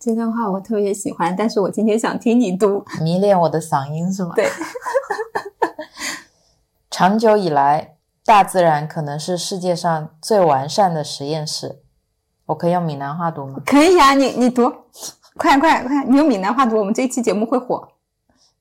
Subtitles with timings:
[0.00, 2.82] 这段话我特别喜欢，但是我今天想听你读。
[3.02, 4.32] 迷恋我的嗓音是吗？
[4.34, 4.48] 对。
[6.90, 11.82] 长久以来，大自然可能是世界上最完善的实验室。
[12.46, 13.60] 我可以用闽南话读吗？
[13.66, 14.72] 可以啊，你你读，
[15.36, 16.04] 快快快！
[16.06, 17.86] 你用闽南话读，我们这期节目会火。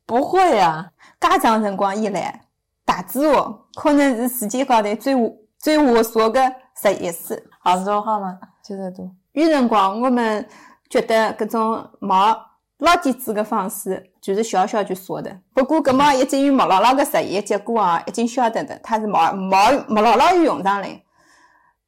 [0.05, 2.47] 不会呀，介长辰光以来，
[2.83, 3.41] 大自然
[3.75, 5.15] 可能是世界高头最
[5.57, 7.49] 最完善的实验室。
[7.61, 8.37] 杭州话吗？
[8.61, 9.09] 就在读。
[9.31, 10.45] 有辰光我们。
[10.89, 12.35] 觉得搿种毛
[12.79, 21.03] 老底子的方式就是小小就说的，不过搿毛已经有毛姥姥的实验结果啊，已经晓得的，它是毛毛毛姥姥有用上来。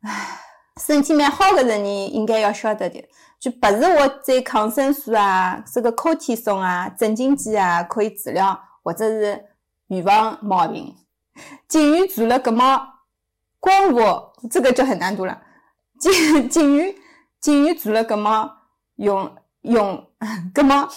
[0.01, 0.39] 唉，
[0.79, 3.03] 身体蛮好的人呢，应该要晓得的，
[3.39, 9.45] 就不是我在抗生素啊、这个抗体松啊、镇静剂啊可以治疗，或者是
[9.87, 10.95] 预防毛病。
[11.67, 12.85] 竟然做了搿毛
[13.59, 15.41] 光伏，这个就很难读了。
[15.99, 16.93] 竟竟然
[17.39, 18.60] 竟然做了搿毛。
[19.01, 20.07] 用用
[20.53, 20.87] 干嘛？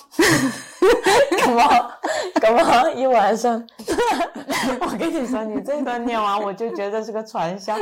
[1.38, 1.64] 干嘛？
[2.38, 2.91] 干嘛？
[2.91, 3.66] 一晚上。
[4.78, 7.75] 我跟你说，你这段念完，我就觉得是个传销，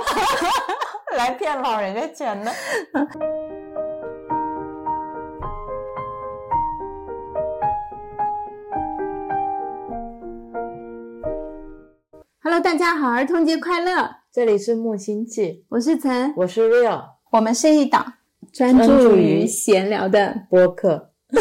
[1.18, 2.52] 来骗老人家钱的。
[12.44, 14.08] Hello，大家好，儿童节快乐！
[14.32, 18.14] 这里是木星记，我是陈，我是 Real，我们是一档。
[18.50, 21.10] 专注于闲聊的播客。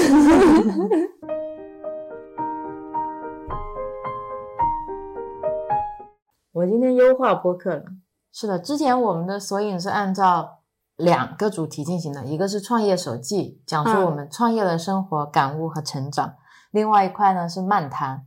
[6.54, 7.86] 我今天优化播客了。
[8.32, 10.60] 是的，之前我们的索引是按照
[10.96, 16.36] 两个主题进行的，一个是创业手记，讲述我们创业的生活感悟和成长；
[16.72, 18.26] 另外一块呢是漫谈，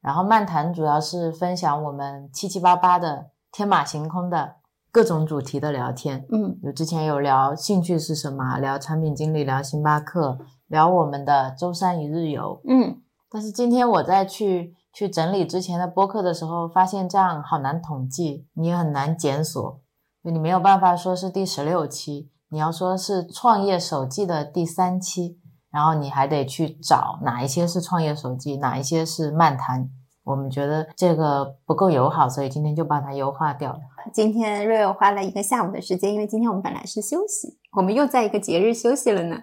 [0.00, 4.57] 然后漫谈主要是分享我们七七八八的天马行空的。
[4.90, 19.80] 各种主题的聊天，嗯，有之前有聊兴趣是什么，聊产品经理，聊星巴克，聊我们的周三一日游，嗯，但是今天我在去去整理之前的播客的时候，发现这样好难统计，你也很难检索，
[20.22, 25.38] 你没有办法说是第十六期，你要说是创业手记的第三期，
[25.70, 29.90] 然后你还得去找哪一些是创业手记，哪一些是漫谈。
[30.28, 33.80] 我们觉得这个不够友好，所以今天就把它优化掉了。
[34.12, 39.38] 今天瑞欧花了一个下午的时间，因为今天我们本来是休息，我们又在一个节日休息了呢。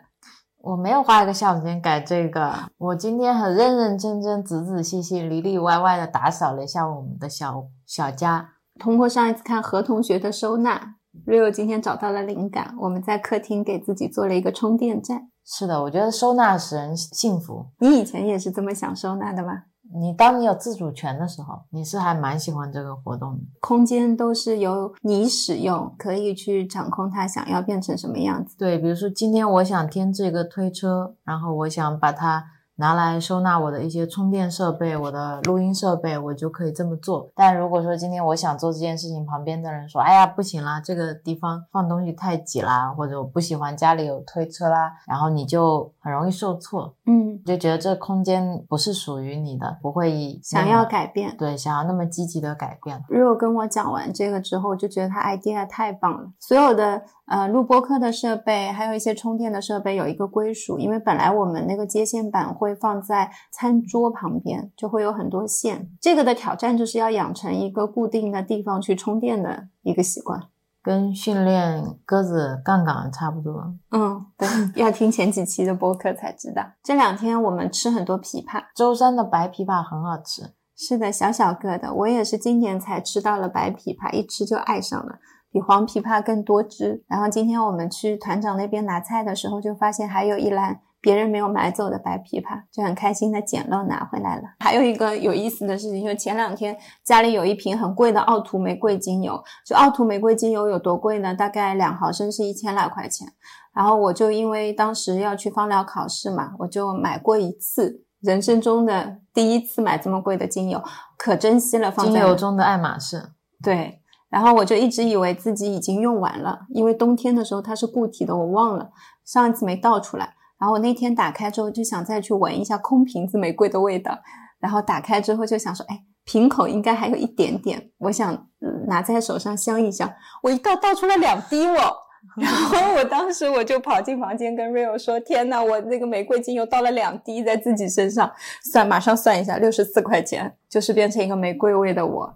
[0.62, 8.52] 我没有花一个下午时间改这个，我今天很认认真真、仔仔细细、里里外外的打扫了一下我们的小小家。
[8.80, 15.30] 通过上一次看何同学的收纳，瑞欧今天找到了灵感，我们在客厅给自己做了一个充电站。
[15.44, 17.66] 是的，我觉得收纳使人幸福。
[17.80, 19.64] 你以前也是这么想收纳的吗？
[19.94, 23.40] 你当你有自主权的时候，你是还蛮喜欢这个活动的。
[23.60, 28.58] 空间都是由你使用，可以去掌控它想要变成什么样子。
[28.58, 32.46] 对，比如说今天我想添置一个推车，然后我想把它。
[32.78, 37.30] 拿来收纳我的一些充电设备，我的录音设备，我就可以这么做。
[37.34, 53.02] 但如果说今天我想做这件事情，旁边的人说：“哎呀，不行啦，这个地方放东西太挤啦，或者我不喜欢家里有推车啦。”然后你就很容易受挫，嗯，就觉得这空间不是属于你的，不会想要改变，对，想要那么积极的改变。
[53.08, 57.02] 如果跟我讲完这个之后，我就觉得他 idea 太棒了，所有的。
[57.28, 65.90] 呃，录播课的设备，还有一些充电的设备有一个归属，因为本来我们那个接线板会放在餐桌旁边，就会有很多线。
[66.00, 70.40] 这个的挑战就是要养成一个固定的地方去充电的一个习惯，
[70.84, 73.74] 跟训练鸽子杠杠差不多。
[73.90, 74.48] 嗯，对，
[74.80, 76.64] 要听前几期的播客才知道。
[76.84, 80.54] 这两天我们吃很多枇杷，舟山的白枇杷很好吃。
[80.78, 85.18] 是的，小小个的，我也是今年才吃到了白枇杷，一吃就爱上了。
[85.56, 87.02] 比黄枇杷更多汁。
[87.08, 94.44] 然后今天我们去团长那边拿菜的时候，就发现还有一篮别人没有买走的白枇杷，就很开心的捡漏拿回来了。
[94.60, 99.42] 还有一个有意思的事情，就是前两天家里有一瓶很贵的奥图玫瑰精油。
[99.66, 101.34] 就奥图玫瑰精油有多贵呢？
[101.34, 103.26] 大概两毫升是一千来块钱。
[103.74, 110.84] 然后我就因为当时要去芳疗考试嘛，我就买过一次，人生中的第一次买这么贵的精油，
[111.18, 111.90] 可珍惜了。
[111.92, 113.32] 精油中的爱马仕，
[113.64, 114.02] 对。
[114.30, 118.90] 然后我就一直以为自己已经用完了，因为冬天的时候它是固体的，我忘了
[119.24, 120.34] 上一次没倒出来。
[120.58, 124.18] 然后我那天打开之后就想再去闻一下空瓶子玫瑰的味道，
[124.60, 128.48] 然后打开之后就想说，哎，瓶口应该还有一点点，我想
[128.88, 130.12] 拿在手上香一香。
[130.42, 131.94] 我一倒倒出来两滴哦，
[132.38, 138.32] 然后我当时我就跑进房间跟 Rio 说，天呐，我那个玫瑰精油倒了两滴在自己身上，
[138.72, 142.36] 算马上算一下，六十四块钱，就是变成一个玫瑰味的我。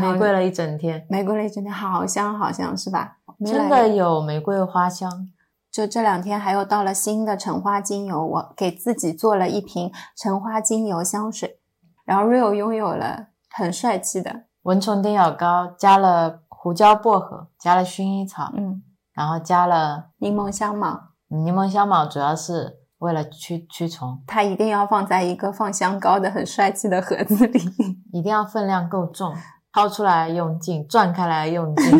[0.00, 3.18] 玫瑰了一整天，玫瑰了一整天，好香好香，是吧？
[3.44, 5.28] 真的有玫瑰花香。
[5.70, 11.60] 就这两天还有到了新的橙花精油，我给自己做了一瓶橙花精油香水，
[12.04, 18.82] 然后 Real 拥有了很帅气的蚊虫叮咬膏，加了胡椒薄荷，加了薰衣草，嗯
[19.12, 27.60] 然后加了柠檬香茅，柠檬香茅，主要是为了驱驱虫，它一定要放在一个放香膏的很帅气的盒子里，
[28.12, 29.34] 一定要分量够重，
[29.72, 31.98] 掏出来用劲，转开来用劲。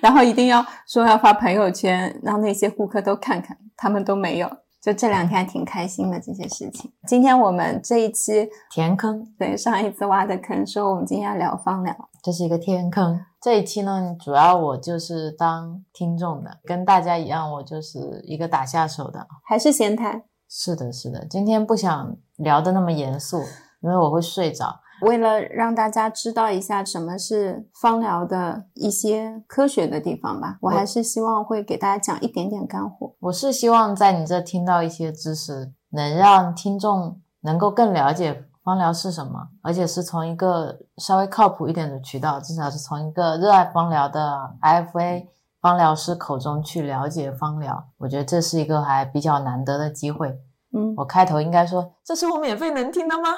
[0.00, 4.50] 然后一定要说要发朋友圈，让那些顾客都看看，他们都没有。
[4.80, 6.90] 就这两天还挺开心的这些事情。
[7.06, 13.20] 今天我们这一期填坑，对上一次挖的坑，说我们今天要聊芳疗，这是一个天坑。
[13.40, 19.24] 这一期呢，主要我就是当听众的，跟大家一样，我就是一个打下手的。
[19.44, 20.24] 还是闲谈。
[20.48, 23.40] 是的，是的，今天不想聊的那么严肃，
[23.82, 24.80] 因为我会睡着。
[25.02, 33.14] 为了让大家知道一下什么是芳疗的一些科学的地方吧，我还是希望会给大家讲一点点干货。
[33.20, 45.26] 我是希望在你这听到一些知识，能让听众能够更了解芳疗是什么，而且是从一个稍微靠谱一点的渠道，至少是从一个热爱芳疗的 IFA
[45.60, 47.88] 芳疗师口中去了解芳疗。
[47.98, 50.38] 我觉得这是一个还比较难得的机会。
[50.74, 53.30] 嗯，我开头应该说，这是我免费能听的吗？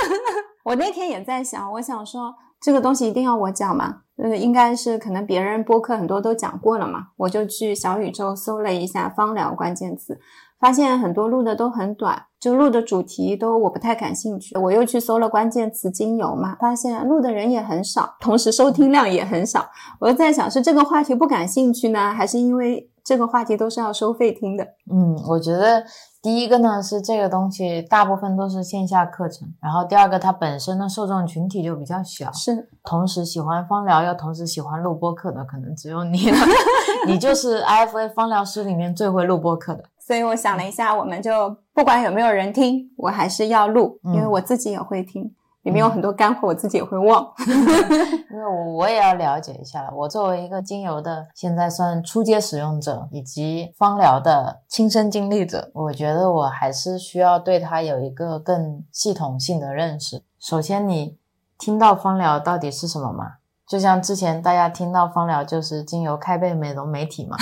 [0.64, 4.02] 我那天也在想，我想说这个东西一定要我讲吗？
[4.16, 10.20] 呃，应该是可能别人播客很多都讲过了嘛，我就去小宇宙搜了一下芳疗关键词，
[10.58, 14.56] 发现很多录的都很短，就录的主题都我不太感兴趣。
[14.58, 19.66] 我又去搜了关键词精油嘛，发现录的人也很少，同时收听量也很少。
[19.98, 24.64] 我就在想，是这个话题不感兴趣呢，还是因为这个话题都是要收费听的？
[24.92, 25.82] 嗯，我觉得
[26.22, 32.68] 第一个呢是这个东西大部分都是线下课程，然后第二个它本身的受众群体就比较小，是。
[32.84, 36.36] 同时喜欢芳疗又同时喜欢录播课的可能只有你了，
[37.06, 39.84] 你就是 IFA 芳疗师里面最会录播课的。
[39.98, 47.26] 所以我想了一下，我们就不管有没有人听，我还是要录，嗯因为我自己也会听，里面有很多干货，我自己也会忘。
[48.30, 49.90] 因为我我也要了解一下了。
[49.94, 60.24] 我作为一个精油的现在算初阶使用者，以及芳疗的亲身经历者，我觉得我还是需要对它有一个更系统性的认识。
[60.38, 61.18] 首先，你
[61.58, 63.32] 听到芳疗到底是什么嘛？
[63.66, 67.36] 就像之前大家听到芳疗就是精油开背美容美体嘛，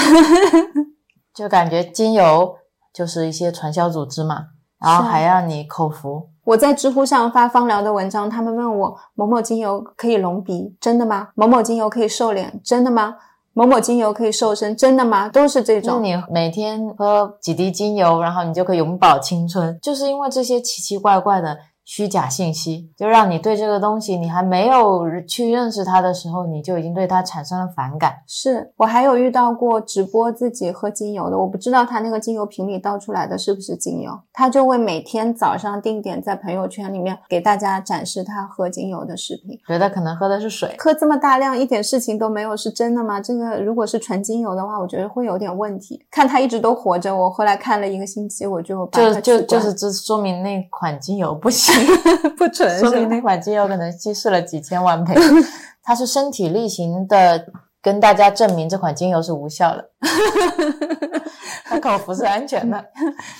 [1.33, 2.57] 就感觉精油
[2.93, 4.49] 就是一些传销组织嘛，
[4.79, 11.29] 然后还让你口服，我在知乎上发芳疗的文章，他们问我某某精油可以隆鼻，真的吗？
[11.35, 13.17] 某某精油可以瘦脸，真的吗？
[13.53, 15.29] 某某精油可以瘦身，真的吗？
[15.29, 15.91] 都是这种。
[15.91, 28.17] 就是你每天喝几滴精油，然后你就可以永葆青春，就是因为这些奇奇怪怪的虚假信息，就让你对这个东西，你还没有去认识它的时候，你就已经对它产生了反感。
[28.27, 39.59] 是我还有遇到过直播自己喝精油的，我不知道他那个精油瓶里倒出来的是不是精油，他就会每天早上定点在朋友圈里面给大家展示他喝精油的视频。
[39.67, 43.19] 觉得可能喝的是水，喝这么大量一点事情都没有，是真的吗？
[43.19, 46.05] 这个如果是纯精油的话，我觉得会有点问题。
[46.11, 48.87] 看他一直都活着，我后来看了一个星期，我就
[49.23, 51.78] 就就是这说明那款精油不行，
[52.37, 55.15] 不纯说明那款精油可能稀释了几千万倍，
[55.83, 57.47] 它是身体力行的
[57.81, 59.91] 跟大家证明这款精油是无效的，
[61.65, 62.85] 它口服是安全的。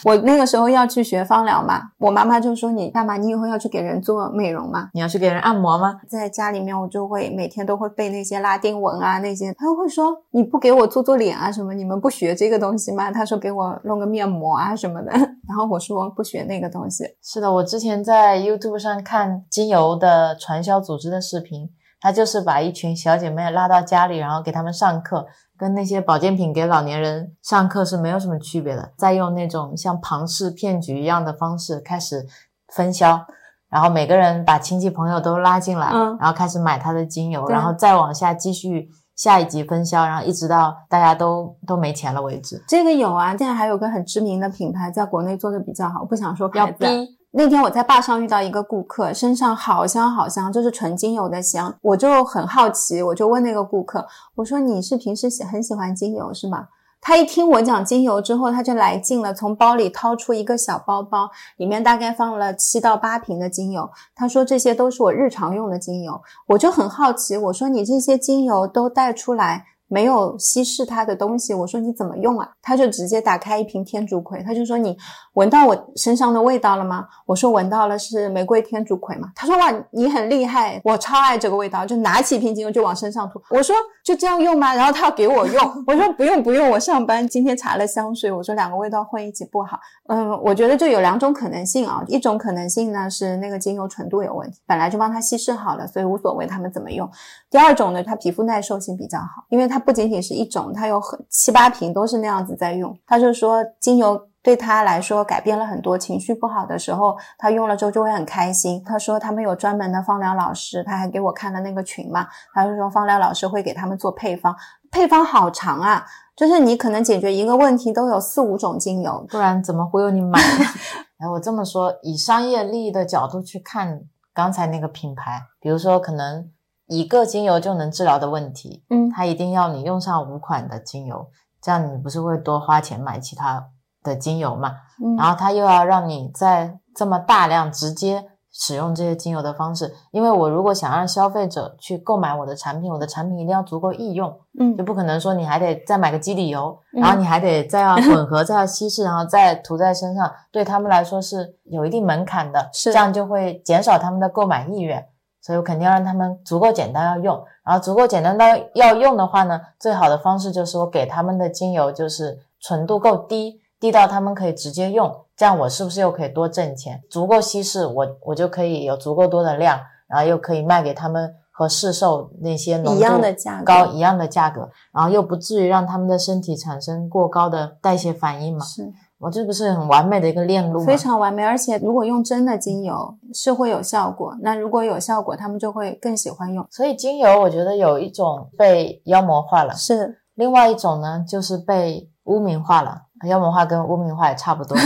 [0.05, 3.17] 我那个时候要去学芳疗嘛，我妈妈就说你干嘛？
[3.17, 4.91] 你以后要去给人做美容吗？
[4.95, 6.01] 你要去给人按摩吗？
[6.09, 13.11] 在家里面，我就会每天都会背那些拉丁文啊，那些他会说你不给我做做脸啊什么，你们不学这个东西吗？
[13.11, 15.11] 他说给我弄个面膜啊什么的，
[15.49, 17.05] 然后我说不学那个东西。
[17.23, 21.69] 是的，我之前在 YouTube 上看精油的传销组织的视频，
[22.01, 25.27] 他就是把一群小姐妹拉到家里，然后给他们上课，
[25.57, 28.93] 跟那些保健品给老年人上课是没有什么区别的。
[28.97, 32.27] 再用那种像庞氏骗局一样的方式开始
[32.69, 33.27] 分销，
[33.69, 42.63] 然后每个人把亲戚朋友都拉进来，嗯然后开始买他的精油，然后再往下继续下一级分销，然后一直到大家都都没钱了为止。
[42.69, 46.91] 这个有啊，现在还有个很知名的品牌在国内做的比较好，我不想说要牌子啊。
[46.91, 54.07] 逼那天我在坝上遇到一个顾客，身上好香好香，就是纯精油的香，我就很好奇，我就问那个顾客，
[54.37, 56.69] 我说你是平时喜很喜欢精油是吗？
[57.01, 63.89] 他一听我讲精油之后，他就来劲了，从包里掏出一个小包包，里面大概放了七到八瓶的精油。
[64.17, 71.53] 他说这些都是我日常用的精油，我就很好奇，我说你这些精油都带出来没有稀释它的东西。
[71.53, 72.49] 我说你怎么用啊？
[72.63, 74.97] 他就直接打开一瓶天竺葵，他就说你
[75.35, 77.07] 闻到我身上的味道了吗？
[77.27, 79.31] 我说闻到了，是玫瑰天竺葵嘛？
[79.35, 83.41] 他说哇，你很厉害，我超爱这个味道，就拿起一瓶精油就往身上涂。
[83.51, 84.75] 我说就这样用吗？
[84.75, 89.79] 然后他要给我用，我说不用不用，我上班今天擦了香水，我说两个味道混一起不好。
[90.09, 97.09] 嗯，我觉得就有两种可能性啊，一种可能性呢是那个精油纯度有问题，本来就帮他稀释好了，所以无所谓他们怎么用。
[97.51, 102.95] 第二种呢，它皮肤耐受性比较好，因为它不仅仅是一种，它有很七八瓶都是那样子在用。
[103.07, 108.83] 他就说精油对他来说改变了很多，情绪不好的时候他用了之后就会很开心。
[108.85, 114.55] 他说他们有专门的芳疗老师，他还给我看了那个群嘛，他就说芳疗老师会给他们做配方，
[114.91, 116.05] 配方好长啊，
[116.37, 120.39] 就是你可能解决一个问题都有四五种精油，不然怎么会有你买？
[121.19, 124.03] 哎，我这么说，以商业利益的角度去看
[124.35, 126.49] 刚才那个品牌，比如说可能
[126.89, 129.09] 一个精油就能治疗的问题，嗯。
[129.11, 131.27] 他一定要你用上五款的精油，
[131.63, 133.69] 这样你不是会多花钱买其他
[134.03, 134.73] 的精油嘛？
[135.03, 135.17] 嗯。
[135.17, 144.77] 然后它又要让你在这么大量直接使用这些精油的方式，因为我如果想让消费者去购买我的产品，我的产品一定要足够易用，嗯。
[144.77, 147.03] 就不可能说你还得再买个基底油，嗯。
[147.03, 152.93] 然后你还得再要混合、再要稀释， 然后再涂在身上，对他们来说是有一定门槛的，是。
[152.93, 155.07] 这样就会减少他们的购买意愿。
[155.49, 167.03] 所以我肯定要让他们足够简单要用，然后足够简单到要用的话呢，最好的方式就是我给他们的精油就是纯度够低，低到他们可以直接用，这样我是不是又可以多挣钱？
[167.09, 178.63] 足够稀释，我我就可以有足够多的量，然后又可以卖给他们和市售那些浓度一样的价格高一样的价格，然后又不至于让他们的身体产生过高的代谢反应嘛？
[178.67, 180.87] 是我这不是很完美的一个链路吗？
[180.87, 186.67] 非常完美，而且如果用真的精油是会有效果，那如果有效果，他们就会更喜欢用。
[186.71, 193.03] 所以精油我觉得有一种被妖魔化了，是另外一种呢就是被污名化了。
[193.27, 194.77] 妖魔化跟污名化也差不多。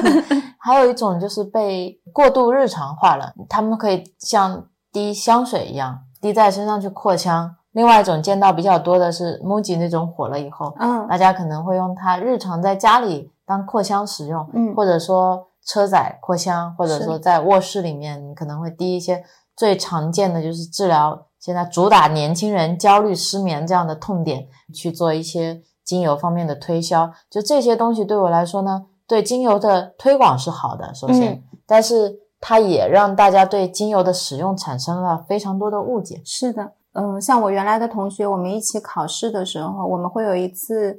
[0.58, 7.54] 还有一种就是被过度日常化了，他们可以像滴香水一样滴在身上去扩香。
[7.72, 19.24] 另外一种见到比较多的是 MUJI 那种火了以后，嗯大家可能会用它日常在家里当扩香使用，嗯或者说车载扩香，或者说在卧室里面，你可能会滴一些
[19.56, 27.10] 最常见的就是治疗现在主打年轻人焦虑失眠这样的痛点，去做一些精油方面的推销。
[27.30, 36.20] 就这些东西对我来说呢，对精油的推广是好的，首先，嗯但是它也让大家对精油的使用产生了非常多的误解。
[36.24, 40.98] 是的，嗯、像我原来的同学，我们一起考试的时候，我们会有一次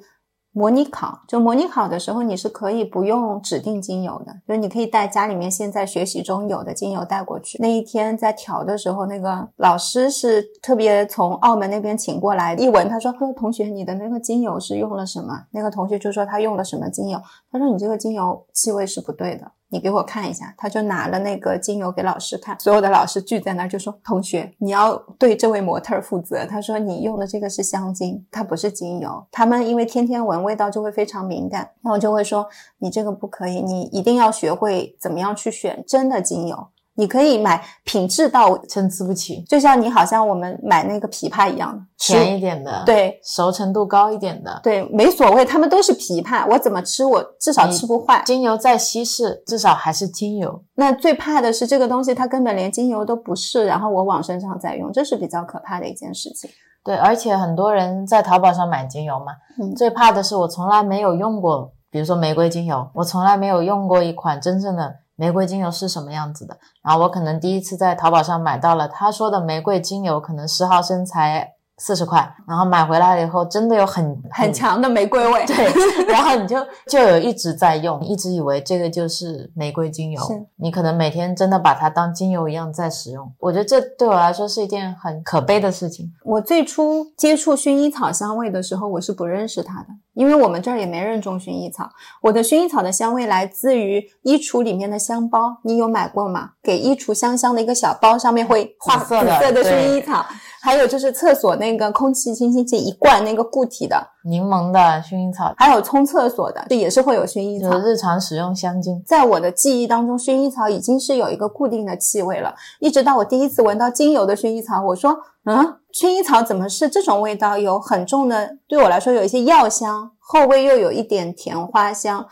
[0.55, 1.19] 模拟考。
[1.27, 7.57] 就模拟考的时候，你是可以不用指定精油的，就是你可以带家里面现在学习中有的精油带过去。
[7.61, 17.19] 那一天在调的时候，那个老师是特别从澳门那边请过来，一闻他说：“说同学，你的那个精油是用了什么？”那个同学就说他用了什么精油，
[17.51, 29.27] 他说：“你这个精油气味是不对的。”你给我看一下，他就拿了那个精油给老师看，所有的老师聚在那儿就说：“同学，你要对这位模特负责。”他说：“你用的这个是香精，它不是精油。
[29.33, 36.69] 他们因为天天闻味道就会非常敏感，那我就会说你这个不可以，你一定要学会怎么样去选真的精油。
[36.95, 48.23] 你可以买品质到，参差不齐，就像你好像我们买那个枇杷一样的，甜一点的，，对熟成度高一点的，对，没所谓，他们都是枇杷，我怎么吃我至少吃不坏。
[48.25, 50.63] 精油再稀释，至少还是精油。
[50.75, 56.49] 那最怕的是这个东西，它根本连精油都不是，然后我往身上再用，这是比较可怕的一件事情。
[56.83, 66.57] 对，而且很多人在淘宝上买精油嘛，嗯最怕的是我从来没有用过，比如说玫瑰精油，我从来没有用过一款真正的玫瑰精油是什么样子的。
[66.83, 80.21] 然后我可能第一次在淘宝上买到了他说的玫瑰精油，可能十毫升才四十块，然后买回来了以后，真的有很很强的玫瑰味，对，然后你就就有一直在用，一直以为这个就是玫瑰精油，
[80.55, 83.29] 你可能每天真的把它当精油一样在使用。
[83.39, 86.09] 我觉得这对我来说是一件很可悲的事情。
[86.23, 91.89] 我最初接触薰衣草香味的时候，我是不认识它的，因为我们这儿也没人种薰衣草。
[92.21, 96.51] 我的薰衣草的香味来自于衣橱里面的香包，你有买过吗？
[96.63, 100.25] 给衣橱香香的一个小包，上面会画色的薰衣草，
[100.65, 107.85] 还有就是厕所那个空气清新剂一罐那个固体的，柠檬的薰衣草还有冲厕所的，这也是会有薰衣草就是。
[107.85, 108.99] 日常使用香精。
[109.05, 112.55] 在我的记忆当中，薰衣草已经是有一个固定的气味了。
[112.79, 117.59] 一直到我第一次闻到精油的薰衣草，我说：“嗯，薰衣草怎么是这种味道？
[117.59, 122.25] 有很重的，对我来说有一些药香，后味又有一点甜花香，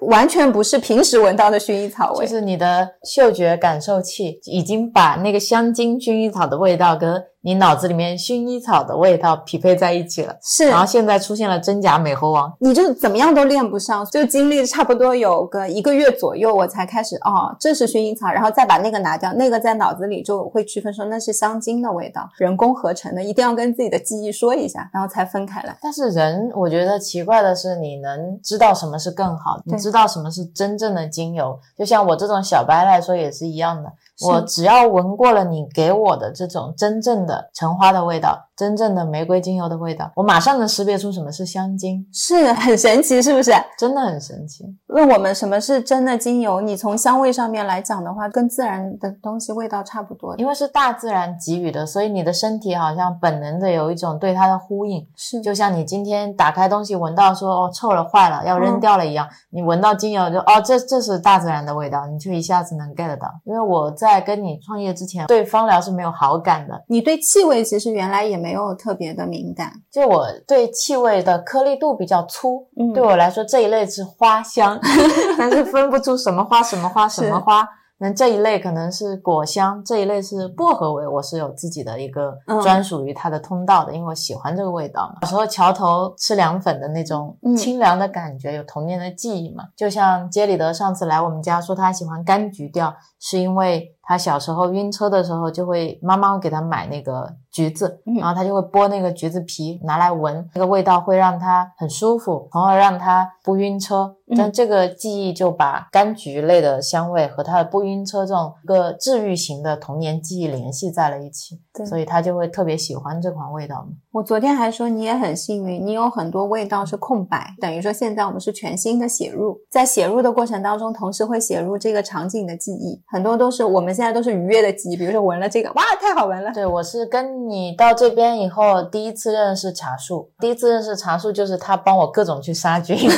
[0.00, 2.24] 完全不是平时闻到的薰衣草味。
[2.24, 10.34] 就是你的嗅觉感受器已经把那个香精薰衣草的味道跟你脑子里面薰衣草的味道匹配在一起了。
[10.42, 25.76] 是，然后现在出现了真假美猴王，你就怎么样都练不上， 就经历差不多有个一个月左右，我才开始哦，这是薰衣草，然后再把那个拿掉，那个在脑子里就会区分说那是香精的味道，人工合成的，一定要跟自己的记忆说一下，然后才分开来。
[25.82, 33.92] 但是人，我觉得奇怪的是，你能知道什么是更好，你知道什么是真正的精油，就像我这种小白来说也是一样的。
[34.20, 38.48] 我只要闻过了你给我的这种真正的橙花的味道。
[38.56, 43.52] 真正的玫瑰精油的味道，我马上能识别出什么是香精，是很神奇，是不是？
[43.78, 44.64] 真的很神奇。
[44.88, 46.60] 问我们什么是真的精油？
[46.60, 55.04] 你从香味上面来讲的话，跟自然的东西味道差不多，因为是大自然给予的，所以你的身体好像本能的有一种对它的呼应。
[55.16, 63.28] 是，就像你今天打开东西闻到说哦臭了坏了要扔掉了一样，你闻到精油就哦这这是大自然的味道，你就一下子能 get 到。
[63.44, 66.80] 因为我在跟你创业之前，对芳疗是没有好感的。
[66.86, 69.24] 你对气味其实原来也没有特别的。
[69.24, 74.78] 敏感，就我对气味的颗粒度比较粗，对我来说这一类是花香，
[75.38, 77.66] 但是分不出什么花什么花什么花。
[77.96, 85.20] 那这一类可能是果香，这一类是薄荷味，我是有自己的一个专属于它的通道的，因为我喜欢这个味道嘛。
[85.22, 89.64] 有时候桥头吃凉粉的那种清凉的感觉，有童年的记忆嘛。
[89.74, 104.16] 就像杰里德上次来我们家说他喜欢柑橘调，是因为他小时候晕车的时候就会妈妈会给他买那个橘子，然后他就会剥那个橘子皮拿来闻，那个味道会让他很舒服，从而让他不晕车。
[104.36, 113.88] 但这个记忆就把柑橘类的香味和他的不晕车这种一个治愈型的童年记忆联系在了一起，所以他就会特别喜欢这款味道嘛。
[114.12, 126.52] 我昨天还说你也很幸运，你有很多味道是空白，等于说现在我们是全新的写入，在写入的过程当中，同时会写入这个场景的记忆，很多都是我们现在都是愉悦的记忆，比如说闻了这个，哇，太好闻了。
[126.52, 132.96] 对我是跟你到这边以后第一次认识茶树，第一次认识茶树就是他帮我各种去杀菌。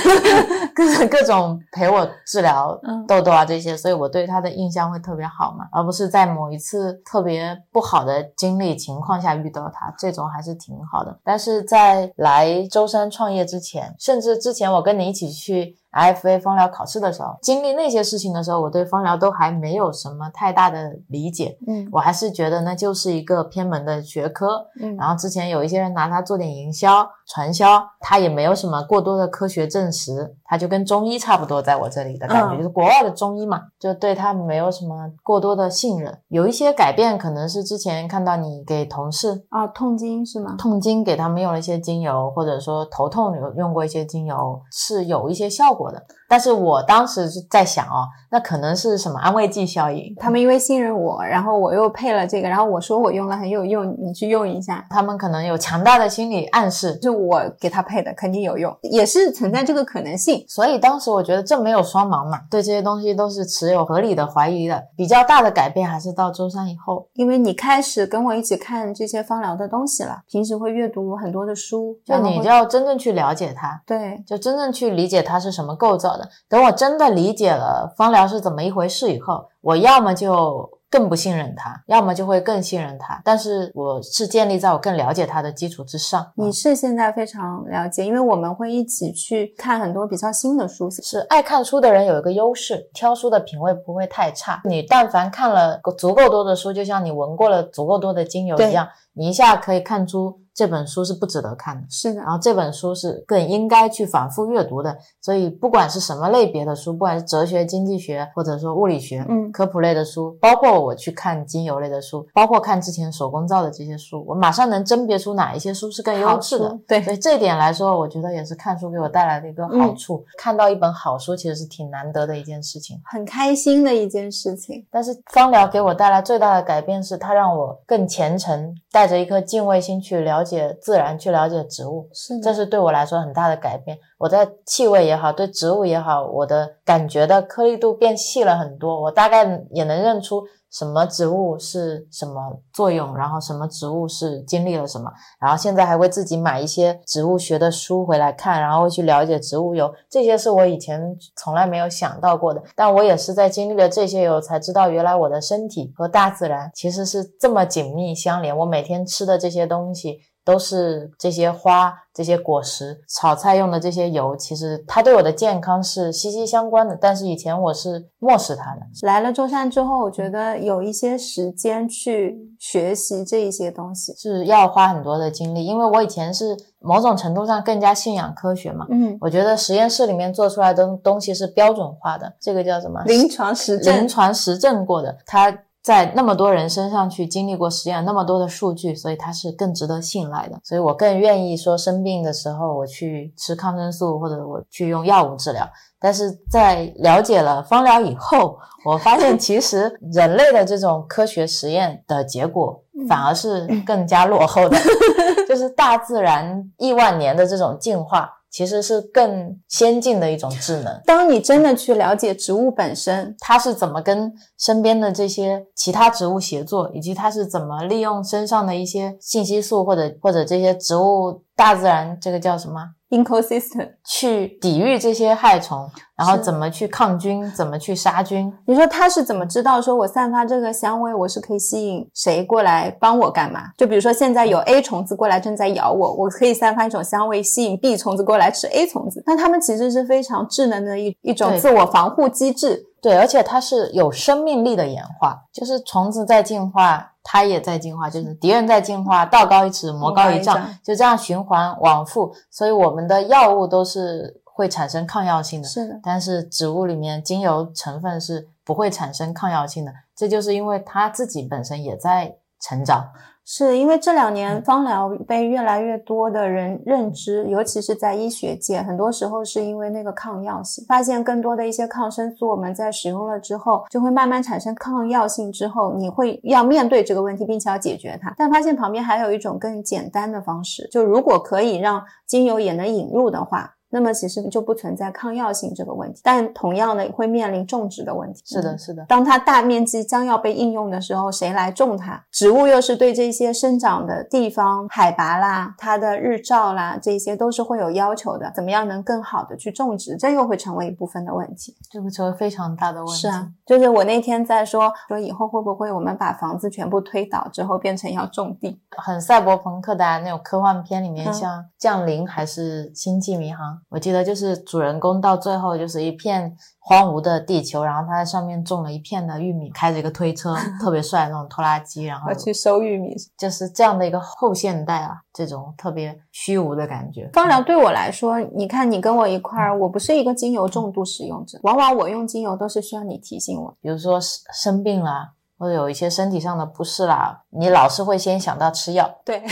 [0.74, 11.18] 各种各种陪我治疗痘痘啊这些，所以我对他的印象会特别好嘛，而不是在某一次特别不好的经经历情况下遇到他，这种还是挺好的。
[11.24, 15.76] 但是在来舟山创业之前，甚至之前我跟你一起去。
[15.96, 21.56] IFA 芳疗考试的时候，经历那些事情的时候，我对芳疗都还没有什么太大的理解。
[21.66, 24.66] 嗯，我还是觉得那就是一个偏门的学科。
[24.80, 36.18] 嗯，然后之前有一些人拿它做点营销传销，它也没有什么过多的科学证实，它就跟中医差不多，在我这里的感觉就是国外的中医嘛，就对它没有什么过多的信任。
[36.28, 40.56] 有一些改变可能是之前看到你给同事啊痛经是吗？
[40.58, 45.85] 痛经给他们用了一些精油，或者说头痛有用过一些精油，是有一些效果。
[45.86, 46.06] 过的。
[46.28, 50.14] 但是我当时是在想哦，那可能是什么安慰剂效应？
[50.18, 54.84] 他们因为信任我，然后我又配了这个，然后我说我用了很有用，你去用一下。
[54.90, 60.44] 他们可能有强大的心理暗示，就我给他配的肯定有用，也是存在这个可能性。
[60.48, 64.82] 所以当时我觉得这没有双盲嘛，对这些东西都是持有合理的怀疑的。
[64.96, 76.15] 比较大的改变还是到周三以后，因为你开始跟我一起看这些芳疗的东西了，平时会阅读很多的书，就你就要真正去了解它，对，就真正去理解它是什么构造。
[76.48, 83.20] 等我真的理解了芳疗是怎么一回事以后，我要么就更不信任他，要么就会更信任他。
[83.24, 86.32] 但是我是建立在我更了解他的基础之上。
[86.36, 90.88] 你是现在非常了解，因为我们会一起去看很多比较新的书。
[90.88, 94.60] 是爱看书的人有一个优势，挑书的品味不会太差。
[94.64, 100.40] 你但凡看了足够多的书，就像你闻过了足够多的精油一样，你一下可以看出。
[100.56, 102.20] 这本书是不值得看的，是的。
[102.22, 104.96] 然后这本书是更应该去反复阅读的。
[105.20, 116.78] 所以不管是什么类别的书，不管是哲学、经济学，或者说物理学、嗯，科普类的书，包括我去看精油类的书，包括看之前手工皂的这些书，我马上能甄别出哪一些书是更优质的。
[116.88, 120.24] 对，所以这一点来说，我觉得也是看书给我带来的一个好处。
[120.38, 124.86] 看到一本好书，其实是挺难得的一件事情，很开心的一件事情。
[124.90, 130.45] 但是芳疗给我带来最大的改变是，它让我更虔诚，带着一颗敬畏心去了解
[130.80, 131.16] 自然。
[131.18, 133.98] 去了解植物，是这是对我来说很大的改变。
[134.18, 139.00] 我在气味也好，对植物也好，我的感觉的颗粒度变细了很多。
[139.00, 145.10] 我大概也能认出什么植物是什么作用，然后什么植物是经历了什么。
[145.40, 149.90] 然后现在还会自己买一些植物学的书回来看，然后会去了解植物油。
[150.10, 151.00] 这些是我以前
[151.34, 152.62] 从来没有想到过的。
[152.74, 158.56] 但我也是在经历了这些以后，才知道原来我的身体和大自然其实是这么紧密相连。
[158.56, 160.18] 我每天吃的这些东西。
[160.46, 166.96] 都是这些花、这些果实、炒菜用的这些油，其实它对我的健康是息息相关的。
[166.98, 168.82] 但是以前我是漠视它的。
[169.02, 174.12] 来了舟山之后，我觉得有一些时间去学习这一些东西。
[174.14, 178.86] 是要花很多的精力，因为我以前是某种程度上更加信仰科学嘛。
[178.88, 183.02] 嗯，我觉得实验室里面做出来的东西是标准化的，这个叫什么？
[183.04, 183.96] 临床实证。
[183.98, 185.50] 临床实证过的，它
[185.86, 190.58] 在那么多人身上去经历过实验，那么多的数据，所以它是更值得信赖的。
[190.64, 195.64] 所以我更愿意说生病的时候我去吃抗生素，或者我去用药物治疗。
[196.00, 204.76] 但是在了解了芳疗以后，我发现其实人类的这种科学实验的结果反而是更加落后的，
[205.48, 208.35] 就是大自然亿万年的这种进化。
[208.56, 210.98] 其实是更先进的一种智能。
[211.04, 228.52] 当你真的去了解植物本身，它是怎么跟身边的这些其他植物协作，以及它是怎么利用身上的一些信息素或者或者这些植物大自然这个叫什么？ecosystem 去抵御这些害虫，然后怎么去抗菌，怎么去杀菌？
[228.66, 233.70] 你说他是怎么知道说我散发这个香味，我是可以吸引谁过来帮我干嘛？
[233.78, 239.22] 就比如说现在有 A 虫子过来正在咬我，我可以散发一种香味吸引 B 虫子过来吃 A 虫子。
[239.24, 242.84] 那它们其实是非常智能的一一种自我防护机制。
[243.06, 252.34] 对，而且它是有生命力的演化，就是虫子在进化，它也在进化，就是敌人在进化，道高一尺，魔高一丈，就这样循环往复。
[252.50, 256.00] 所以我们的药物都是会产生抗药性的，是的。
[256.02, 263.08] 但是植物里面精油成分是不会产生抗药性的，这就是因为它自己本身也在成长。
[263.48, 278.34] 是因为这两年芳疗被越来越多的人认知，尤其是在医学界，很多时候是因为那个抗药性，发现更多的一些抗生素，我们在使用了之后，就会慢慢产生抗药性，之后你会要面对这个问题，并且要解决它。
[278.36, 283.75] 但发现旁边还有一种更简单的方式，就如果可以让精油也能引入的话。
[283.96, 288.42] 那么其实就不存在抗药性这个问题，但同样的会面临种植的问题。
[288.44, 289.02] 是的，是的。
[289.08, 292.22] 当它大面积将要被应用的时候，谁来种它？
[292.30, 298.52] 植物又是对这些生长的地方、海拔啦、它的日照啦，这些都是会有要求的。
[298.54, 300.14] 怎么样能更好的去种植？
[300.18, 303.22] 这又会成为一部分的问题，这个成为非常大的问题。
[303.22, 313.74] 是啊，就是我那天在说说以后会不会我们把房子全部推倒之后变成要种地，很赛博朋克的那种科幻片里面，像《降临》还是《星际迷航》。
[313.88, 327.30] 我记得就是主人公到最后就是一片荒芜的地球，然后他在上面种了一片的玉米，开着一个推车，特别帅那种拖拉机，然后去收玉米，就是这样的一个后现代啊，这种特别虚无的感觉。
[327.32, 335.35] 芳疗对我来说，你看你跟我一块儿，我不是一个精油重度使用者，往往我用精油都是需要你提醒我，比如说生病了。
[335.58, 339.10] 或者有一些身体上的不适啦，你老是会先想到吃药。
[339.24, 339.42] 对，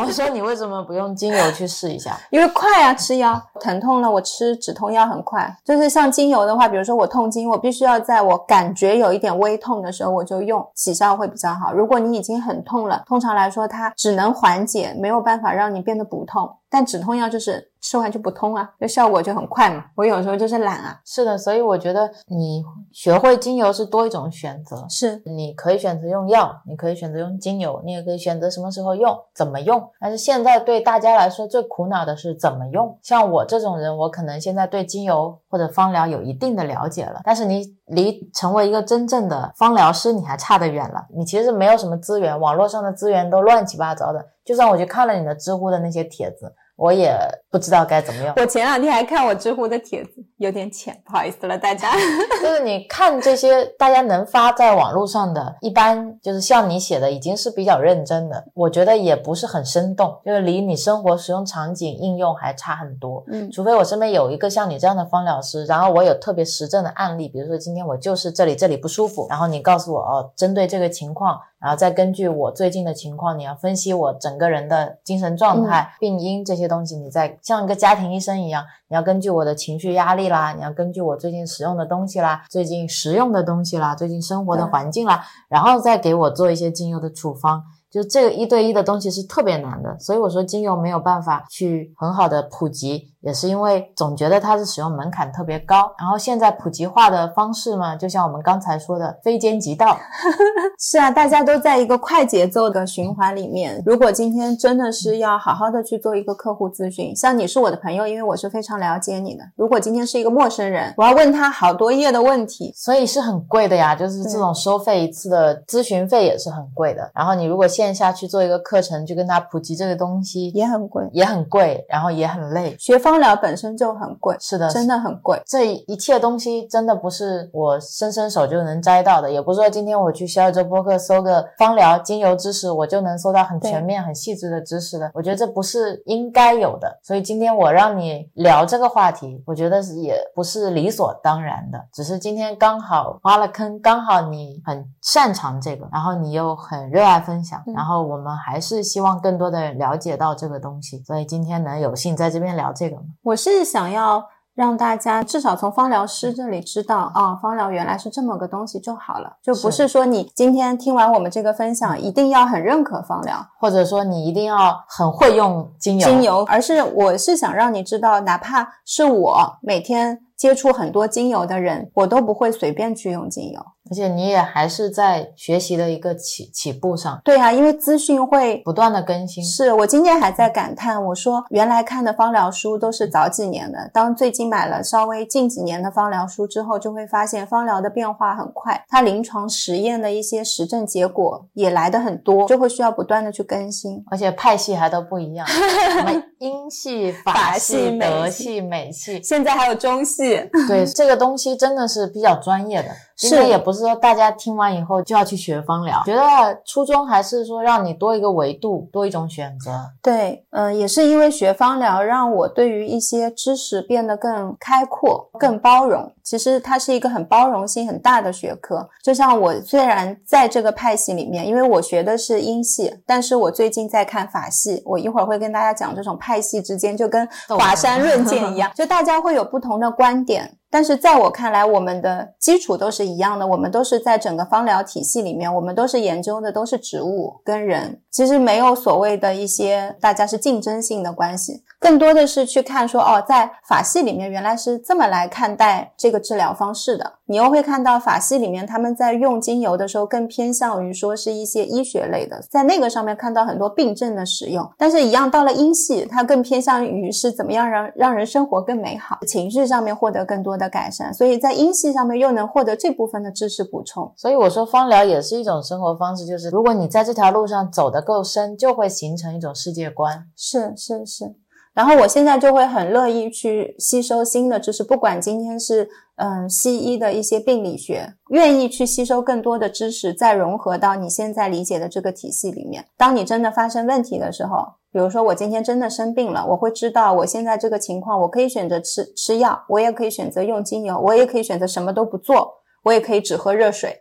[0.00, 2.18] 我说你为什么不用精油去试一下？
[2.30, 5.56] 因为快啊，吃药疼痛了，我吃止痛药很快。
[5.64, 11.72] 就是像精油的话，比如说我痛经，我必须要在我感觉有一点微痛的时候我就用，起效会比较好。
[11.72, 16.56] 如果你已经很痛了，通常来说它只能缓解，没有办法让你变得不痛。
[16.72, 19.84] 但止痛药就是吃完就不痛啊，就效果就很快嘛。
[19.94, 20.98] 我有时候就是懒啊。
[21.04, 24.86] 是的，所以我觉得你学会精油是多一种选择。
[24.88, 29.86] 是，你可以选择用药，你可以选择用精油，你也可以选择什么时候用，怎么用。
[30.00, 32.98] 但是现在对大家来说最苦恼的是怎么用。
[33.02, 41.04] 像我这种人，我可能现在对精油或者芳疗有一定的了解了，但是你离成为一个真正的芳疗师，你还差得远了。
[41.14, 44.24] 你其实没有什么资源，网络上的资源都乱七八糟的。
[44.44, 46.52] 就算我去看了你的知乎的那些帖子。
[46.82, 47.16] 我也
[47.48, 48.32] 不知道该怎么用。
[48.38, 51.92] 我前两天还看我知乎的帖子，有点浅，不好意思了大家。
[52.42, 58.44] 就是你看这些大家能发在网络上的，一般就是像你写的，已经是比较认真的。
[58.52, 63.22] 我觉得也不是很生动，就是离你生活使用场景应用还差很多。
[63.28, 71.38] 嗯，除非我身边有一个像你这样的方疗师，然后我有特别实证的案例，比如说今天我就是这里这里不舒服，然后你告诉我哦，针对这个情况。
[71.62, 76.96] 然后再根据我最近的情况，你要分析我整个人的精神状态、病因这些东西。
[76.96, 87.62] 你再像一个家庭医生一样，你要根据我的情绪压力啦，你要根据我最近使用的东西啦、最近食用的东西啦、最近生活的环境啦，然后再给我做一些精油的处方。
[87.88, 95.92] 就这个一对一的东西是特别难的，所以我说精油没有办法去很好的普及，也是因为总觉得它是使用门槛特别高。
[95.98, 99.96] 然后现在普及化的方式嘛，就像我们刚才说的，非奸即盗。
[100.78, 103.82] 是啊，大家都在一个快节奏的循环里面。
[103.86, 109.44] 如果今天真的是要好好的去做一个客户咨询，像你是我的朋友，因为我是非常了解你的。
[109.56, 113.94] 如果今天是一个陌生人，我要问他好多页的问题，所以是很贵的呀。
[113.94, 117.10] 就是这种收费一次的咨询费也是很贵的。
[117.14, 122.74] 然后你如果线下去做一个课程，去跟他普及这个东西，也很贵，也很贵，然后也很累。
[122.78, 125.38] 学芳疗本身就很贵，是的，真的很贵。
[125.44, 135.10] 这一切东西真的不是我伸伸手就能摘到的，也不是说今天我去小宇宙播客搜个芳疗精油知识，我就能搜到很全面、很细致的知识的。
[135.12, 136.98] 我觉得这不是应该有的。
[137.02, 153.14] 所以今天我让你聊这个话题，我觉得是也不是理所当然的，只是今天刚好挖了坑，刚好你很擅长这个，然后你又很热爱分享，然后我们还是希望更多的人了解到这个东西，所以今天能有幸在这边聊这个吗？
[153.22, 154.24] 我是想要。
[154.54, 173.66] 让大家至少从芳疗师这里知道啊，芳疗原来是这么个东西就好了，就不是说你今天听完我们这个分享一定要很认可芳疗，或者说你一定要很会用精油，精油，而是我是想让你知道，哪怕是我每天接触很多精油的人，我都不会随便去用精油。
[173.92, 179.44] 而且你也还是在学习的一个起起步上，对啊，因为资讯会不断的更新。
[179.44, 195.46] 是我今天还在感叹，我说原来看的芳疗书都是早几年的，当最近买了稍微近几年的芳疗书之后，就会发现芳疗的变化很快，它临床实验的一些实证结果也来的很多，就会需要不断的去更新，而且派系还都不一样，
[196.42, 200.36] 英系、法系、德系、美系，现在还有中系。
[200.66, 202.88] 对，这个东西真的是比较专业的。
[203.14, 206.22] 是，也不是说大家听完以后就要去学芳疗，觉得
[206.66, 209.70] 初衷还是说让你多一个维度，多一种选择。
[210.02, 216.12] 对，嗯，也是因为学芳疗，让我对于一些知识变得更开阔、更包容。
[216.22, 218.88] 其实它是一个很包容性很大的学科。
[219.02, 224.82] 就像我虽然在这个派系里面，因为我学的是英系，但是我最近在看法系。
[224.84, 230.58] 我一会儿会跟大家讲这种派系之间就跟华山论剑一样， 就大家会有不同的观点。
[230.70, 241.64] 但是在我看来，我们的基础都是一样的，我们都是在整个芳疗体系里面，我们都是研究的都是植物跟人，其实没有所谓的一些大家是竞争性的关系。
[241.80, 247.14] 更多的是去看说，哦，在法系里面原来是这么来看待这个治疗方式的。
[247.26, 254.68] 你又会看到法系里面他们在用精油的时候更偏向于说是一些医学类的，在那个上面看到很多病症的使用。
[254.76, 261.12] 但是，一样到了英系，它更偏向于是怎么样让让人生活更美好，情绪上面获得更多的改善。
[261.12, 264.12] 所以在英系上面又能获得这部分的知识补充。
[264.14, 270.26] 所以我说，芳疗也是一种生活方式，就是如果你在这条路上走的够深，就会形成一种世界观。
[270.36, 271.36] 是是是。
[271.74, 282.84] 然后我现在就会很乐意去吸收新的知识，不管今天是嗯西医的一些病理学，愿意去吸收更多的知识，再融合到你现在理解的这个体系里面。
[282.98, 284.58] 当你真的发生问题的时候，
[284.92, 292.61] 比如说我今天真的生病了，我会知道我现在这个情况，我可以选择吃吃药，我也可以选择用精油，我也可以选择什么都不做。
[292.82, 293.96] 我也可以只喝热水，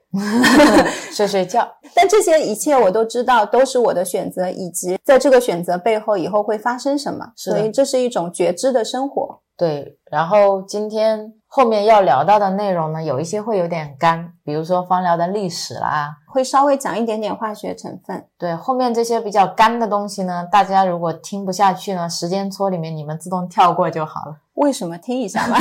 [1.13, 1.67] 睡睡觉。
[1.93, 7.31] 但这些一切我都知道，都是我的选择，以及在这个选择背后以后会发生什么。
[7.35, 9.41] 所以这是一种觉知的生活。
[9.55, 9.99] 对。
[10.09, 18.25] 然后今天后面要聊到的内容呢，有一些会有点干，比如说芳疗的历史啦，会稍微讲一点点化学成分。
[18.39, 24.37] 对，后面这些比较干的东西呢，大家如果听不下去呢，时间戳里面你们自动跳过就好了。
[24.55, 24.97] 为什么？
[24.97, 25.57] 听一下吧。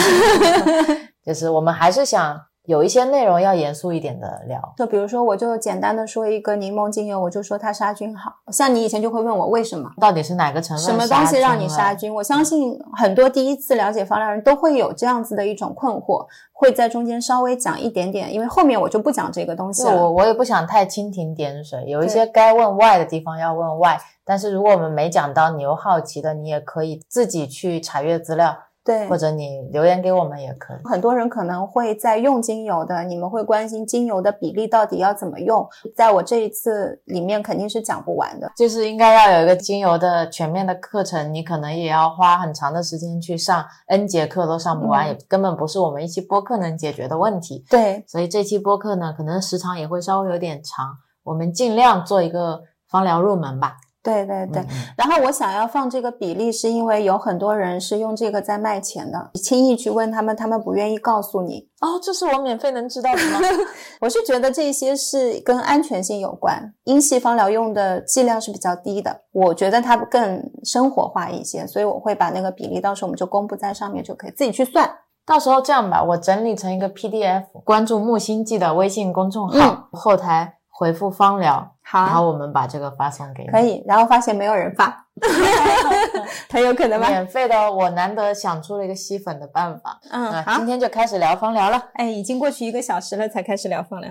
[1.25, 2.41] 就是我们还是想。
[2.67, 8.33] 有一些内容要严肃一点的聊，就比如说，我就简单的说一个柠檬精油，我就说它杀菌好。
[8.53, 12.15] 像你以前就会问我为什么，到底是哪个成分，什么东西让你杀菌？
[12.15, 19.97] 我相信很多第一次了解芳疗人都会有这样子的一种困惑，会在中间稍微讲一点点，因为后面我就不讲这个东西了。
[19.97, 28.57] 我我也不想太蜻蜓点水，有一些该问 why 的地方要问 why，但是如果我们没讲到，你又好奇的，你也可以自己去查阅资料。
[28.91, 30.79] 对，或者你留言给我们也可以。
[30.85, 38.51] 很多人可能会在用精油的，你们会关心精油的比例到底要怎么用，在我这一次里面肯定是讲不完的。
[38.57, 47.65] 就是应该要有一个精油的全面的课程，你可能也要花很长的时间去上，n 节课都上不完，也根本不是我们一期播客能解决的问题。
[47.71, 53.77] 对，所以这期播客呢，可能时长也会稍微有点长，我们尽量做一个芳疗入门吧。
[54.03, 54.65] 对对对。
[54.97, 61.69] 然后我想要放这个比例，是因为有很多人是用这个在卖钱的，你轻易去问他们，他们不愿意告诉你。
[61.81, 63.41] 哦，这是我免费能知道的吗？
[64.01, 74.91] 我是觉得这些是跟安全性有关，英系芳疗用的剂量是比较低的，我觉得它更生活化一些，所以我会把那个比例到时候我们就公布在上面就可以自己去算。
[75.27, 83.51] 到时候这样吧，我整理成一个 PDF，关注木星记的微信公众号，后台回复芳疗，好然后，我们把这个发送给你。
[83.51, 85.07] 可以，然后发现没有人发，
[86.51, 87.07] 很有可能吧？
[87.11, 90.01] 免费的哦，我难得想出了一个吸粉的办法。
[90.11, 91.91] 嗯，那好今，天就开始聊芳疗了。
[91.97, 94.11] 哎，已经过去一个小时了才开始聊芳疗。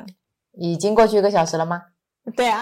[0.59, 1.81] 已经过去一个小时了吗？
[2.37, 2.61] 对啊，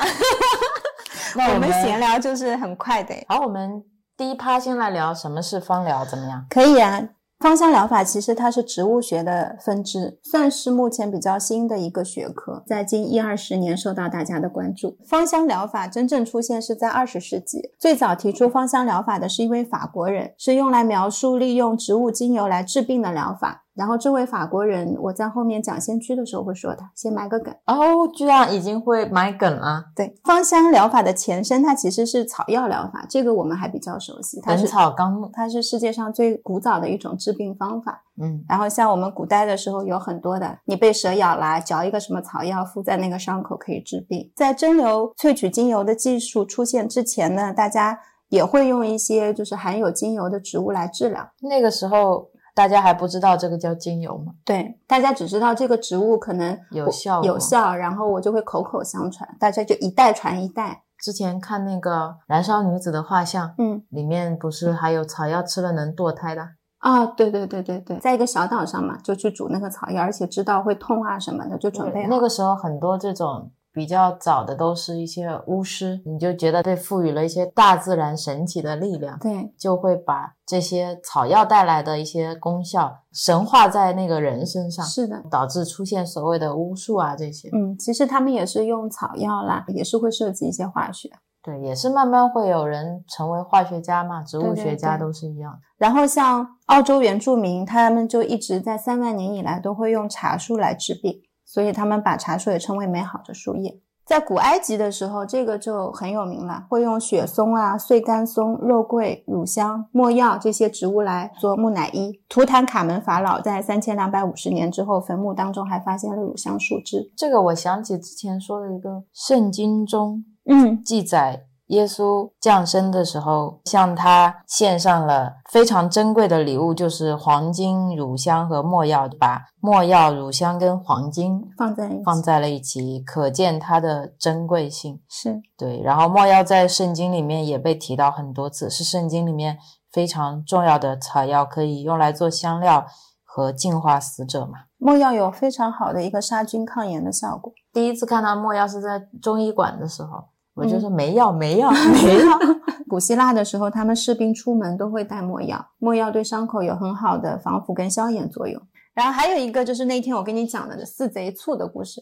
[1.36, 3.14] 那我们闲聊就是很快的。
[3.28, 3.84] 好，我们
[4.16, 6.46] 第一趴先来聊什么是芳疗，怎么样？
[6.50, 7.04] 可以啊。
[7.40, 14.98] 芳香疗法其实它是植物学的分支，算是目前比较新的一个学科，在近一二十年受到大家的关注。
[15.06, 23.66] 芳香疗法真正出现是在二十世纪，最早提出芳香疗法的是一位法国人，是用来描述利用植物精油来治病的疗法。
[23.78, 27.54] 然后这位法国人，我在后面讲先驱的时候会说他，先埋个梗。
[27.68, 35.28] 哦，居然已经会埋梗了，对，芳香疗法的前身它其实是草药疗法，这个我们还比较熟悉，《本它是草纲目》。
[35.32, 38.04] 它是世界上最古早的一种治病方法。
[38.20, 44.32] 嗯，然后像我们古代的时候有很多的，你被蛇咬啦，嚼一个什么草药敷在那个伤口可以治病。
[44.36, 51.30] 在蒸馏萃取精油的技术出现之前呢，大家也会用一些就是含有精油的植物来治疗。
[51.42, 60.82] 那个时候大家还不知道这个叫精油吗，对，大家只知道这个植物可能有效有效，然后我就会口口相传，大家就一代传一代。
[61.00, 61.92] 之前看那个
[62.26, 66.42] 《燃烧女子的画像》，嗯，里面不是还有草药吃了能堕胎的？
[66.80, 72.10] 啊，对对对对对，在一个小岛上嘛，就去煮那个草药，而且知道会痛啊什么的，就准备好。
[72.10, 85.22] 那个时候很多这种比较早的都是一些巫师，你就觉得被赋予了一些大自然神奇的力量，对，就会把这些草药带来的一些功效神化在那个人身上，是的。
[85.30, 87.50] 导致出现所谓的巫术啊这些。
[87.54, 91.12] 嗯，其实他们也是用草药啦，也是会涉及一些化学。
[91.44, 95.60] 对，也是慢慢会有人成为化学家嘛，植物学家都是一样的。
[95.78, 101.22] 然后像澳洲原住民，他们就一直在三万年以来都会用茶树来治病，
[101.58, 103.80] 所以他们把茶树也称为美好的树叶。
[104.06, 112.22] 在古埃及的时候，这个就很有名了，会用雪松啊、碎干松、肉桂、乳香、没药这些植物来做木乃伊。
[112.30, 117.12] 图坦卡门法老在三千两百五十年之后，坟墓当中还发现了乳香树枝。
[117.18, 135.02] 这个我想起之前说的一个圣经中嗯，记载，耶稣降生的时候，向他献上了非常珍贵的礼物，就是黄金、乳香和没药，把没药、乳香跟黄金放在放在了一起，可见它的珍贵性。
[135.10, 139.58] 是对，然后没药在圣经里面也被提到很多次，是圣经里面
[139.92, 142.86] 非常重要的草药，可以用来做香料
[143.26, 144.60] 和净化死者嘛。
[144.78, 147.52] 没药有非常好的一个杀菌抗炎的效果。
[147.74, 152.38] 第一次看到没药是在中医馆的时候，我就嗯说没药，没药，没药。
[152.90, 158.62] 古希腊的时候，他们士兵出门都会带没药，没药对伤口有很好的防腐跟消炎作用。
[158.94, 162.02] 然后还有一个就是那天我跟你讲的四贼醋的故事。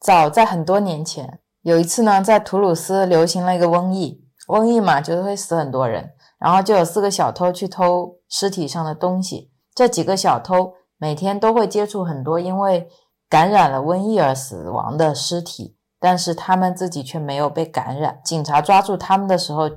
[0.00, 9.50] 早在很多年前，有一次呢，在图鲁斯流行了一个瘟疫，瘟疫嘛，就是会死很多人，然后就有四个小偷去偷尸体上的东西。
[9.74, 12.88] 这几个小偷每天都会接触很多因为
[13.28, 15.75] 感染了瘟疫而死亡的尸体，
[16.06, 18.20] 但是他们自己却没有被感染。
[18.22, 19.68] 警察抓住他们的时候，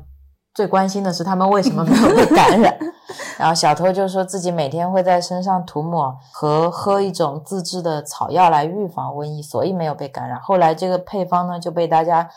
[0.53, 2.77] 最关心的是他们为什么没有被感染。
[3.39, 10.39] 然后小偷就说自己每天会在身上涂抹和喝一种自制的草药来预防瘟疫，所以没有被感染。
[10.39, 12.29] 后来这个配方呢就被大家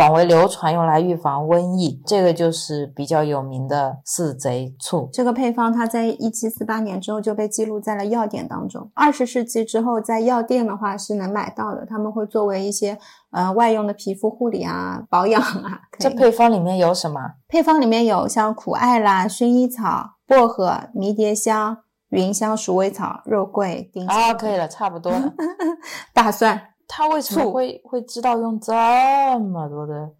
[0.00, 2.00] 广为流传，用来预防瘟疫。
[2.06, 5.10] 这个就是比较有名的四贼醋。
[5.12, 8.90] 这个配方它在一七四八年之后就被记录在了药典当中。
[8.94, 12.98] 二十世纪之后，在药店的话是能买到的，他们会作为一些
[13.30, 15.82] 呃外用的皮肤护理啊、保养啊。
[15.98, 17.20] 这配方里面有什么？
[17.46, 21.76] 配方里面有像苦艾啦、薰衣草、薄荷、迷迭香、
[22.08, 25.30] 芸香、鼠尾草、肉桂、丁香、啊，可以了，差不多了。
[26.14, 26.68] 大蒜。
[26.92, 30.10] 他为什么会会知道用这么多的？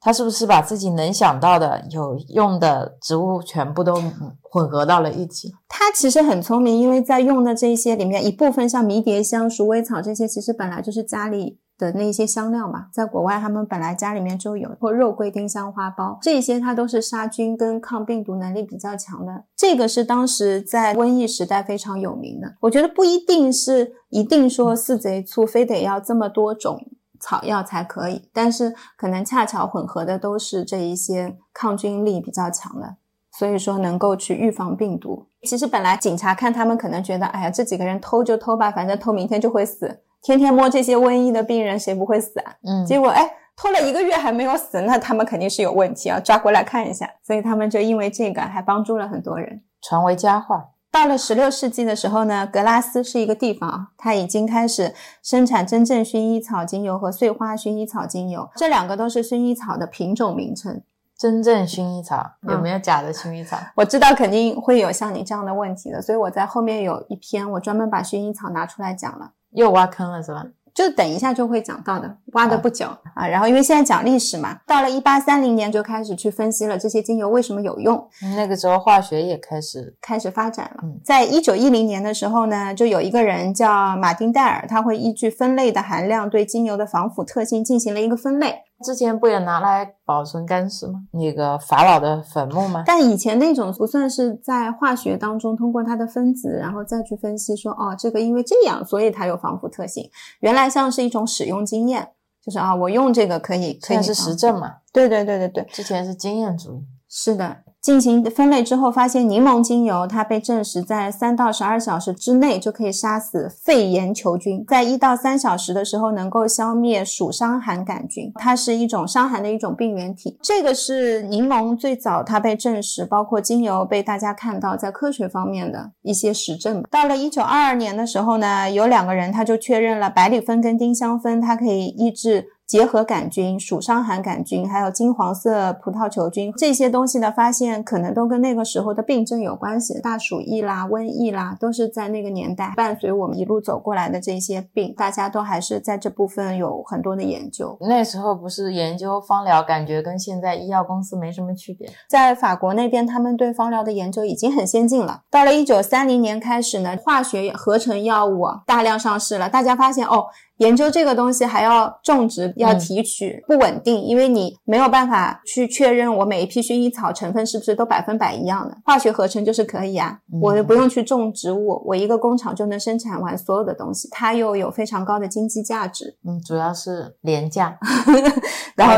[0.00, 3.96] 他是不是把自己能想到的有用的植物全部都
[4.42, 5.50] 混合到了一起？
[5.66, 19.44] 他其实很聪明，因为在用的这些里面，一部分像迷迭香、鼠尾草这些，其实本来就是家里的那些香料嘛，在国外他们本来家里面就有，或肉桂、丁香花苞这些，它都是杀菌跟抗病毒能力比较强的。
[19.56, 22.56] 这个是当时在瘟疫时代非常有名的。
[22.60, 26.78] 我觉得不一定是一定说四贼醋非得要这么多种。
[27.20, 32.94] 草药才可以，但是可能恰巧混合的都是这一些抗菌力比较强的，
[33.36, 35.26] 所以说能够去预防病毒。
[35.42, 39.98] 其实本来警察看他们可能觉得，哎呀，这几个人偷就偷吧，反正偷明天就会死。
[40.22, 42.54] 天天摸这些瘟疫的病人，谁不会死啊？
[42.64, 47.08] 嗯，结果哎，拖了一个月还没有死，那他们肯定是有问题啊，抓过来看一下。
[47.24, 50.70] 所以他们就因为这个还帮助了很多人，传为佳话。
[50.90, 60.82] 到了十六世纪的时候呢，格拉斯是一个地方啊，它已经开始生产真正薰衣草精油和碎花薰衣草精油，这两个都是薰衣草的品种名称。
[61.16, 63.58] 真正薰衣草有没有假的薰衣草？
[63.74, 69.32] 我知道肯定会有像你这样的问题的，所以我在后面有一篇，我专门把薰衣草拿出来讲了。
[69.58, 70.46] 又挖坑了是吧？
[70.72, 73.26] 就等一下就会讲到的，挖的不久啊。
[73.26, 78.08] 然后因为现在讲历史嘛，到了一八三零年就开始去分析了这些精油为什么有用。
[78.36, 80.84] 那个时候化学也开始开始发展了。
[81.02, 88.60] 在一九一零年的时候呢，就有一个人叫马丁戴尔，他会依据分类的含量对精油的防腐特性进行了一个分类。
[88.84, 91.02] 之前不也拿来保存干尸吗？
[91.12, 92.84] 那个法老的坟墓吗？
[92.86, 100.08] 但以前那种不算是在化学当中通过它的分子，然后再去分析说，哦，这个因为这样，所以它有防腐特性。
[100.40, 102.08] 原来像是一种使用经验，
[102.42, 104.76] 就是啊，我用这个可以，可以是实证嘛？
[104.92, 107.56] 对对对对对，之前是经验主义，是的。
[107.88, 120.36] 进行分类之后，发现柠檬精油它被证实在三到十二小时之内就可以杀死肺炎球菌，在一到三小时的时候能够消灭鼠伤寒杆菌，它是一种伤寒的一种病原体。
[120.42, 126.82] 这个是柠檬最早它被证实，包括精油被大家看到在科学方面的一些实证。
[126.90, 132.48] 到了一九二二年的时候呢，有两个人他就确认了百里芬跟丁香酚它可以抑制。
[132.68, 139.98] 结核杆菌、鼠伤寒杆菌，还有金黄色葡萄球菌这些东西的发现，可能都跟那个时候的病症有关系。
[140.02, 147.74] 大鼠疫啦、瘟疫啦，都是在那个年代伴随我们一路走过来的这些病，大家都还是在这部分有很多的研究。
[147.80, 151.88] 那时候不是研究芳疗，感觉跟现在医药公司没什么区别。
[152.06, 155.22] 在法国那边，他们对芳疗的研究已经很先进了。
[155.30, 160.26] 到了一九三零年开始呢，化学合成药物大量上市了，大家发现哦。
[160.58, 168.76] 研究这个东西还要种植，要提取，不稳定，因为你没有办法去确认我每一批薰衣草成分是不是都百分百一样的。
[168.84, 176.16] 化学合成就是可以啊，我不用去种植物，我一个工厂就能生产完所有的东西，它又有非常高的经济价值。
[176.24, 177.78] 嗯，主要是廉价，
[178.74, 178.96] 然后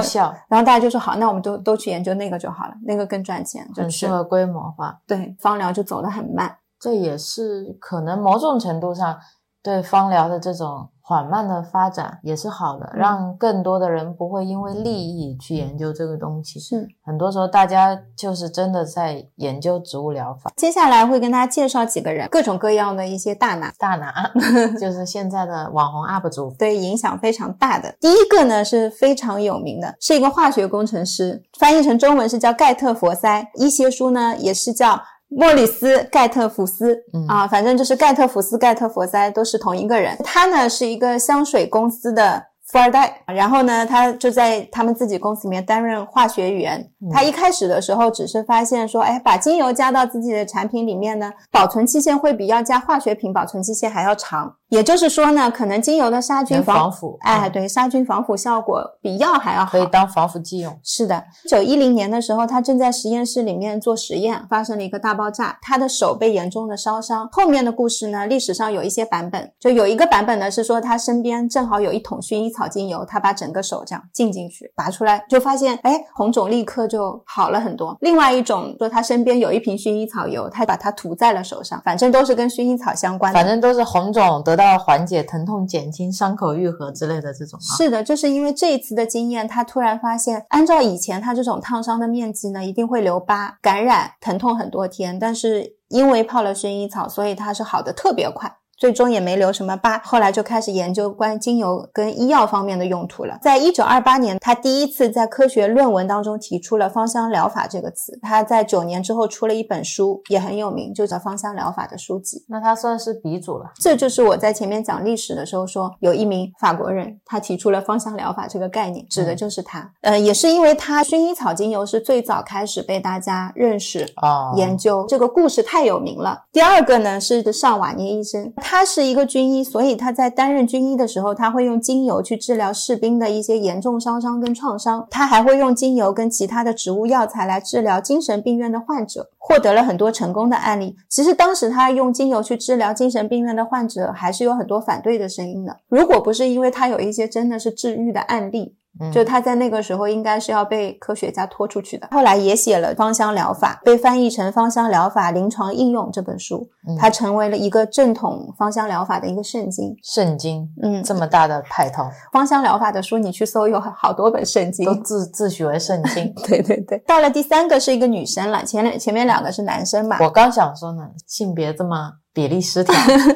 [0.49, 4.99] 然后大家就说好，那我们都都去研究那个就好了，那个更赚钱，很适合规模化。
[5.07, 9.19] 对，芳疗就走得很慢，这也是可能某种程度上
[9.63, 10.89] 对芳疗的这种。
[11.11, 16.61] 缓慢的发展也是好的，让更多的人不会因为利益去研究这个东西。
[16.61, 20.53] 是，很多时候大家就是真的在研究植物疗法。
[20.55, 24.31] 接下来会跟大家介绍几个人，各种各样的一些大拿，大拿
[24.79, 27.93] 就是现在的网红 UP 主，对影响非常大的。
[27.99, 35.03] 第一个呢是非常有名的，是一个化学工程师，翻译成中文是叫盖特佛塞，一些书呢也是叫。
[35.31, 40.17] 莫里斯·盖特福斯啊，反正就是盖特福斯、盖特佛塞都是同一个人。
[40.25, 46.85] 他呢是一个香水公司的富二代，然后呢，他就在他们自己公司里面担任化学员。
[47.13, 54.57] 他一开始的时候只是发现说，哎，把精油加到自己的产品里面呢，保存期限会比要加化学品保存期限还要长。
[54.71, 60.79] 也就是说呢，可能精油的杀菌防腐，哎，对，杀菌防腐效果比药还要好，可以当防腐剂用。
[60.85, 67.29] 是的，九一零年的时候，他正在实验室里面做实验，发生了一个大爆炸，他的手被严重的烧伤。
[67.33, 77.97] 后面的故事呢，历史上有一些版本，就有一个版本呢是说他身边正好有一桶薰衣草精油，他把整个手这样浸进去，拔出来就发现，哎，红肿立刻就好了很多。
[78.03, 84.60] 另外一种说他身边有一瓶薰衣草油，他把它涂在了手上，反正都是跟薰衣草相关的，反正都是红肿得。
[84.61, 98.60] 到缓解疼痛、减轻伤口愈合之类的这种，是的，就是因为这一次的经验，他突然发现，按照以前他这种烫伤的面积呢，一定会留疤、感染、疼痛很多天，但是因为泡了薰衣草，所以它是好的特别快。
[98.81, 103.39] 最终也没留什么疤，后来就开始研究关于精油跟医药方面的用途了。
[103.43, 108.19] 在一九二八年，他第一次在科学论文当中提出了芳香疗法这个词。
[108.23, 112.43] 他在九年之后出了一本书，也很有名，就叫《芳香疗法》的书籍。
[112.49, 113.71] 那他算是鼻祖了。
[113.79, 119.93] 这就是我在前面讲历史的时候说，有一名法国人，他提出了芳香疗法这个概念，指的就是他。
[120.01, 126.45] 呃，也是因为他薰衣草精油是最早开始被大家认识啊，研究这个故事太有名了。
[126.51, 128.51] 第二个呢是尚瓦涅医生。
[128.57, 135.05] 他他是一个军医，所以他在担任军医的时候，他会用精油去治疗士兵的一些严重烧伤跟创伤。
[135.11, 140.95] 他还会用精油跟其他的植物药材来治疗精神病院的患者，获得了很多成功的案例。
[141.09, 145.77] 其实当时他用精油去治疗精神病院的患者，还是有很多反对的声音的。
[145.89, 148.77] 如果不是因为他有一些真的是治愈的案例。
[149.13, 152.09] 就他在那个时候应该是要被科学家拖出去的。
[152.11, 156.69] 后来也写了芳香疗法，被翻译成《芳香疗法临床应用》这本书，
[156.99, 159.97] 它成为了一个正统芳香疗法的一个圣经。
[160.03, 166.33] 圣经，嗯，这么大的派头，芳香疗法的书你去搜有好多本圣经，都自自诩为圣经。
[166.47, 170.19] 对对对，到了第三个是一个女生了，前两前面两个是男生嘛。
[170.21, 172.15] 我刚想说呢，性别这么。
[172.41, 172.95] 比例失调。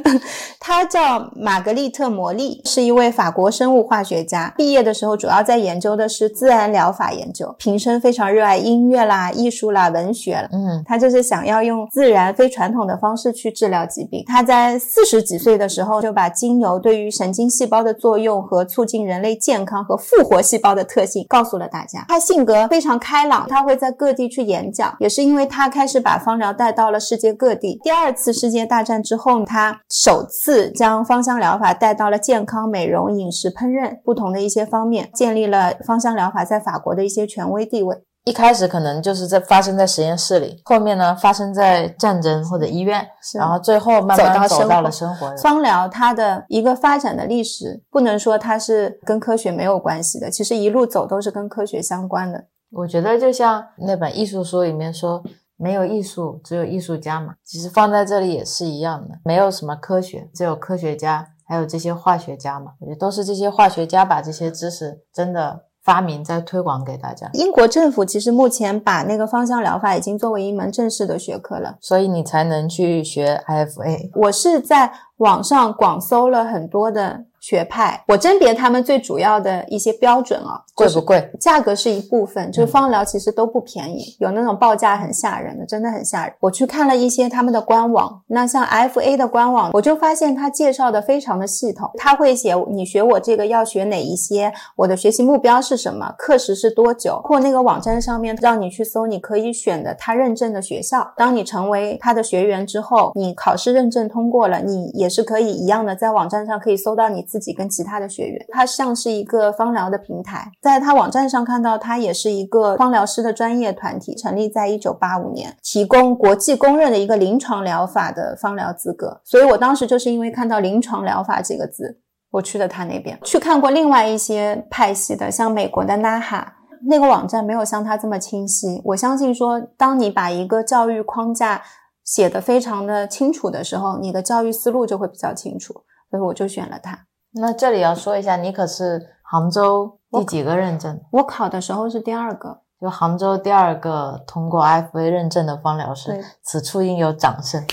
[0.58, 4.54] 他叫玛格丽特·摩利，是一位法国生物化学家。
[4.56, 7.54] 毕业的时候，主要在研究的是自然疗法研究。
[7.58, 10.48] 平生非常热爱音乐啦、艺术啦、文学。
[10.52, 14.24] 嗯，他就是想要用自然、非传统的方式去治疗疾病。
[14.26, 22.06] 他在四十几岁的时候，就把精油对于神经细胞的作用和促进人类健康和复活细胞的特性告诉了大家。
[22.08, 24.96] 他性格非常开朗，他会在各地去演讲。
[24.98, 27.78] 也是因为他开始把芳疗带到了世界各地。
[27.82, 38.02] 第二次世界大战之后，他首次将芳香疗法带到了健康、美容、饮食、烹饪不同的一些方面，建立了芳香疗法在法国的一些权威地位。
[38.24, 43.06] 一开始可能就是在发生在实验室里，后面呢发生在战争或者医院，
[43.38, 45.36] 然后最后慢慢走到了生活。
[45.36, 52.44] 芳疗它的一个发展的历史，不能说它是跟科学没有关系的，其实一路走都是跟科学相关的。
[52.70, 55.22] 我觉得就像那本艺术书里面说。
[55.64, 57.36] 没有艺术，只有艺术家嘛。
[57.42, 62.72] 其实放在这里也是一样的，没有什么科学，只有科学家，还有这些化学家嘛。
[62.80, 67.30] 我觉得都是这些化学家把这些知识真的发明，在推广给大家。
[67.32, 74.10] 英国政府其实目前把那个芳香疗法已经作为一门正式的学科了，所以你才能去学 IFA。
[74.16, 77.24] 我是在网上广搜了很多的。
[77.44, 81.30] 学派，我甄别他们最主要的一些标准啊，贵不贵？
[81.38, 86.34] 价格是一部分，就是芳疗其实都不便宜，有那种报价很吓人的，真的很吓人。
[86.40, 101.12] 我去看了一些他们的官网，那像 FA 的官网，我就发现他介绍的非常的系统，他会写你学我这个要学哪一些，我的学习目标是什么，课时是多久，或那个网站上面让你去搜，你可以选的他认证的学校。
[101.14, 107.22] 当你成为他的学员之后，你考试认证通过了，你也是可以一样的在网站上可以搜到你。
[107.34, 119.20] 自己跟其他的学员，它像是一个芳疗的平台，在他网站上看到，它也是一个芳疗师的专业团体，成立在一九八五年，提供国际公认的一个临床疗法的芳疗资格。
[119.24, 121.98] 所以我当时就是因为看到“临床疗法”这个字，
[122.30, 126.44] 我去了他那边，去看过另外一些派系的，像美国的 NAHA
[126.86, 128.80] 那个网站没有像他这么清晰。
[128.84, 131.62] 我相信说，当你把一个教育框架
[132.04, 135.72] 写得非常的清楚的时候，你的教育思路就会比较清楚，
[136.10, 137.06] 所以我就选了它。
[137.36, 141.00] 那这里要说一下，你可是杭州第几个认证？
[141.10, 147.64] 我考的时候是第二个，就杭州第二个通过 FA 认证的芳疗师，此处应有掌声。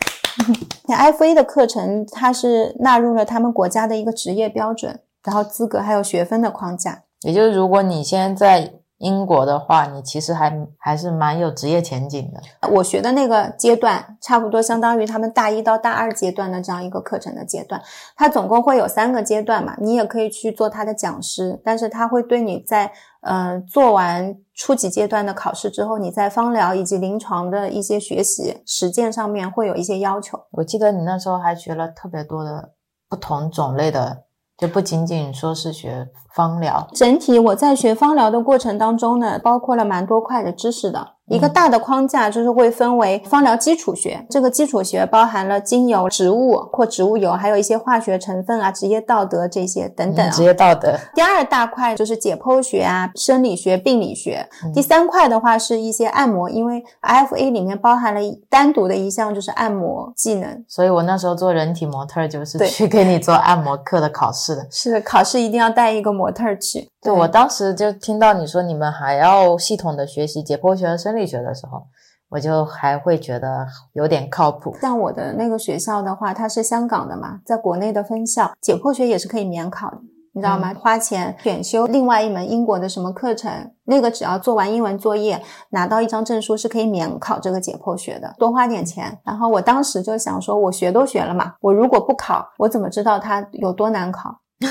[0.88, 7.02] 那 FA 的课程，它是纳入了他们国家的一个职业标准，然后资格还有学分的框架。
[7.20, 8.77] 也就是如果你现在在。
[8.98, 12.68] 英国的话，你其实还还是蛮有职业前景的。
[12.68, 17.80] 我学的那个阶段，差不多相当于他们大一到大二阶段的这样一个课程的阶段。
[18.16, 22.90] 它总共会有三个阶段嘛，你也可以去做他的讲师，但是他会对你在
[23.20, 30.40] 呃做完初级阶段的考试之后，你在芳疗以及临床的一些学习实践上面会有一些要求。
[30.50, 32.70] 我记得你那时候还学了特别多的
[33.08, 34.24] 不同种类的。
[34.58, 41.17] 就不仅仅说是学方疗，整体我在学方疗的过程当中呢，包括了蛮多块的知识的。
[41.28, 50.30] 一个大的框架就是会分为芳疗基础学，这个基础学包含了精油、植物或植物油，还有一些化学成分啊、职业道德这些等等。
[50.30, 50.98] 职业道德。
[51.14, 54.48] 第二大块就是解剖学啊、生理学、病理学。
[54.74, 60.64] 第三块的话是一些按摩，因为 IFA 里面包含了单独的一项就是按摩技能。
[60.66, 64.66] 所以我那时候做人体模特就是去给你做按摩课的考试的。
[64.70, 66.88] 是考试一定要带一个模特去。
[67.00, 71.86] 对，我当时就听到你说你们还要系统的学习解剖学和生理学的时候，
[72.28, 74.76] 我就还会觉得有点靠谱。
[74.80, 79.98] 像我的那个学校的话，它是香港的嘛，在国内的分校，解剖学也是可以免考的，
[80.34, 80.74] 你知道吗？
[80.74, 85.40] 花钱选修另外一门英国的什么课程，那个只要做完英文作业，
[85.70, 89.16] 拿到一张证书是可以免考这个解剖学的，多花点钱。
[89.24, 94.40] 然后我当时就想说，我学都学了嘛，我如果不考，我怎么知道它有多难考？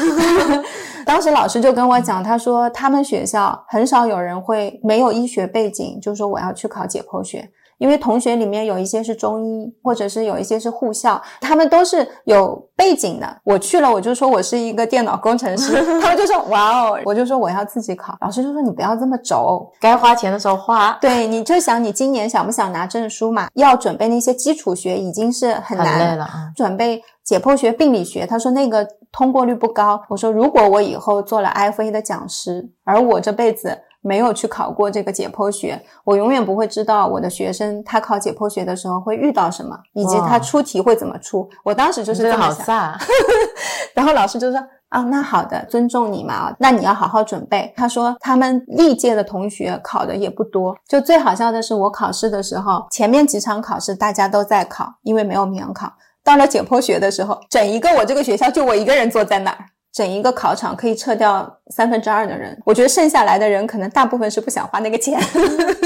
[1.08, 13.38] 当时老师就跟我讲，他说他们学校很少有人会没有医学背景，就说我要去考解剖学，因为同学里面有一些是中医，或者是有一些是护校，他们都是有背景的。
[13.44, 18.18] 我去了，我就说我是一个电脑工程师， 他们就说哇哦，我就说我要自己考。
[18.22, 20.98] 老师就说你不要这么轴，该花钱的时候花。
[21.00, 23.48] 对，你就想你今年想不想拿证书嘛？
[23.54, 30.02] 要准备那些基础学已经是很难了，准备解剖学、病理学，他说那个通过率不高。
[30.10, 33.82] 我说如果我以后做了 IFA 的讲师，而我这辈子。
[34.08, 41.48] 没有去考过这个解剖学，我永远不会知道我的学生他考解剖学的时候会遇到什么，以及他出题会怎么出。
[41.66, 42.98] 我当时就是这么想。
[43.94, 55.92] 然后老师就说：“啊，那好的，尊重你嘛，那你要好好准备。”他说他们历届的同学考的也不多，就最好笑的是我考试的时候，前面几场考试大家都在考，因为没有免考。
[56.24, 59.58] 到了解剖学的时候，整一个我这个学校就我一个人坐在那儿。
[59.98, 65.20] 整一个考场可以撤掉三分之二的人，我觉得剩下来的人可能大部分是不想花那个钱，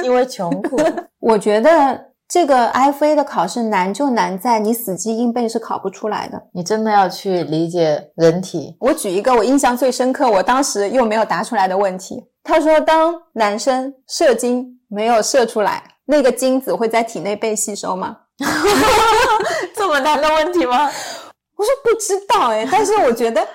[0.04, 0.78] 因为穷苦。
[1.22, 8.76] 我觉得这个 IFA 的考试难就难在你死记硬背是考不出来的，你真的要去理解人体。
[8.82, 12.22] 我举一个我印象最深刻，我当时又没有答出来的问题。
[12.44, 18.18] 他说，当男生射精没有射出来，那个精子会在体内被吸收吗？
[19.74, 20.92] 这么难的问题吗？
[21.56, 23.48] 我说不知道哎，但是我觉得。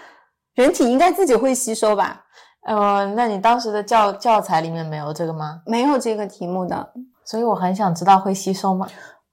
[0.57, 2.25] 人体应该自己会吸收吧？
[2.67, 5.61] 呃，那你当时的教教材里面没有这个吗？
[5.67, 6.93] 没有这个题目的，
[7.25, 8.89] 所以我很想知道会吸收吗？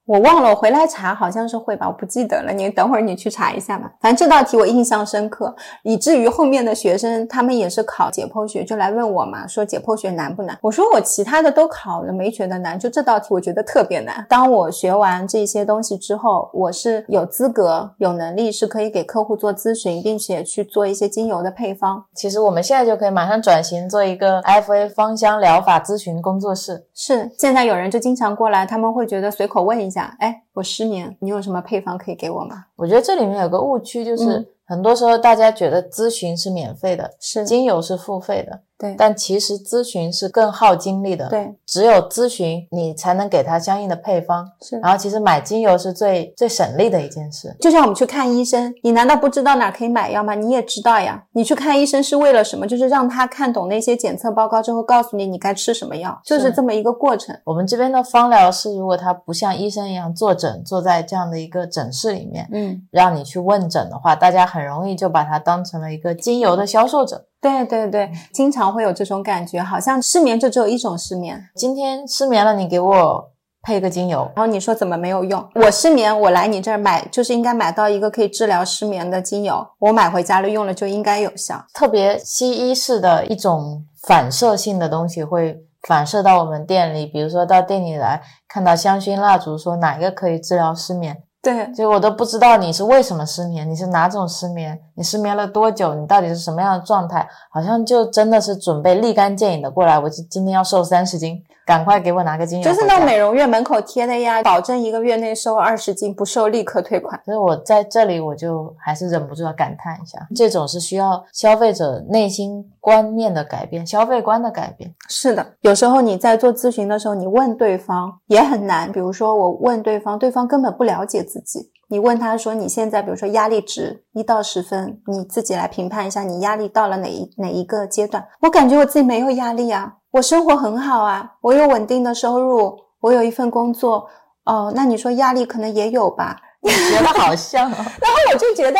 [0.05, 2.51] 我忘了，我回来查，好像是会吧，我不记得了。
[2.51, 3.89] 你等会儿你去查一下吧。
[4.01, 10.57] 反正这道题我印象深刻，以至于后面的学生他们也是考解剖学，就来问我嘛，说解剖学难不难？
[10.61, 14.25] 我说我其他的都考了，没觉得难，就这道题我觉得特别难。
[14.27, 22.03] 当我学完这些东西之后，我是有资格、有能力，是可以给客户做咨询，并且去做一些精油的配方。
[22.13, 26.87] 其实我们现在就可以马上转型做一个 FA 芳香疗法咨询工作室。
[26.95, 30.15] 是，现在有人就经常过来，他们会觉得随口问一下。
[30.19, 32.65] 哎，我失眠，你有什么配方可以给我吗？
[32.75, 38.61] 我觉得这里面有个误区，就是很多时候大家觉得咨询是免费的，是精油是付费的。
[38.77, 41.29] 对，但其实咨询是更耗精力的。
[41.29, 44.49] 对，只有咨询你才能给他相应的配方。
[44.61, 47.55] 是，然后其实买精油是最最省力的一件事。
[47.61, 50.35] 就像我们去看医生，你难道不知道哪可以买药吗？
[50.35, 51.23] 你也知道呀。
[51.31, 52.67] 你去看医生是为了什么？
[52.67, 57.37] 就是让他看懂那些检测报告之后，告诉你你该吃什么药，就是这么一个过程。
[57.45, 67.25] 我们这边的芳疗师，如果他不像医生一样坐诊，坐在这样的一个诊室里面，嗯，让你去问诊的话，大家很容易就把他当成了一个精油的销售者。
[67.43, 71.39] 对对对，经常会有这种感觉，好像失眠就只有一种失眠。
[71.55, 73.31] 今天失眠了，你给我
[73.61, 75.45] 配个精油，然后你说怎么没有用？
[75.55, 81.63] 我失眠，我来你这儿买，就是应该买到一个可以治疗失眠的精油，我买回家了用了就应该有效。
[81.73, 91.23] 特别西医式的一种反射性的东西会反射到我们店里，比如说到店里来看到香薰蜡烛，说哪个可以治疗失眠。
[91.41, 97.27] 对，就我都不知道你是为什么失眠，你是哪种失眠，你失眠了多久，你到底是什么样的状态？
[97.49, 101.43] 好像就真的是准备立竿见影的过来，我今今天要瘦三十斤。
[101.65, 107.17] 赶快给我拿个精油，就是那美容院门口贴的呀，保证一个月内瘦二十斤，不瘦立刻退款。
[107.23, 114.93] 所以我在这里，我就还是忍不住要感叹一下，这种是需要消费者内心观念的改变，消费观的改变。
[115.07, 118.91] 是的，有时候你在做咨询的时候，你问对方也很难。
[118.91, 121.71] 比如说我问对方，对方根本不了解自己。
[121.89, 128.27] 你问他说你现在，比如说压力值一到十分，你自己来评判一下，你压力到了哪一哪一个阶段？
[128.41, 129.93] 我感觉我自己没有压力啊。
[130.11, 134.07] 我生活很好啊，我有稳定的收入，我有一份工作。
[134.45, 136.37] 哦，那你说压力可能也有吧？
[136.61, 137.87] 你觉得好像， 然后
[138.33, 138.79] 我就觉得，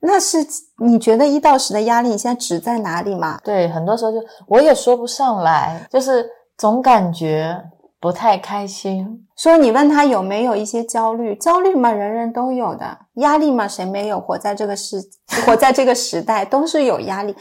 [0.00, 0.38] 那是
[0.78, 3.38] 你觉得一到十的压力，你现在值在哪里嘛？
[3.42, 7.58] 对，很多时候就我也说不上来，就是总感觉
[8.00, 9.26] 不太开心。
[9.36, 11.34] 说你问他有没有一些焦虑？
[11.36, 12.98] 焦虑嘛，人人都有的。
[13.14, 14.20] 压力嘛，谁没有？
[14.20, 14.96] 活在这个世，
[15.44, 17.34] 活在这个时代，都是有压力。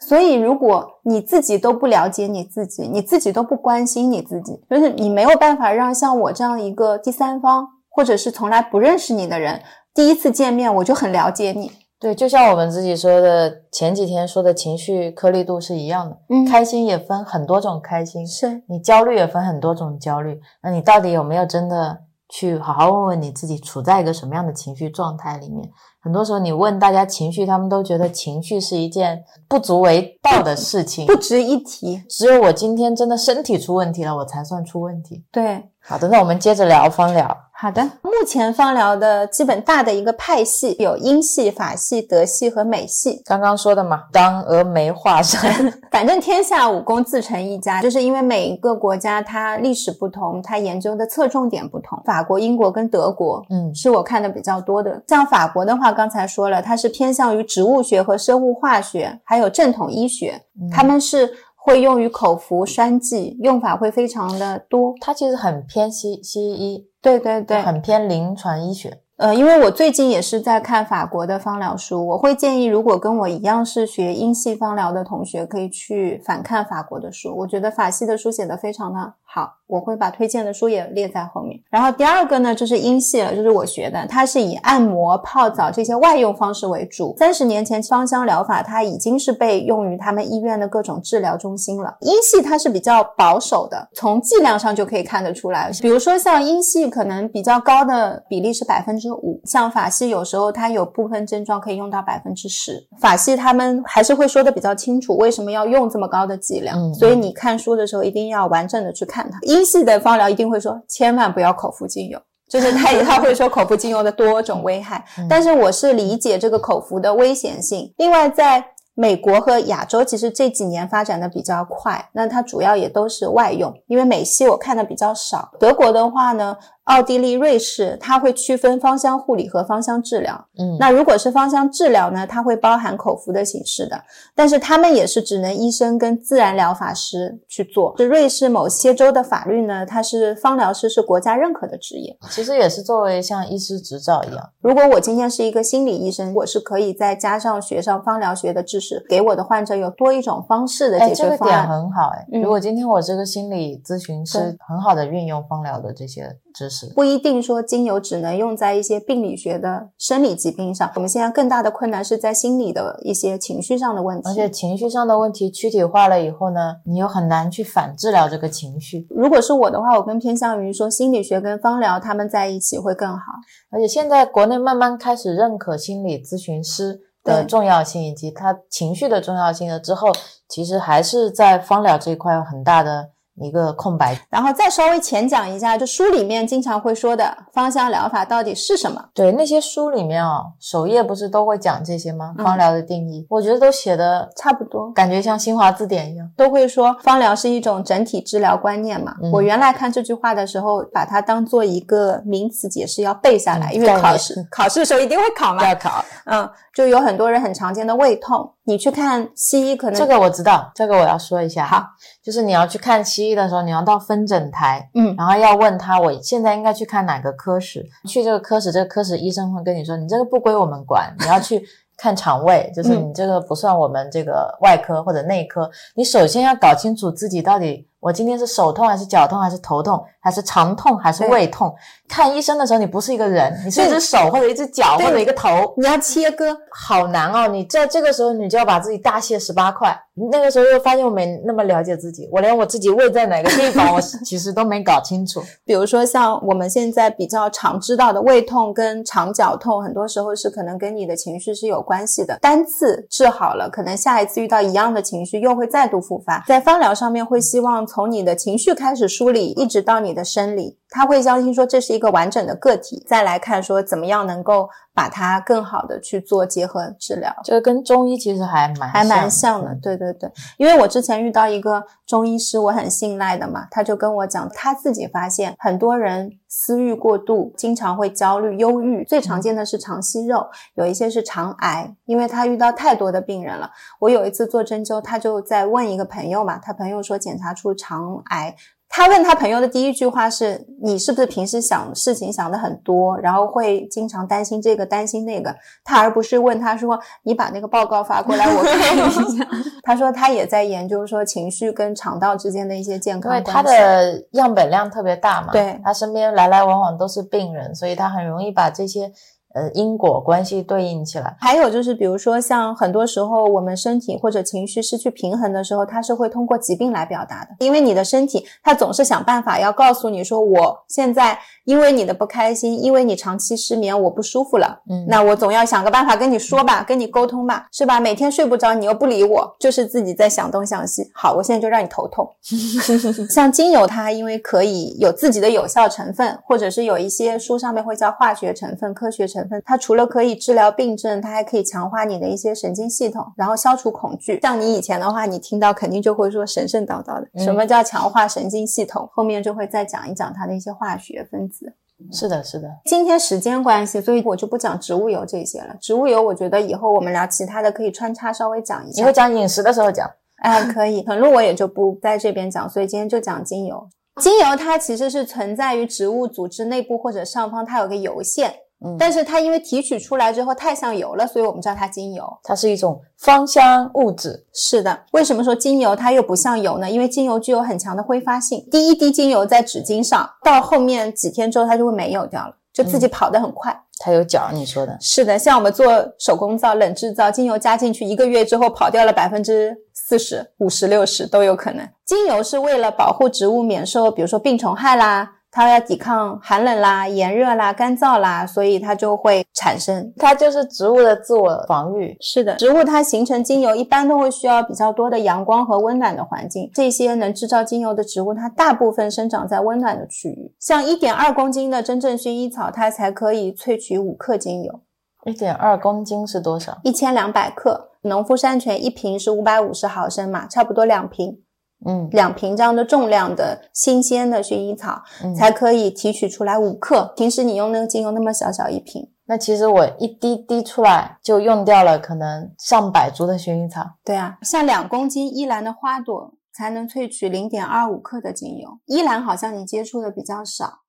[0.00, 9.62] 所以，如果你自己都不了解你自己，你自己都不关心你自己，就是你没有办法让像我这样一个第三方，或者是从来不认识你的人，
[9.94, 11.72] 第一次见面我就很了解你。
[12.02, 16.18] 对，就像我们自己说的，前几天说的情绪颗粒度是一样的。
[16.30, 20.40] 嗯，开心也分很多种开心，是你焦虑也分很多种焦虑。
[20.64, 21.96] 那你到底有没有真的
[22.28, 25.70] 去好好问问你自己，处在一个什么样的情绪状态里面？
[26.02, 32.02] 很多时候你问大家情绪，他们都觉得情绪是一件不足为道的事情，不值一提。
[32.10, 35.24] 只有我今天真的身体出问题了，我才算出问题。
[35.30, 37.36] 对，好的，那我们接着聊芳疗。
[37.62, 43.22] 好的，目前芳疗的基本大的一个派系有英系、法系、德系和美系。
[43.24, 52.02] 刚刚说的嘛，当峨眉画山， 反正天下武功自成一家，就是因为每一个国家它历史不同，它研究的侧重点不同。
[52.04, 55.00] 法国、英国跟德国，嗯是我看的比较多的。
[55.06, 60.42] 像法国的话，刚才说了，它是偏向于植物学和生物化学，还有正统医学，
[60.72, 64.92] 他们是会用于口服栓剂，用法会非常的多。
[65.00, 69.00] 它其实很偏西西医，对对对，很偏临床医学。
[69.16, 77.36] 呃，因为我最近也是在看法国的芳疗书，我会建议，如果跟我一样是学英系芳疗的同学，可以去反看法国的书。
[77.38, 81.58] 我觉得法系的书写的非常的好，我会把推荐的书也列在后面。
[81.70, 87.14] 然后第二个呢，就是英系了，就是我学的，它是以按摩、泡澡这些外用方式为主。
[87.16, 91.96] 三十年前，芳香疗法它已经是被用于他们医院的各种治疗中心了。
[92.00, 95.72] 英系它是比较保守的，从剂量上就可以看得出来。
[95.80, 102.86] 比如说像英系，可能比较高的比例是百分之五，像法系有时候它有部分症状可以用到百分之十。
[103.00, 106.78] 法系他们还是会说的比较清楚，为什么要用这么高的剂量。
[106.78, 109.38] 嗯所以你看书的时候一定要完整的去看它。
[109.42, 112.20] 英系的方疗一定会说，千万不要口服精油。
[112.50, 117.94] 就是他他会说口服精油的多种危害，嗯但是我是理解这个口服的危险性。
[117.96, 118.62] 另外，在
[118.94, 125.50] 美国和亚洲，其实这几年发展的比较快，那它主要也都是外用，因为美系我看的比较少。
[125.58, 126.54] 德国的话呢，
[126.84, 130.48] 奥地利、瑞士，它会区分芳香护理和芳香治疗。
[130.58, 134.02] 嗯，那如果是芳香治疗呢，它会包含口服的形式的，
[134.34, 137.94] 但是他们也是只能医生跟自然疗法师去做。
[137.96, 142.16] 是瑞士某些州的法律呢，它是芳疗师是国家认可的职业。
[142.30, 144.50] 其实也是作为像医师执照一样。
[144.60, 151.68] 如果我今天是一个心理医生，我是可以再加上学上芳疗学的知识，给我的患者有多一种方式的哎，解这个点决方案。
[151.68, 152.26] 很好哎。
[152.32, 164.28] 嗯如果今天我这个心理咨询师很好的运用芳疗的这些知识，不一定说精油只能用在一些病理学的生理疾病上，我们现在更大的困难是在心理的一些情绪上的问题。
[164.28, 169.06] 而且情绪上的问题躯体化了以后呢，你又很难去反治疗这个情绪。
[169.10, 173.22] 如果是我的话，我更偏向于说心理学跟芳疗他们在一起会更好。
[173.70, 180.08] 而且现在国内慢慢开始认可心理咨询师的重要性以及他情绪的重要性了之后，
[180.48, 183.10] 其实还是在芳疗这一块有很大的
[183.40, 184.18] 一个空白。
[184.28, 189.02] 然后再稍微浅讲一下，就书里面经常会说的芳香疗法到底是什么？
[189.14, 192.34] 对那些书里面啊、首页不是都会讲这些吗？
[192.38, 196.28] 嗯芳疗的定义，我觉得都写的差不多感觉像新华字典一样。
[196.36, 199.14] 都会说芳疗是一种整体治疗观念嘛。
[199.22, 205.66] 嗯我原来看这句话的时候，把它当做一个名词解释要背下来，因为考试 考试的时候一定会考嘛。
[205.66, 211.66] 要考嗯，就有很多人很常见的胃痛，你去看西医可能这个我知道，这个我要说一下。
[211.66, 211.84] 好，
[212.22, 217.84] 就是你要去看西医的时候，你要到分诊台，嗯然后要问他我现在应该去看哪个科室。
[218.08, 221.62] 去这个科室，这个科室医生会跟你说，你这个不归我们管，你要去
[221.96, 225.70] 看肠胃，就是嗯你这个不算我们这个外科或者内科。
[225.94, 227.88] 你首先要搞清楚自己到底。
[228.02, 231.72] 我今天是手痛还是脚痛还是头痛还是肠痛还是胃痛？
[232.08, 237.46] 看医生的时候，你不是一个人，你是一只手或者一只脚或者一个头，你要切割，好难哦！
[237.46, 239.96] 你在这个时候，你就要把自己大卸十八块。
[240.30, 245.42] 那个时候又发现我没那么了解自己，我连我自己胃在哪个地方，我 其实都没搞清楚。
[245.64, 252.38] 比如说像我们现在比较常知道的胃痛跟肠绞痛，很多时候是可能跟你的情绪是有关系的。
[252.42, 256.44] 单次治好了，可能下一次遇到一样的情绪又会再度复发。
[256.46, 267.30] 在方疗上面会希望从你的情绪开始梳理，一直到你的生理，他会相信说这是一个完整的个体，再来看说怎么样能够把它更好的去做结合治疗。
[267.44, 283.70] 这个跟中医其实还蛮还蛮像的嗯，对对对，因为我之前遇到一个中医师，我很信赖的嘛，他就跟我讲，他自己发现很多人私欲过度，经常会焦虑、忧郁，最常见的是肠息肉，有一些是肠癌，因为他遇到太多的病人了。
[283.98, 288.54] 我有一次做针灸，他就在问一个朋友嘛，他朋友说检查出肠癌。
[288.94, 299.48] 他问他朋友的第一句话是：“你是不是平时想事情想的很多，然后会经常担心这个担心那个？”他而不是问他说：“你把那个报告发过来，我看一下。
[299.82, 303.62] ”他说他也在研究说情绪跟肠道之间的一些健康因为关系。
[303.62, 309.10] 他的样本量特别大嘛，对他身边来来往往都是病人，所以他很容易把这些
[309.54, 311.36] 呃因果关系对应起来。
[311.40, 328.00] 还有就是，比如说像很多时候我们身体或者情绪失去平衡的时候，它是会通过疾病来表达的，因为你的身体它总是想办法要告诉你说，我现在因为你的不开心，因为你长期失眠，我不舒服了，嗯那我总要想个办法跟你说吧，跟你沟通吧，是吧？
[328.00, 331.10] 每天睡不着，你又不理我，就是自己在想东想西。
[331.14, 332.28] 好，我现在就让你头痛。
[333.30, 344.40] 像精油，它因为可以有自己的有效成分，或者是有一些书上面会叫化学成分、科学成分，它除了可以治疗病症，它还可以强化你的一些神经系统，然后消除恐惧。
[344.40, 347.28] 像你以前的话，你听到肯定就会说神神叨叨的。
[347.34, 349.08] 嗯什么叫强化神经系统？
[349.12, 351.74] 后面就会再讲一讲它的一些化学分子。
[352.10, 355.76] 是的，是的，今天时间关系，所以我就不讲植物油这些了。
[355.80, 359.12] 植物油，我觉得以后我们聊其他的可以穿插稍微讲一下你会。
[359.12, 360.10] 讲饮食的时候讲。
[360.42, 363.88] 哎，可以，纯露我也就不在这边讲，所以今天就讲精油。
[364.20, 368.52] 精油它其实是存在于植物组织内部或者上方，它有个油腺，
[368.84, 372.24] 嗯，但是它因为提取出来之后太像油了，所以我们叫它精油。
[372.42, 374.46] 它是一种芳香物质。
[374.52, 376.90] 是的，为什么说精油它又不像油呢？
[376.90, 383.78] 因为精油具有很强的挥发性，滴一滴精油在纸巾上，到后面几天之后它就会没有掉了，就自己跑得很快。
[384.04, 384.96] 它有角，你说的。
[385.00, 385.86] 是的，像我们做
[386.18, 391.88] 手工皂、冷制皂，精油加进去一个月之后跑掉了百分之四十、五十、六十都有可能。
[392.04, 400.10] 精油是为了保护植物免受，比如说病虫害啦，它要抵抗寒冷啦、炎热啦、干燥啦，所以它就会产生。
[400.16, 402.16] 它就是植物的自我防御。
[402.20, 406.70] 是的，植物它形成精油一般都会需要比较多的阳光和温暖的环境。
[406.72, 410.54] 这些能制造精油的植物，它大部分生长在温暖的区域。
[410.58, 414.80] 像一点二公斤的真正薰衣草，它才可以萃取五克精油。
[415.26, 416.78] 一点二公斤是多少？
[416.82, 417.90] 一千两百克。
[418.04, 421.38] 农夫山泉一瓶是五百五十毫升嘛，差不多两瓶，
[421.84, 427.12] 嗯，两瓶这样的重量的新鲜的薰衣草、嗯才可以提取出来五克。
[427.16, 433.84] 平时你用那个精油那么小小一瓶，那其实我一滴滴出来就用掉了可能上百株的薰衣草。
[434.04, 438.78] 对啊，像两公斤依兰的花朵才能萃取零点二五克的精油。
[438.86, 440.80] 依兰好像你接触的比较少，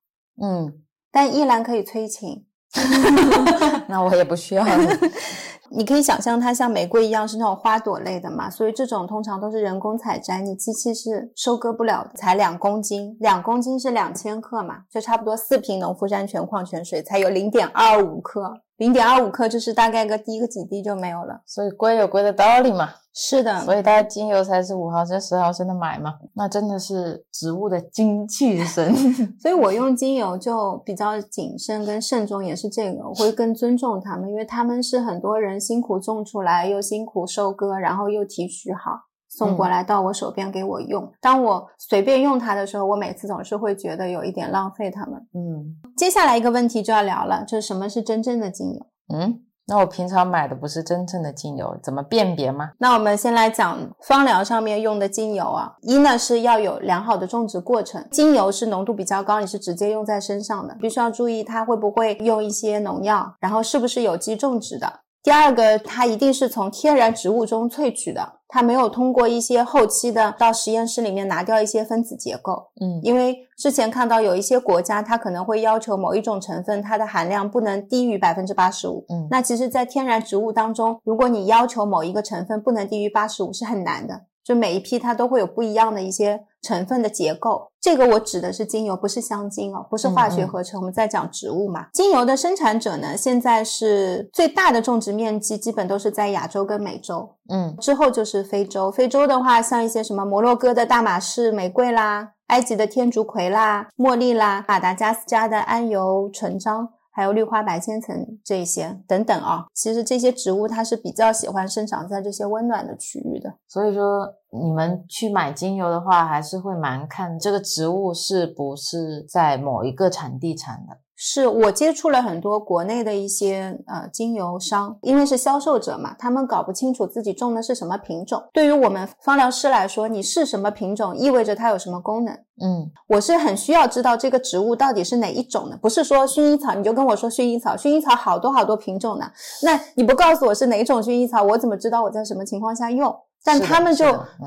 [0.41, 0.73] 嗯，
[1.11, 2.45] 但依兰可以催情。
[3.87, 4.97] 那我也不需要了。
[5.75, 12.11] 你可以想象它像玫瑰一样是那种花朵类的嘛，所以这种通常都是人工采摘，你机器是收割不了的。
[12.15, 21.41] 才两公斤，两公斤是两千克嘛，就差不多四瓶农夫山泉矿泉水才有零点二五克，零点二五克就是大概个滴个几滴就没有了。
[21.45, 22.89] 所以贵有贵的道理嘛。
[23.15, 26.15] 是的，所以大家精油才是五毫升、十毫升的买嘛。
[26.33, 28.91] 那真的是植物的精气神。
[29.39, 39.03] 所以我用精油就比较谨慎跟慎重，也是这个，我会更尊重他们，因为他们是很多人辛苦种出来，又辛苦收割，然后又提取好。
[39.35, 45.13] 送过来到我手边给我用，当我随便用它的时候，我每次总是会觉得有一点浪费它们。
[45.33, 48.85] 嗯接下来一个问题就要聊了，就是什么是真正的精油？
[49.13, 52.71] 嗯，那我平常买的不是真正的精油，怎么辨别吗？
[52.77, 65.01] 那我们先来讲芳疗上面用的精油啊，一呢是要有良好的种植过程，精油是浓度比较高，你是直接用在身上的，必须要注意它会不会用一些农药，然后是不是有机种植的。
[65.23, 79.05] 第二个，它一定是从天然植物中萃取的，它没有通过一些后期的到实验室里面拿掉一些分子结构，嗯因为之前看到有一些国家，它可能会要求某一种成分它的含量不能低于百分之八十五。
[79.07, 84.23] 嗯那其实，在天然植物当中，如果你要求某一个成分不能低于八十五，是很难的。
[84.43, 87.71] 就每一批它都会有不一样的一些成分的结构。
[87.83, 90.79] 这个我指的是精油，不是香精哦，不是化学嗯嗯合成。
[90.79, 91.87] 我们在讲植物嘛。
[91.91, 97.29] 精油的生产者呢，现在是最大的种植面积基本都是在亚洲跟美洲。
[97.49, 109.65] 嗯之后就是非洲，非洲的话，像一些什么摩洛哥的大马士玫瑰啦，埃及的天竺葵啦，茉莉啦，马达加斯加的桉油纯樟，还有绿花白千层这些等等啊。
[109.73, 113.53] 其实这些植物它是比较喜欢生长在这些温暖的区域的。
[113.67, 120.97] 所以说你们去买精油的话，还是会蛮看这个植物是不是在某一个产地产的。
[121.15, 128.43] 是我接触了很多国内的一些呃精油商，因为是销售者嘛，他们搞不清楚自己种的是什么品种。
[128.51, 132.33] 对于我们芳疗师来说，你是什么品种，意味着它有什么功能。
[132.61, 139.25] 嗯我是很需要知道这个植物到底是哪一种的，不是说薰衣草你就跟我说薰衣草，薰衣草好多好多品种呢，
[139.63, 143.15] 那你不告诉我是哪种薰衣草，我怎么知道我在什么情况下用？
[143.45, 144.05] 但他们就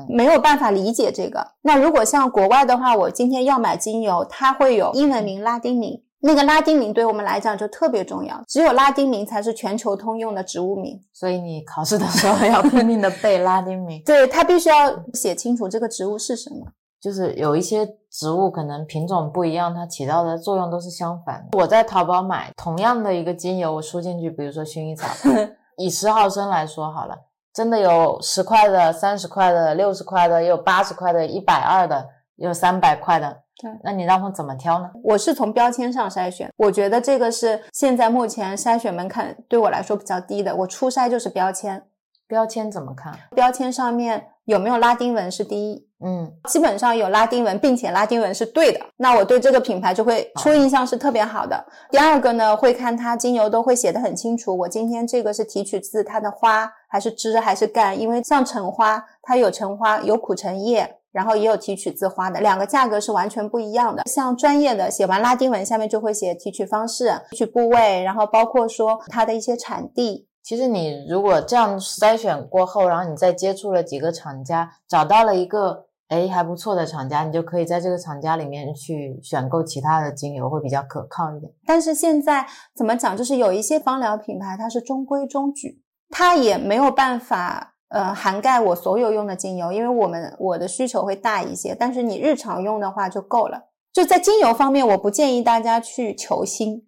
[0.09, 1.45] 没有办法理解这个。
[1.61, 10.99] 那如果像国外的话，我今天要买精油，它会有英文名、拉丁名，那个拉丁名对我们来讲就特别重要，只有拉丁名才是全球通用的植物名。
[11.13, 14.01] 所以你考试的时候要拼命的背拉丁名。
[14.05, 16.57] 对，它必须要写清楚这个植物是什么。
[16.99, 21.57] 就是有一些植物可能品种不一样，它起到的作用都是相反的。
[21.57, 25.07] 我在淘宝买同样的一个精油，我输进去，比如说薰衣草，
[25.77, 27.15] 以十毫升来说好了，
[27.53, 33.43] 真的有十块的、三十块的、六十块的，也有八十块的、一百二的，也有三百块的。
[33.59, 34.91] 对，那你让我怎么挑呢？
[35.03, 40.55] 我是从标签上筛选，我觉得这个是现在目前筛选门槛对我来说比较低的。
[40.55, 41.83] 我初筛就是标签，
[42.27, 43.17] 标签怎么看？
[43.35, 51.65] 标签上面有没有拉丁文是第一，嗯，基本上有拉丁文，并且拉丁文是对的，那我对这个品牌就会初印象是特别好的。
[51.89, 60.93] 第二个呢，会看它精油都会写的很清楚，我今天这个是提取自它的花还是枝还是干，因为像橙花，它有橙花有苦橙叶。
[61.17, 64.03] 然后也有提取自花的，两个价格是完全不一样的。
[64.05, 70.27] 像专业的写完拉丁文，下面就会写提取方式、提取部位，然后包括说它的一些产地。
[70.43, 81.51] 其实你如果这样筛选过后，然后你再接触了几个厂家，找到了一个哎还不错的厂家，你就可以在这个厂家里面去选购其他的精油，会比较可靠一点。
[81.65, 82.45] 但是现在
[82.75, 87.73] 怎么讲，就是有一些芳疗品牌它是中规中矩，它也没有办法。
[87.89, 93.69] 呃，涵盖我所有用的精油，因为我们我的需求会大一些，但是你日常用的话就够了。
[93.93, 96.83] 就在精油方面，我不建议大家去求新。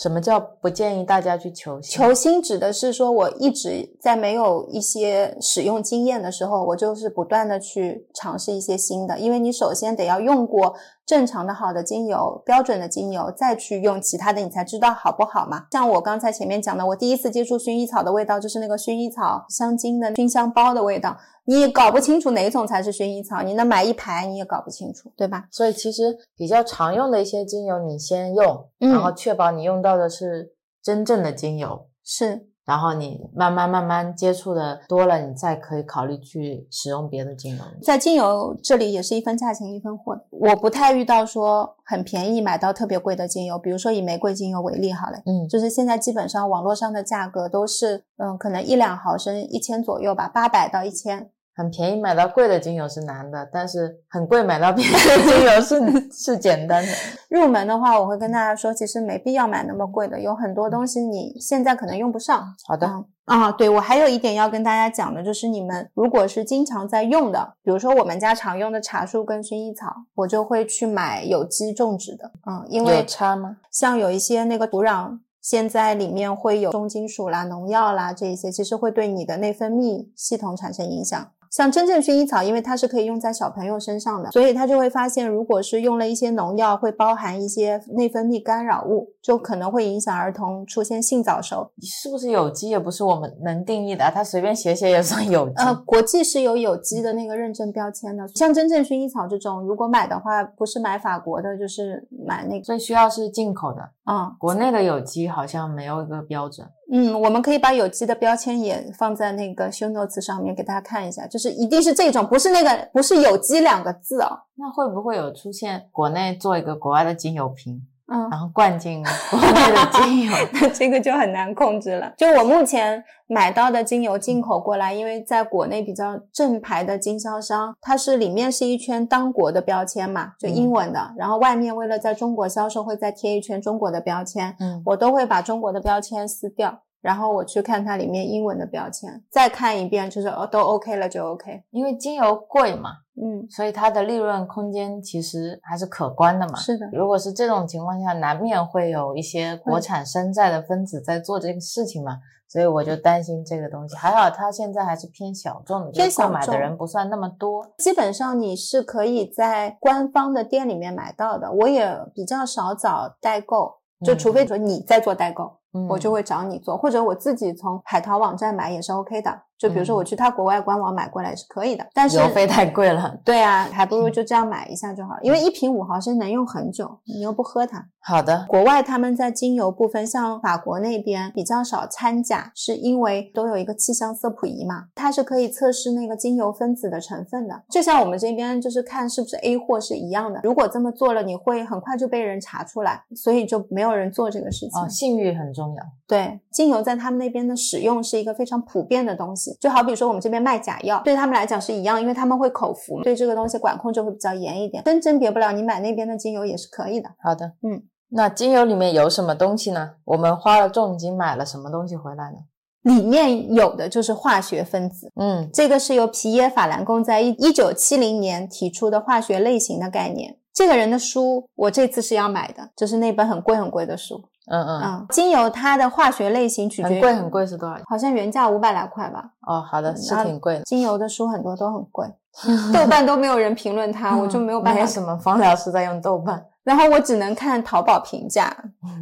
[0.00, 1.90] 什么叫不建议大家去求新？
[2.00, 9.18] 求新指的是说，我一直在没有一些使用经验的时候，我就是不断的去尝试一些新的。
[9.18, 10.74] 因为你首先得要用过
[11.04, 15.66] 正常的好的精油、标准的精油，再去用其他的，你才知道好不好嘛。
[15.72, 21.16] 像我刚才前面讲的，我第一次接触薰衣草的味道，就是那个薰衣草香精的熏香包的味道。
[21.44, 25.44] 你也搞不清楚哪种才是薰衣草，你能买一排你也搞不清楚，对吧？
[25.50, 32.51] 所以其实比较常用的一些精油，你先用，然后确保你用到的是真正的精油，是。
[32.64, 37.62] 然后你慢慢慢慢接触的多了，你再可以考虑去使用别的精油。
[37.82, 43.58] 在精油这里也是一分价钱一分货，我不太遇到说很便宜买到特别贵的精油。
[43.58, 51.30] 比如说以玫瑰精油为例好了，嗯，就是现在基本上网络上的价格都是，嗯，可能一两毫升一千左右吧，八百到一千。
[51.54, 56.92] 很便宜买到贵的精油是难的，但是很贵买到便宜的精油是 是简单的。
[57.28, 62.54] 入门的话，我会跟大家说，其实没必要买那么贵的，有很多东西你现在可能用不上。
[62.66, 62.86] 好的
[63.24, 72.32] 啊，对我还有一点要跟大家讲的，就是你们如果是经常在用的，比如说我们家常用的茶树跟薰衣草，我就会去买有机种植的。
[72.46, 73.58] 嗯，因为有差吗？
[73.70, 75.18] 像有一些那个土壤。
[75.42, 81.32] 现在里面会有重金属啦、农药啦这一些，其实会对你的内分泌系统产生影响。
[81.52, 91.70] 像真正薰衣草，因为它是可以用在小朋友身上的，所以他就会发现，如果是用了一些农药，会包含一些内分泌干扰物，就可能会影响儿童出现性早熟。
[91.82, 95.54] 是不是有机也不是我们能定义的，它随便写写也算有机。
[95.56, 103.90] 呃，国际是有有机的那个认证标签的，像真正薰衣草这种，如果买的话，不是买法国的，就是买那个，所以需要是进口的。
[104.10, 106.66] 嗯，国内的有机好像没有一个标准。
[106.94, 114.28] 嗯，我们可以把有机的标签也放在那个 show notes 上面给大家看一下，就是一定是这种，不是那个不是有机两个字哦。
[114.56, 117.80] 那会不会有出现国内做一个国外的精油瓶？
[118.12, 122.12] 嗯，然后灌进国内的精油， 那这个就很难控制了。
[122.16, 134.54] 就我目前买到的精油进口过来，因为在国内比较正牌的经销商，它是里面是一圈当国的标签嘛，就英文的，然后外面为了在中国销售，会再贴一圈中国的标签。
[134.60, 136.82] 嗯，我都会把中国的标签撕掉。
[137.02, 141.64] 然后我去看它里面英文的标签，再看一遍，就是哦都 OK 了就 OK。
[141.70, 146.54] 因为精油贵嘛，嗯，所以它的利润空间其实还是可观的嘛。
[146.56, 153.96] 是的，如果是这种情况下，难免会有一些国产山寨的分子在做这个事情嘛，所以我就担心这个东西。
[153.96, 157.66] 还好它现在还是偏小众的，偏小众，买的人不算那么多。
[157.78, 165.58] 基本上你是可以在官方的店里面买到的，我也比较少找代购，就除非说你在做代购。
[165.88, 169.42] 我就会找你做，或者我自己从海淘网站买也是 OK 的。
[169.62, 173.16] 就比如说我去他国外官网买过来也是可以的，但是邮费太贵了。
[173.24, 177.86] 对啊，还不如就这样买一下就好了，因为一瓶五毫升能用很久，你又不喝它。
[178.04, 187.62] 好的，国外他们在精油部分，像法国那边比较少掺假，是因为都有一个气象色谱仪嘛，它是可以测试那个精油分子的成分的。
[187.70, 194.82] 就像我们这边就是看是不是 A 货是一样的，如果这么做了，你会很快就被人查出来，所以就没有人做这个事情。
[194.82, 195.82] 哦，信誉很重要。
[196.08, 204.82] 对，精油在他们那边的使用是一个非常普遍的东西，就好比说我们这边卖假药，对他们来讲是一样，因为他们会口服，对这个东西管控就会比较严一点。
[204.84, 207.10] 真甄别不了，你买那边的精油也是可以的。
[207.22, 207.82] 好的，嗯。
[208.14, 209.92] 那精油里面有什么东西呢？
[210.04, 212.38] 我们花了重金买了什么东西回来呢？
[212.82, 215.10] 里面有的就是化学分子。
[215.16, 220.36] 嗯这个是由皮耶法兰贡在一一九七零年提出的化学类型的概念。
[220.52, 224.22] 这个人的书我这次是要买的，就是那本很贵很贵的书。
[224.50, 227.76] 嗯嗯，嗯，精油它的化学类型取决于很贵很，贵是多少？
[227.88, 229.24] 好像原价五百来块吧。
[229.46, 230.62] 哦，好的，是挺贵的。
[230.62, 232.06] 精油的书很多都很贵，
[232.74, 236.44] 豆瓣都没有人评论它， 我就没有办法没什么芳疗师在用豆瓣。
[236.64, 238.56] 然后我只能看淘宝评价，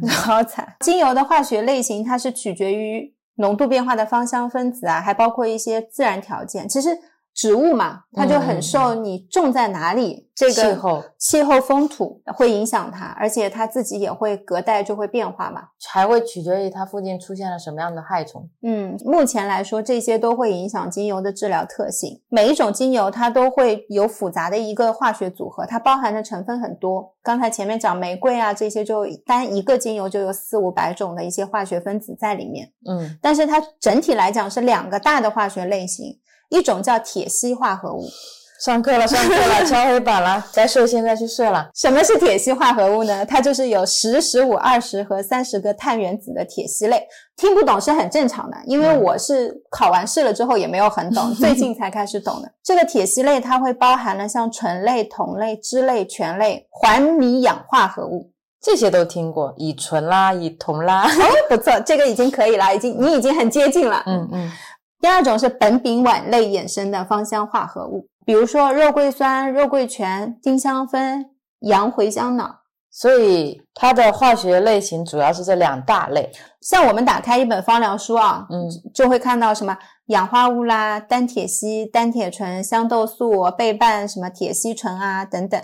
[0.09, 0.67] 好惨。
[0.79, 6.67] 精油的化学类型它是取决于浓度变化的芳香分子啊，还包括一些自然条件。
[6.67, 6.89] 其实
[7.33, 15.63] 植物嘛，它就很受你种在哪里、这个气候气候风土会影响它，而且它自己也会隔代就会变化嘛。
[15.89, 18.49] 还会取决于它附近出现了什么样的害虫。
[18.61, 22.21] 嗯，目前来说，这些都会影响精油的治疗特性。
[22.29, 27.13] 每一种精油它都会有复杂的一个化学组合，它包含的成分很多。
[27.23, 32.71] 刚才前面讲玫瑰啊，这些就单一个精油就有四五百种的一些化学分子在里面。
[32.89, 36.19] 嗯，但是它整体来讲是两个大的化学类型，
[36.51, 38.07] 一种叫铁烯化合物。
[38.63, 41.67] 上课了，上课了， 敲黑板了，该睡现在去睡了。
[41.73, 43.25] 什么是铁烯化合物呢？
[43.25, 47.03] 它就是有十、十五、二十和三十个碳原子的铁烯类。
[47.35, 52.51] 听不懂是很正常的，因为我是考完试了之后也没有很懂， 最近才开始懂的。
[52.63, 58.29] 这个铁烯类它会包含了像醇类、酮类、酯类、醛类、环醚氧化合物。
[58.63, 61.09] 这些都听过，乙醇啦，乙酮啦。
[61.49, 64.03] 不错，这个已经可以了，已经你已经很接近了。
[64.05, 64.51] 嗯嗯，
[65.01, 71.25] 第二种是苯丙烷类衍生的芳香化合物，比如说肉桂酸、肉桂醛、丁香酚、
[71.61, 72.61] 洋茴香脑。
[72.93, 76.29] 所以它的化学类型主要是这两大类。
[76.59, 79.77] 像我们打开一本芳疗书啊，嗯，就会看到什么
[80.07, 85.59] 氧化物啦、单铁烯、单铁醇、香豆素、倍半什么铁烯醇啊等等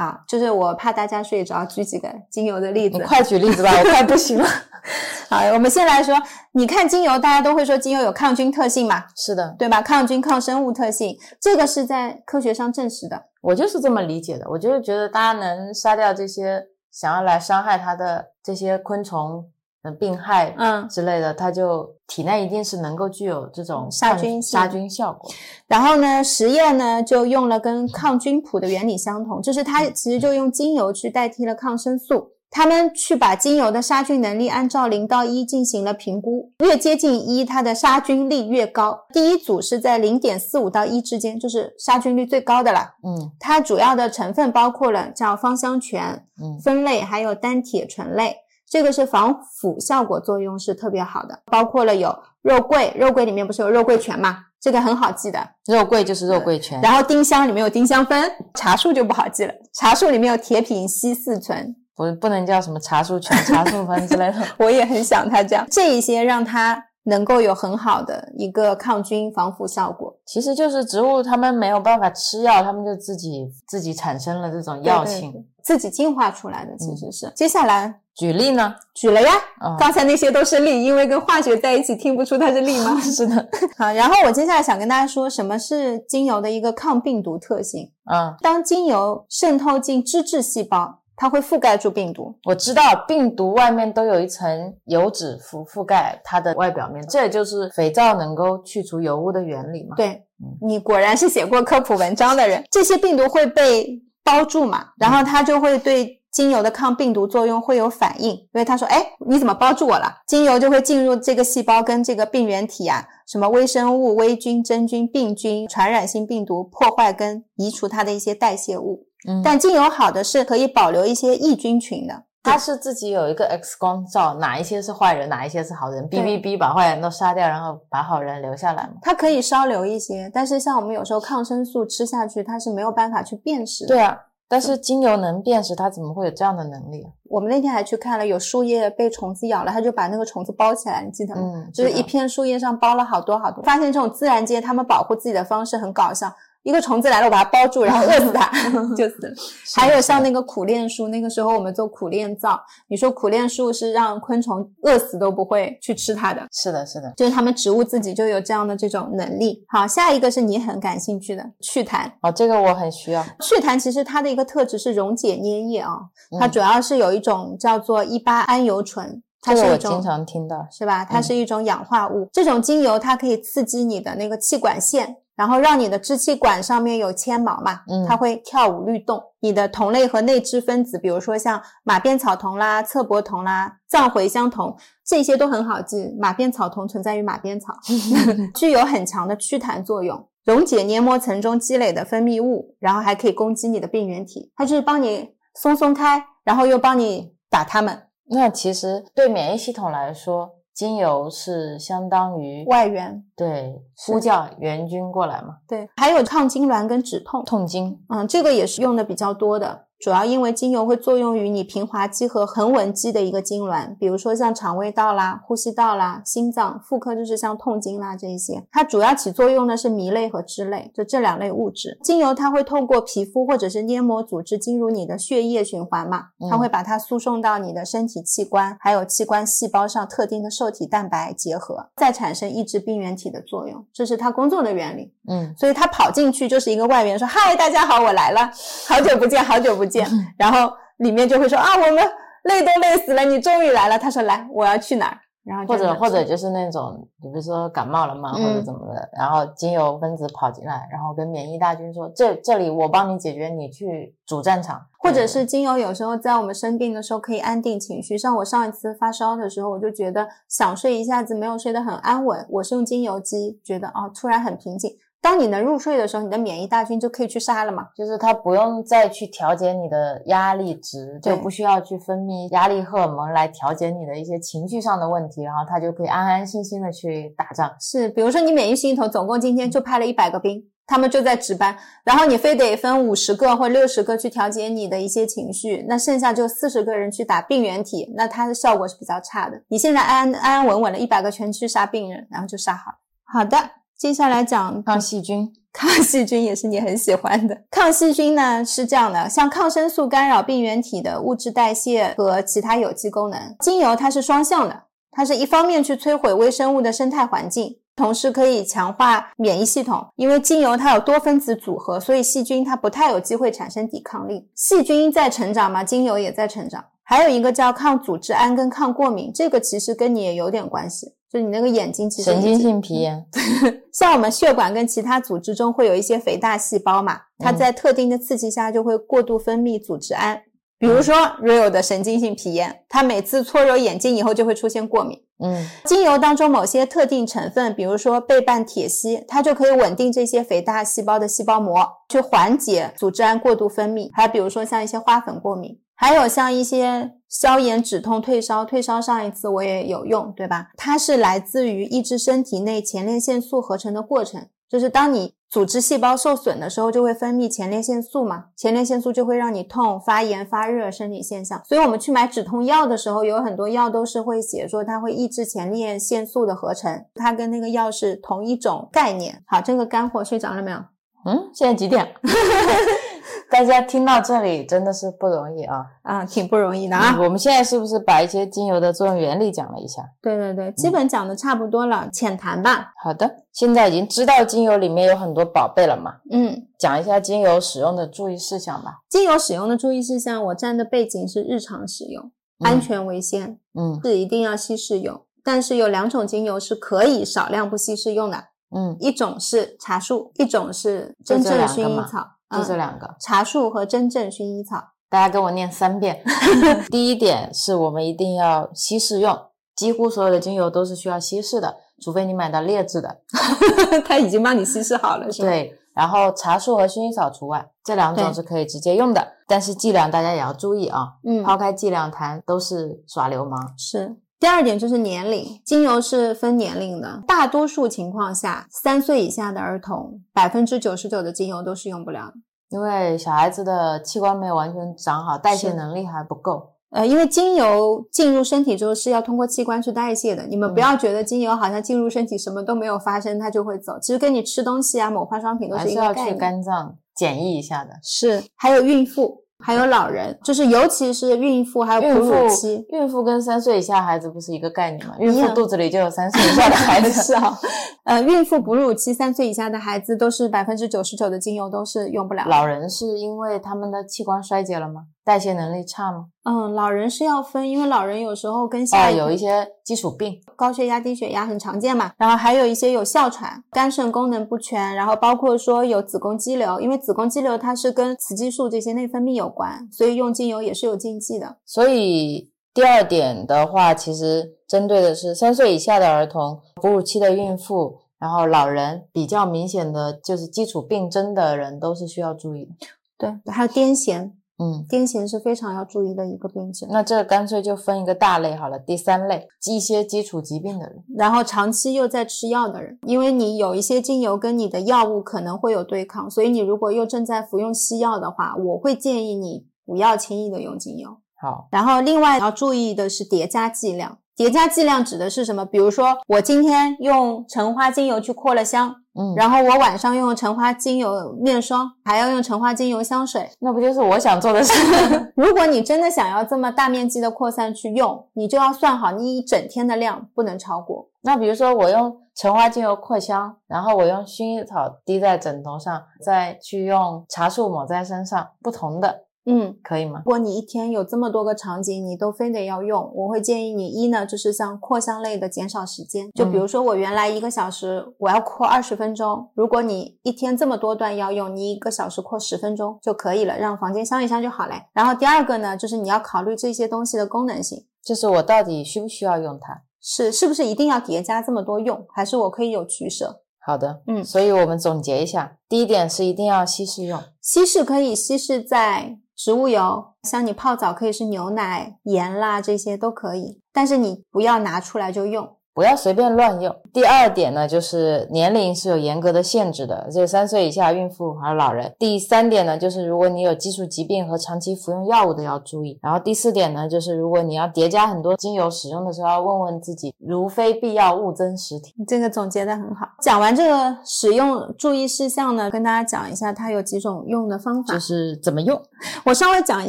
[0.00, 0.20] 啊。
[0.26, 2.96] 就是我怕大家睡着，举几个精油的例子。
[2.98, 4.46] 你快举例子吧，我快不行了。
[5.28, 6.16] 好，我们先来说，
[6.52, 9.82] 你看精油，大家都会说精油有抗菌特性嘛， 是的，对吧？
[9.82, 13.26] 抗菌、抗生物特性，这个是在科学上证实的。
[13.42, 14.46] 我就是这么理解的。
[14.50, 19.44] 我就是觉得大家能杀掉这些想要来伤害它的这些昆虫、
[19.82, 25.30] 嗯病害嗯之类的，它就体内一定是能够具有这种杀菌杀菌效果。
[25.66, 32.32] 然后呢，实验呢就用了跟抗菌谱的原理相同，就是它其实就用精油去代替了抗生素。
[32.52, 38.98] 他们去把精油的杀菌能力按照零到一进行了评估，越接近一，它的杀菌力越高。
[39.12, 42.80] 第一组是在零点四五到一之间，就是杀菌率最高的了。
[43.06, 48.34] 嗯它主要的成分包括了叫芳香醛、嗯酚类，还有单铁醇类。
[48.70, 54.38] 这个是防腐效果作用是特别好的，包括了有肉桂，肉桂里面不是有肉桂醛嘛？
[54.60, 55.40] 这个很好记的。
[55.66, 61.74] 肉桂就是肉桂醛，然后丁香里面有丁香酚，茶树就不好记了，茶树里面有铁品烯四醇。
[61.96, 64.38] 不不能叫什么茶树醛、茶树酚之类的。
[64.58, 70.16] 我也很想它这样，这一些让它能够有很好的一个抗菌防腐效果。
[70.24, 75.32] 其实就是植物，它们没有办法吃药，它们就自己自己产生了这种药对对性。
[75.32, 77.30] 对自己进化出来的其实是。
[77.36, 78.74] 接下来举例呢？
[78.92, 83.00] 举了呀，啊、刚才那些都是力，因为跟化学在一起，听不出它是力吗？
[83.00, 83.48] 是的，
[83.78, 87.90] 好，然后我接下来想跟大家说，什么是精油的一个抗病毒特性。
[88.12, 92.34] 嗯，当精油渗透进脂质细胞，它会覆盖住病毒。
[92.44, 99.96] 我知道病毒外面都有一层油脂覆覆盖它的外表面，这也就是肥皂能够去除油污的原理嘛。
[99.96, 100.08] 对
[100.42, 102.62] 嗯你果然是写过科普文章的人。
[102.70, 110.12] 这些病毒会被包住嘛，然后它就会对精油的抗病毒作用会有反应，因为他说，哎，你怎么包住我了？
[110.26, 119.06] 精油就会进入这个细胞跟这个病原体啊，什么微生物、微菌、真菌、病菌、传染性病毒，破坏跟移除它的一些代谢物。
[119.28, 122.24] 嗯，但精油好的是可以保留一些抑菌群的。
[122.42, 128.94] 它是自己有一个 X 光照，哪一些是坏人，哪一些是好人，哔对哔哔把坏人都杀掉，然后把好人留下来嘛。
[129.02, 133.88] 它可以稍留一些，但是像我们有时候抗生素吃下去，它是没有办法去辨识的。
[133.94, 134.18] 对啊，
[134.50, 137.10] 但是精油能辨识，它怎么会有这样的能力啊？
[137.28, 141.42] 我们那天还去看了，有树叶被虫子咬了，它就把那个虫子包起来，你记得吗？
[141.54, 143.62] 嗯，就是一片树叶上包了好多好多。
[143.62, 146.34] 发现这种自然界，他们保护自己的方式很搞笑。
[146.62, 148.50] 一个虫子来了，我把它包住，然后饿死它，
[148.94, 149.34] 就死了。
[149.64, 159.64] 是还有像那个苦楝树，那个时候我们做苦楝皂，你说苦楝树是让昆虫饿死都不会去吃它的，是的，是的，就是它们植物自己就有这样的这种能力。
[159.68, 162.10] 好，下一个是你很感兴趣的祛痰。
[162.20, 163.24] 哦，这个我很需要。
[163.40, 165.98] 祛痰其实它的一个特质是溶解粘液啊，
[166.38, 170.66] 它嗯主要是有一种叫做一巴胺油醇，它是我经常听到。
[170.70, 171.04] 是吧？
[171.04, 172.28] 它嗯是一种氧化物。
[172.32, 179.18] 这种精油它可以刺激你的那个气管腺，然后让你的支气管上面有纤毛嘛，嗯它会跳舞律动。
[179.40, 186.14] 你的同类和内脂分子，比如说像马鞭草酮啦、侧柏酮啦、藏茴香酮，这些都很好记。
[186.20, 187.72] 马鞭草酮存在于马鞭草，
[188.54, 194.52] 具有很强的祛痰作用，溶解黏膜层中积累的分泌物，然后还可以攻击你的病原体。
[194.54, 198.02] 它就是帮你松松开，然后又帮你打它们。
[198.26, 207.44] 那其实对免疫系统来说，精油是相当于外援对呼叫援军过来嘛，对，还有抗痉挛跟止痛。
[207.44, 208.00] 痛经。
[208.08, 221.98] 嗯，这个也是用的比较多的，主要因为精油会作用于你平滑肌和横纹肌的一个痉挛，比如说像肠胃道啦、呼吸道啦、心脏、妇科就是像痛经啦这一些，它主要起作用呢是醚类和脂类，就这两类物质。
[222.02, 235.12] 精油它会透过皮肤或者是黏膜组织进入你的血液循环嘛，它嗯会把它输送到你的身体器官，还有器官细胞上特定的受体蛋白结合，再产生抑制病原体的作用，这是它工作的原理。
[235.28, 238.50] 嗯，所以它跑进去就是一个外援，说：“嗨，大家好，我来了，
[238.88, 239.89] 好久不见，好久不见。”
[240.38, 241.96] 然后里面就会说：“啊，我们
[242.44, 258.18] 累都累死了，你终于来了。”他说：“来，我要去哪儿？”然后就或者或者就是那种，比如说感冒了嘛，或者嗯怎么的，然后精油分子跑进来，然后跟免疫大军说：“这这里我帮你解决，你去主战场。”或者是精油有时候在我们生病的时候可以安定情绪。
[258.18, 264.94] 像我上一次发烧的时候，我就觉得想睡一下子没有睡得很安稳，我是用精油机，觉得哦突然很平静。
[265.22, 267.88] 当你能入睡的时候，你的免疫大军就可以去杀了嘛。
[267.94, 277.70] 就是它不用再去调节你的压力值，就不需要去分泌压力荷尔蒙来调节你的一些情绪上的问题，然后它就可以安安心心的去打仗。
[277.78, 289.62] 是，比如说你免疫系统总共今天就派了一百个兵，他们就在值班，然后你非得分五十个或六十个去调节你的一些情绪，那剩下就四十个人去打病原体，那它的效果是比较差的。
[289.68, 292.96] 你现在安安安稳稳的一百个全去杀病人，然后就杀好了。
[293.24, 293.56] 好的，
[294.00, 297.64] 接下来讲抗细菌，抗细菌也是你很喜欢的。
[297.70, 307.76] 抗细菌呢是这样的，像抗生素干扰病原体的物质代谢和其他有机功能，精油它是双向的，它是一方面去摧毁微生物的生态环境。
[307.94, 314.48] 同时可以强化免疫系统，因为精油它有多分子组合，所以细菌它不太有机会产生抵抗力。
[314.54, 316.82] 细菌在成长嘛，精油也在成长。
[317.02, 323.24] 还有一个叫抗组织胺跟抗过敏，这个其实跟你也有点关系，就你那个眼睛其实神经性皮炎，
[323.94, 330.42] 像我们血管跟其他组织中会有一些肥大细胞嘛，它嗯在特定的刺激下就会过度分泌组织胺。
[330.76, 335.22] 比如说 real 的神经性皮炎，它每次搓揉眼睛以后就会出现过敏。
[335.42, 344.10] 嗯精油当中某些特定成分，比如说倍半铁烯，它就可以稳定这些肥大细胞的细胞膜，去缓解组织胺过度分泌。
[344.14, 348.64] 还有比如说像一些花粉过敏，还有像一些消炎、止痛、退烧。
[348.64, 350.70] 退烧上一次我也有用，对吧？
[350.74, 354.46] 它是来自于抑制身体内前列腺素合成的过程。
[354.66, 361.60] 就是当你组织细胞受损的时候，就会分泌前列腺素嘛，前列腺素就会让你痛、发炎、发热生理现象。
[361.68, 369.42] 所以我们去买止痛药的时候，有很多药都是会写说它会抑制前列腺素的合成，它跟那个药是同一种概念。
[369.46, 370.78] 好，这个干货睡着了没有？
[371.26, 372.14] 嗯，现在几点？
[373.50, 375.84] 大家听到这里真的是不容易啊！
[376.02, 377.18] 啊，挺不容易的啊。
[377.20, 380.02] 我们现在是不是把一些精油的作用原理讲了一下？
[380.22, 382.92] 对对对，基本讲的差不多了，浅谈吧。
[383.02, 389.00] 好的，现在已经知道精油里面有很多宝贝了嘛，嗯，讲一下精油使用的注意事项吧。
[389.08, 395.20] 精油使用的注意事项，我站的背景是日常使用，安全为先，嗯是一定要稀释用。
[395.42, 398.44] 但是有两种精油是可以少量不稀释用的，
[398.76, 402.26] 嗯，一种是茶树，一种是真正就这两个嘛薰衣草。
[402.50, 404.76] 就这嗯，两个，茶树和真正薰衣草。
[405.08, 406.22] 大家跟我念三遍。
[406.90, 409.36] 第一点是我们一定要稀释用，
[409.74, 413.20] 几乎所有的精油都是需要稀释的，除非你买到劣质的。
[414.06, 423.74] 它已经帮你稀释好了，是吧？，对，然后茶树和薰衣草除外，这两种是可以直接用的，但是剂量大家也要注意啊，嗯，抛开剂量谈都是耍流氓。
[423.76, 424.16] 是。
[424.40, 432.34] 第二点就是年龄，精油是分年龄的，大多数情况下，三岁以下的儿童，百分之九十九的精油都是用不了的。
[432.70, 436.70] 因为小孩子的器官没有完全长好，代谢能力还不够。
[436.88, 443.98] 呃，因为精油进入身体之后是要通过器官去代谢的，你们不嗯要觉得精油好像进入身体什么都没有发生，它就会走。
[444.00, 446.38] 其实跟你吃东西啊、抹化妆品都还是要去是一个概念。
[446.38, 447.90] 肝脏检疫一下的。
[448.02, 452.84] 是，还有孕妇，还有老人，就是尤其是孕妇还有哺乳期。
[452.90, 455.14] 孕妇跟三岁以下孩子不是一个概念吗？
[455.18, 457.10] 孕妇肚子里就有三岁以下的孩子。
[457.22, 457.58] 是啊，
[458.04, 462.44] 呃，孕妇、哺乳期、三岁以下的孩子都是百分之九十九的精油都是用不了。
[462.46, 465.02] 老人是因为他们的器官衰竭了吗？
[465.30, 466.26] 代谢能力差吗？
[466.42, 481.58] 嗯，老人是要分，因为老人有时候跟啊，下有一些基础病，高血压、低血压很常见嘛，然后还有一些有哮喘、肝肾功能不全，然后包括说有子宫肌瘤，因为子宫肌瘤它是跟雌激素这些内分泌有关，所以用精油也是有禁忌的。
[481.64, 492.72] 所以第二点的话，其实针对的是三岁以下的儿童、哺乳期的孕妇，然后老人比较明显的就是基础病征的人都是需要注意的。
[493.16, 494.30] 对，还有癫痫，
[494.60, 496.86] 嗯，癫痫是非常要注意的一个病症。
[496.92, 498.78] 那这干脆就分一个大类好了。
[498.78, 511.08] 第三类，一些基础疾病的人，然后长期又在吃药的人，因为你有一些精油跟你的药物可能会有对抗，所以你如果又正在服用西药的话，我会建议你不要轻易的用精油。
[511.40, 514.18] 好，然后另外要注意的是叠加剂量。
[514.40, 515.66] 叠加剂量指的是什么？
[515.66, 523.50] 比如说我今天用橙花精油去扩了香，嗯，然后我晚上用橙花精油面霜，还要用橙花精油香水。
[523.58, 524.72] 那不就是我想做的事？
[525.36, 531.10] 如果你真的想要这么大面积的扩散去用，你就要算好你一整天的量不能超过。
[531.20, 540.30] 那比如说我用橙花精油扩香，然后我用薰衣草滴在枕头上，再去用茶树抹在身上，不同的嗯，可以吗如？
[540.30, 554.74] 果你一天有这么多个场景，你都非得要用，我会建议你一呢，就是像扩香类的减少时间，就比如说我原来一个小时我要扩二十分钟，如果你一天这么多段要用，你一个小时扩十分钟就可以了，让房间香一香就好嘞。
[554.92, 559.82] 然后第二个呢，就是你要考虑这些东西的功能性，就是我到底需不需要用它？
[560.02, 563.42] 是是不是一定要叠加这么多用，还是我可以有取舍？
[563.62, 575.56] 好的，嗯所以我们总结一下，第一点是一定要稀释用，稀释可以稀释在植物油，像你泡澡可以是牛奶、盐啦，这些都可以，但是你不要拿出来就用。
[575.74, 576.74] 不要随便乱用。
[576.92, 581.94] 第二点呢，就是年龄是有严格的限制的，就是三岁以下孕妇还有老人。
[581.98, 585.98] 第三点呢，就是如果你有基础疾病和长期服用药物的要注意。
[586.02, 591.94] 然后第四点呢，就是如果你要叠加很多精油使用的时候，要问问自己，如非必要，勿增实体。
[592.06, 593.06] 这个总结的很好。
[593.22, 598.00] 讲完这个使用注意事项呢，跟大家讲一下它有几种用的方法就。
[598.00, 598.80] 是怎么用？
[599.24, 599.88] 我稍微讲一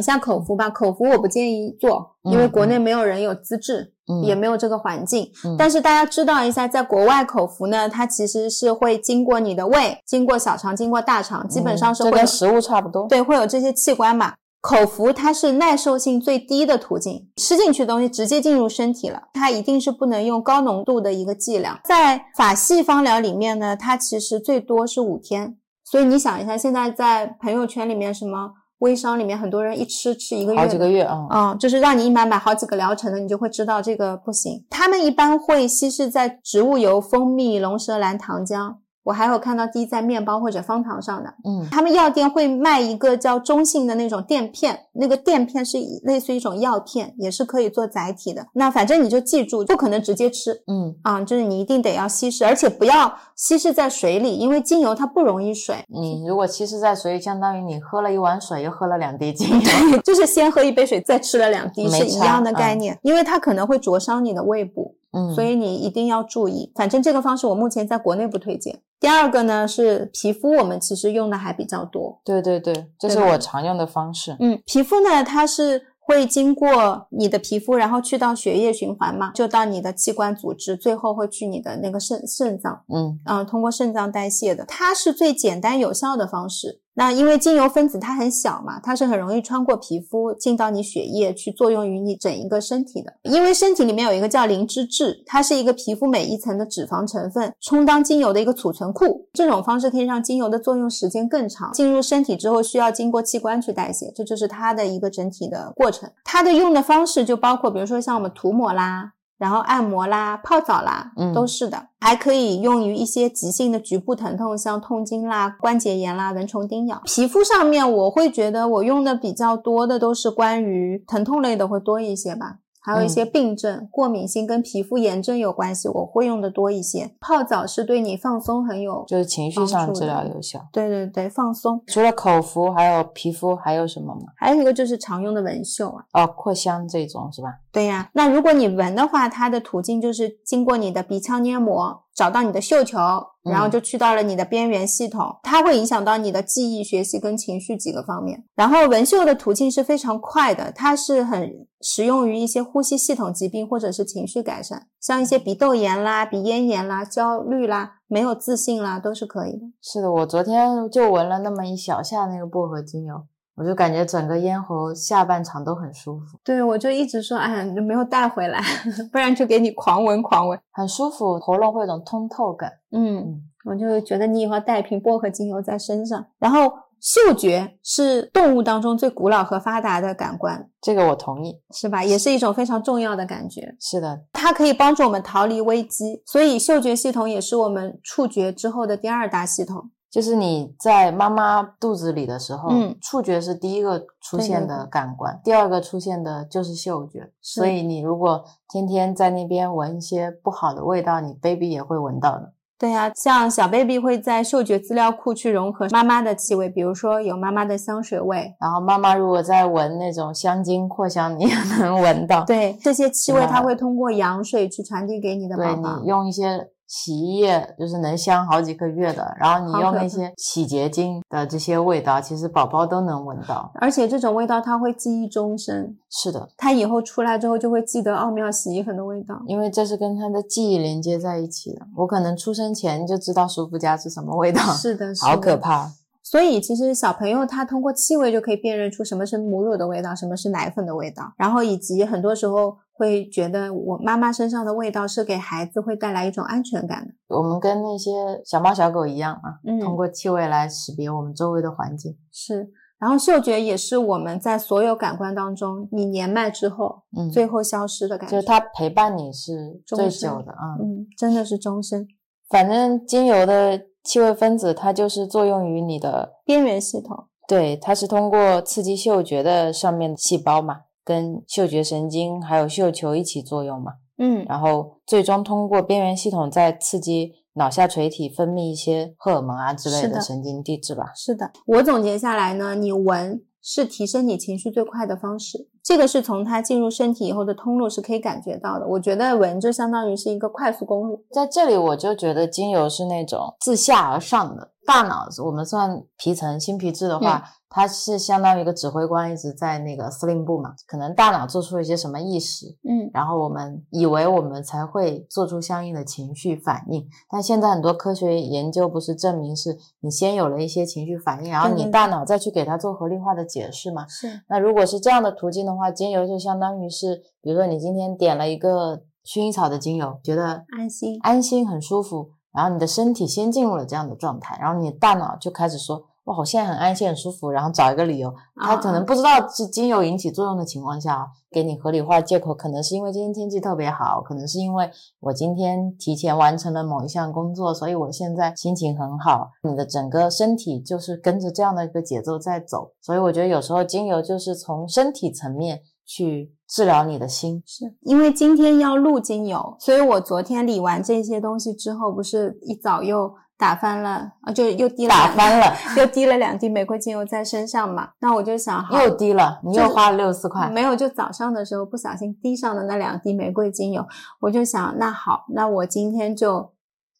[0.00, 5.30] 下口服吧，口服我不建议做，因为国内没有人有资质，嗯，也没有这个环境。
[5.44, 13.06] 嗯但是大家知道一下，在国外口服呢，它其实是会经过你的胃，经过小肠，经过大肠，基本上是会嗯跟食物差不多。
[13.08, 14.34] 对，会有这些器官嘛。
[14.60, 21.80] 口服它是耐受性最低的途径，吃进去的东西直接进入身体了，它一定是不能用高浓度的一个剂量。
[21.82, 28.52] 在法系方疗里面呢，它其实最多是五天，所以你想一下，现在在朋友圈里面什么
[28.82, 34.64] 微商里面，很多人一吃吃一个月，好几个月啊、嗯，就是让你一买买好几个疗程的，你就会知道这个不行。
[34.68, 41.34] 他们一般会稀释在植物油、蜂蜜、龙舌兰、糖浆，我还有看到滴在面包或者方糖上的。
[41.44, 48.46] 嗯，他们药店会卖一个叫中性的那种垫片，那个垫片是类似于一种药片，也是可以做载体的。
[48.54, 55.84] 那反正你就记住，不可能直接吃嗯啊、就是你一定得要稀释，而且不要稀释在水里，因为精油它不溶于水。
[55.88, 59.98] 你如果稀释在水里，相当于你喝了一碗水，又喝了两滴精油。
[60.04, 64.94] 就是先喝一杯水，再吃了两滴，是一样的概念，因为它可能会灼伤你的胃部。
[65.12, 66.72] 嗯，所以你一定要注意。
[66.74, 68.80] 反正这个方式我目前在国内不推荐。
[68.98, 72.20] 第二个呢是皮肤，我们其实用的还比较多。
[72.24, 74.36] 对对对，这是我常用的方式。
[74.40, 84.64] 嗯，皮肤呢它是会经过你的皮肤，然后去到血液循环嘛，就到你的器官组织，最后会去你的那个肾肾脏，嗯嗯、通过肾脏代谢的。
[84.64, 86.80] 它是最简单有效的方式。
[86.94, 93.12] 那因为精油分子它很小嘛，它是很容易穿过皮肤进到你血液去作用于你整一个身体的。
[93.22, 99.28] 因为身体里面有一个叫磷脂质，它是一个皮肤每一层的脂肪成分，充当精油的一个储存库。
[99.32, 106.10] 这种方式可以让精油的作用时间更长，进入身体之后需要经过器官去代谢，这就是它的一个整体的过程。
[106.24, 109.12] 它的用的方式就包括，比如说像我们涂抹啦。
[109.42, 117.02] 然后按摩啦、泡澡啦，嗯都是的，还可以用于一些急性的局部疼痛，像痛经啦、关节炎啦、蚊虫叮咬。
[117.04, 127.12] 皮肤上面，我会觉得我用的比较多的都是关于疼痛类的会多一些吧，还有一些病症、过敏性跟皮肤炎症有关系，我会用的多一些。
[127.18, 130.60] 泡澡是对你放松很有，就是情绪上治疗有效。
[130.72, 131.82] 对对对，放松。
[131.88, 134.20] 除了口服，还有皮肤，还有什么吗？
[134.36, 137.48] 还有一个就是常用的纹绣啊，哦，扩香这种是吧？
[137.72, 142.98] 对呀，那如果你闻的话，它的途径就是经过你的鼻腔黏膜，找到你的嗅球，
[143.42, 148.44] 然后就去到了你的边缘系统，它会影响到你的记忆、学习跟情绪几个方面。
[148.54, 159.62] 然后闻嗅的途径是非常快的，它是很适用于一些呼吸系统疾病或者是情绪改善，像一些鼻窦炎啦、鼻咽炎啦、焦虑啦、没有自信啦，都是可以的。
[159.80, 163.24] 是的，我昨天就闻了那么一小下那个薄荷精油，
[163.54, 168.62] 我就感觉整个咽喉下半场都很舒服，对，我就一直说，哎，你没有带回来，
[169.12, 172.72] 不然就给你狂闻狂闻，很舒服，喉咙会有种通透感。
[172.92, 176.24] 嗯，我就觉得你以后带一瓶薄荷精油在身上。
[176.38, 182.02] 然后，嗅觉是动物当中最古老和发达的感官，这个我同意，是吧？
[182.02, 183.76] 也是一种非常重要的感觉。
[183.78, 189.90] 是的，它可以帮助我们逃离危机，所以嗅觉系统也是我们触觉之后的第二大系统。
[190.12, 197.30] 就是你在妈妈肚子里的时候，嗯触觉是第一个出现的对对对感官，第二个出现的就是嗅觉。
[197.40, 202.52] 所以你如果天天在那边闻一些不好的味道，你 baby 也会闻到的。
[202.78, 212.44] 对呀、像小 baby 会在嗅觉资料库去融合妈妈的气味，比如说有妈妈的香水味，然后妈妈如果在闻那种香精、扩香，你也能闻到。
[212.44, 216.08] 对这些气味，它会通过羊水去传递给你的对宝宝你。
[216.08, 223.72] 用一些洗衣液，就是能香好几个月的，然后你用那些洗洁精的这些味道，其实宝宝都能闻到。
[223.76, 229.40] 而且这种味道它会记忆终身，是的，他以后出来之后就会记得奥妙洗衣粉的味道。
[229.46, 231.80] 因为这是跟他的记忆连接在一起的。
[231.96, 235.90] 我可能出生前就知道舒肤佳是什么味道，是的，是好可怕。
[236.22, 247.36] 所以其实小朋友他通过气味就可以辨认出什么是母乳的味道，什么是奶粉的味道，然后以及很多时候会觉得我妈妈身上的味道是给孩子会带来一种安全感的。
[247.36, 248.10] 我们跟那些
[248.44, 252.16] 小猫小狗一样啊，嗯通过气味来识别我们周围的环境。
[252.30, 252.70] 是，
[253.00, 258.36] 然后嗅觉也是我们在所有感官当中，你年迈之后嗯，最后消失的感觉。
[258.36, 260.78] 就是它陪伴你是最久的啊。
[260.80, 262.06] 嗯，真的是终身
[262.48, 267.26] 反正精油的气味分子，它就是作用于你的边缘系统。
[267.48, 281.12] 对，它是通过刺激嗅觉的上面的细胞嘛，跟嗅觉神经还有嗅球一起作用嘛，嗯，然后最终通过边缘系统再刺激脑下垂体分泌一些荷尔蒙啊之类的的神经递质吧。
[281.14, 288.86] 是的，我总结下来呢，你闻是提升你情绪最快的方式，这个是从它进入身体以后的通路是可以感觉到的。
[288.88, 291.24] 我觉得闻就相当于是一个快速公路。
[291.30, 314.06] 在这里我就觉得精油是那种自下而上的，大脑我们算皮层新皮质的话，它是相当于一个指挥官一直在那个司令部嘛，可能大脑做出了一些什么意识，嗯，然后我们以为我们才会做出相应的情绪反应，但现在很多科学研究不是证明是你先有了一些情绪反应，然后你大脑再去给它做合理化的解释嘛。
[314.08, 321.18] 是，那如果是这样的途径的话，精油就相当于是，比如说你今天点了一个薰衣草的精油，觉得安心。
[321.22, 326.04] 安心很舒服，然后你的身体先进入了这样的状态，然后你的大脑就开始说。
[326.24, 334.88] 哇，我现在很安心、很舒服，然后找一个理由，他可能不知道是精油引起作用的情况下，给你合理化借口，可能是因为今天天气特别好，可能是因为
[335.18, 339.50] 我今天提前完成了某一项工作，所以我现在心情很好。
[339.64, 347.62] 你的整个身体就是跟着这样的一个节奏在走，所以我觉得有时候精油就是从身体层面去治疗你的心。
[347.66, 355.66] 是因为今天要录精油，所以我昨天理完这些东西之后，不是一早又打翻了，啊，就又滴了打翻了，
[355.98, 358.08] 又滴了两滴玫瑰精油在身上嘛。
[358.20, 360.70] 那我就想，又滴了，你又花了六十四块。
[360.70, 364.04] 没有，就早上的时候不小心滴上的那两滴玫瑰精油，
[364.40, 366.72] 我就想，那好，那我今天就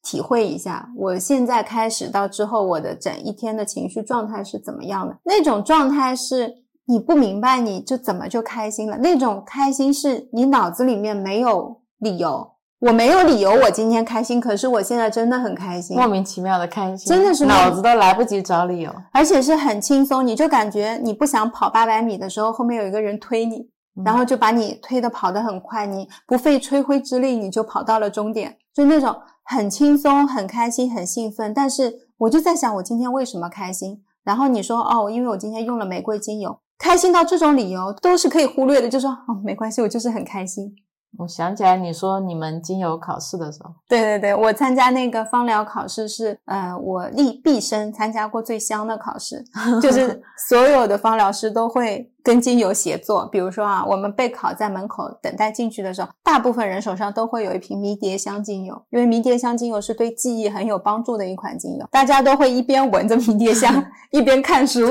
[0.02, 5.16] 体会一下，我现在开始到之后，我的整一天的情绪状态是怎么样的？
[5.24, 8.98] 那种状态是你不明白，你就怎么就开心了？
[8.98, 18.92] 那种开心是你脑子里面没有理由，我没有理由，我今天开心，可是我现在真的很开心，莫名其妙的开心，真的是脑子都来不及找理由。
[19.12, 23.58] 而且是很轻松，你就感觉你不想跑八百米的时候，后面有一个人推你，
[23.96, 29.14] 嗯然后就把你推的跑得很快，你不费吹灰之力你就跑到了终点，就那种
[29.44, 31.54] 很轻松、很开心、很兴奋。
[31.54, 34.02] 但是我就在想，我今天为什么开心？
[34.24, 40.74] 然后你说哦，因为我今天用了玫瑰精油，开心到这种理由都是可以忽略的，就说哦没关系，我就是很开心。
[41.18, 49.44] 我想起来你说你们精油考试的时候，对对对，我参加那个芳疗考试是，呃，我历毕生参加过最香的考试，
[49.82, 53.26] 就是所有的芳疗师都会跟精油协作。
[53.26, 64.82] 比如说啊，我们备考在门口等待进去的时候，大部分人手上都会有一瓶迷迭香精油，因为迷迭香精油是对记忆很有帮助的一款精油，大家都会一边闻着迷迭香， 一边看书。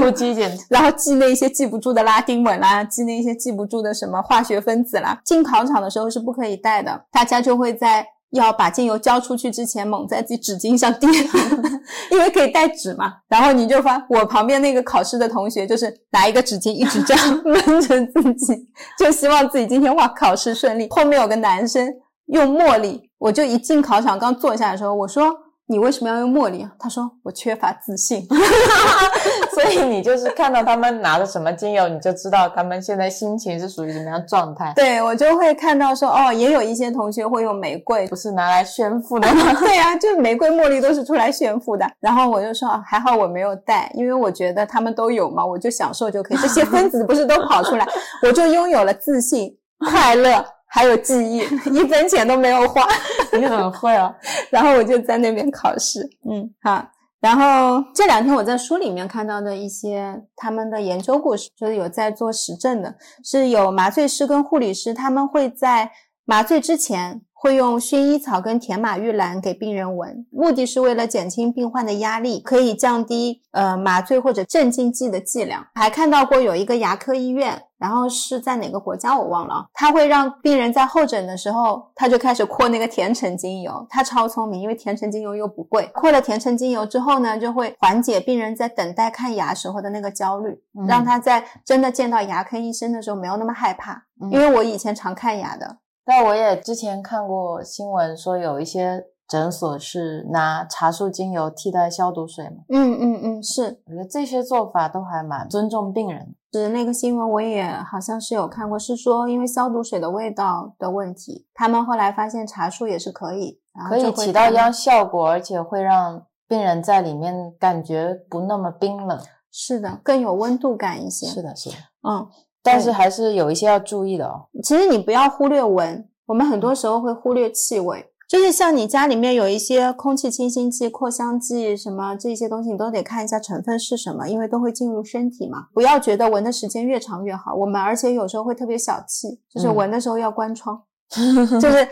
[0.69, 5.19] 然后记那些记不住的拉丁文啦，记那些记不住的什么化学分子啦。
[5.23, 11.07] 进考场的时候是不可以带的，大家就会在要把精油交出去之前，猛在自己纸巾上滴，
[12.11, 13.13] 因为可以带纸嘛。
[13.27, 18.67] 然后你就发，我旁边那个考试的同学就是拿一个纸巾一直这样 闷着自己，
[18.97, 20.87] 就希望自己今天哇考试顺利。
[20.89, 21.87] 后面有个男生
[22.27, 25.31] 用茉莉，我就一进考场刚坐下的时候，我说。
[25.72, 26.69] 你为什么要用茉莉啊？
[26.77, 28.27] 他说我缺乏自信。
[29.56, 34.73] 所以你就是看到他们拿的什么精油，你就知道他们现在心情是属于什么样状态。
[34.76, 39.53] 对我就会看到说，哦，也有一些同学会用玫瑰，不是拿来炫富的吗？
[39.61, 41.89] 对呀，就玫瑰茉莉都是出来炫富的。
[42.02, 46.38] 然后我就说，还好我没有带，因为我觉得他们都有嘛，我就享受就可以。
[46.39, 47.88] 这些分子不是都跑出来，
[48.23, 49.57] 我就拥有了自信、
[49.89, 51.39] 快乐，还有记忆，
[51.73, 52.88] 一分钱都没有花。
[53.38, 54.15] 你很会啊。
[54.49, 56.88] 然后我就在那边考试，嗯，好。
[57.19, 65.91] 然后这两天我在书里面看到的一些他们的研究故事，就是有在做实证的，是有麻醉师跟护理师，他们会在
[66.26, 75.65] 麻醉之前会用薰衣草跟甜马玉兰给病人闻，目的是为了减轻病患的压力，可以降低呃麻醉或者镇静剂的剂量。
[75.73, 77.63] 还看到过有一个牙科医院。
[77.81, 85.89] 然后是在哪个国家我忘了，他会让病人在候诊的时候，他就开始扩那个甜橙精油，他超聪明，因为甜橙精油又不贵。
[85.91, 94.03] 扩了甜橙精油之后呢，就会缓解病人在等待看牙时候的那个焦虑，让他在真的见到牙科医生的时候没有那么害怕。
[94.30, 99.05] 因为我以前常看牙的，但我也之前看过新闻说有一些。
[99.31, 102.65] 诊所是拿茶树精油替代消毒水嘛？
[102.67, 106.35] 嗯嗯嗯，是，我觉得这些做法都还蛮尊重病人。
[106.51, 119.17] 是那个新闻我也好像是有看过，是说因为消毒水的味道的问题，他们后来发现茶树也是可以，可以起到一样效果，而且会让病人在里面感觉不那么冰冷。
[119.49, 121.25] 是的，更有温度感一些。
[121.27, 122.27] 是的，是的，嗯，
[122.63, 124.47] 但是还是有一些要注意的哦。
[124.63, 128.07] 其实你不要忽略闻，我们很多时候会忽略气味。
[128.29, 135.67] 就是像你家里面有一些空气清新剂、扩香剂什么这些东西，你都得看一下成分是什么，因为都会进入身体嘛。
[135.73, 137.53] 不要觉得闻的时间越长越好。
[137.53, 140.81] 我们而且有时候会特别小气，就是闻的时候要关窗，
[141.59, 141.85] 就是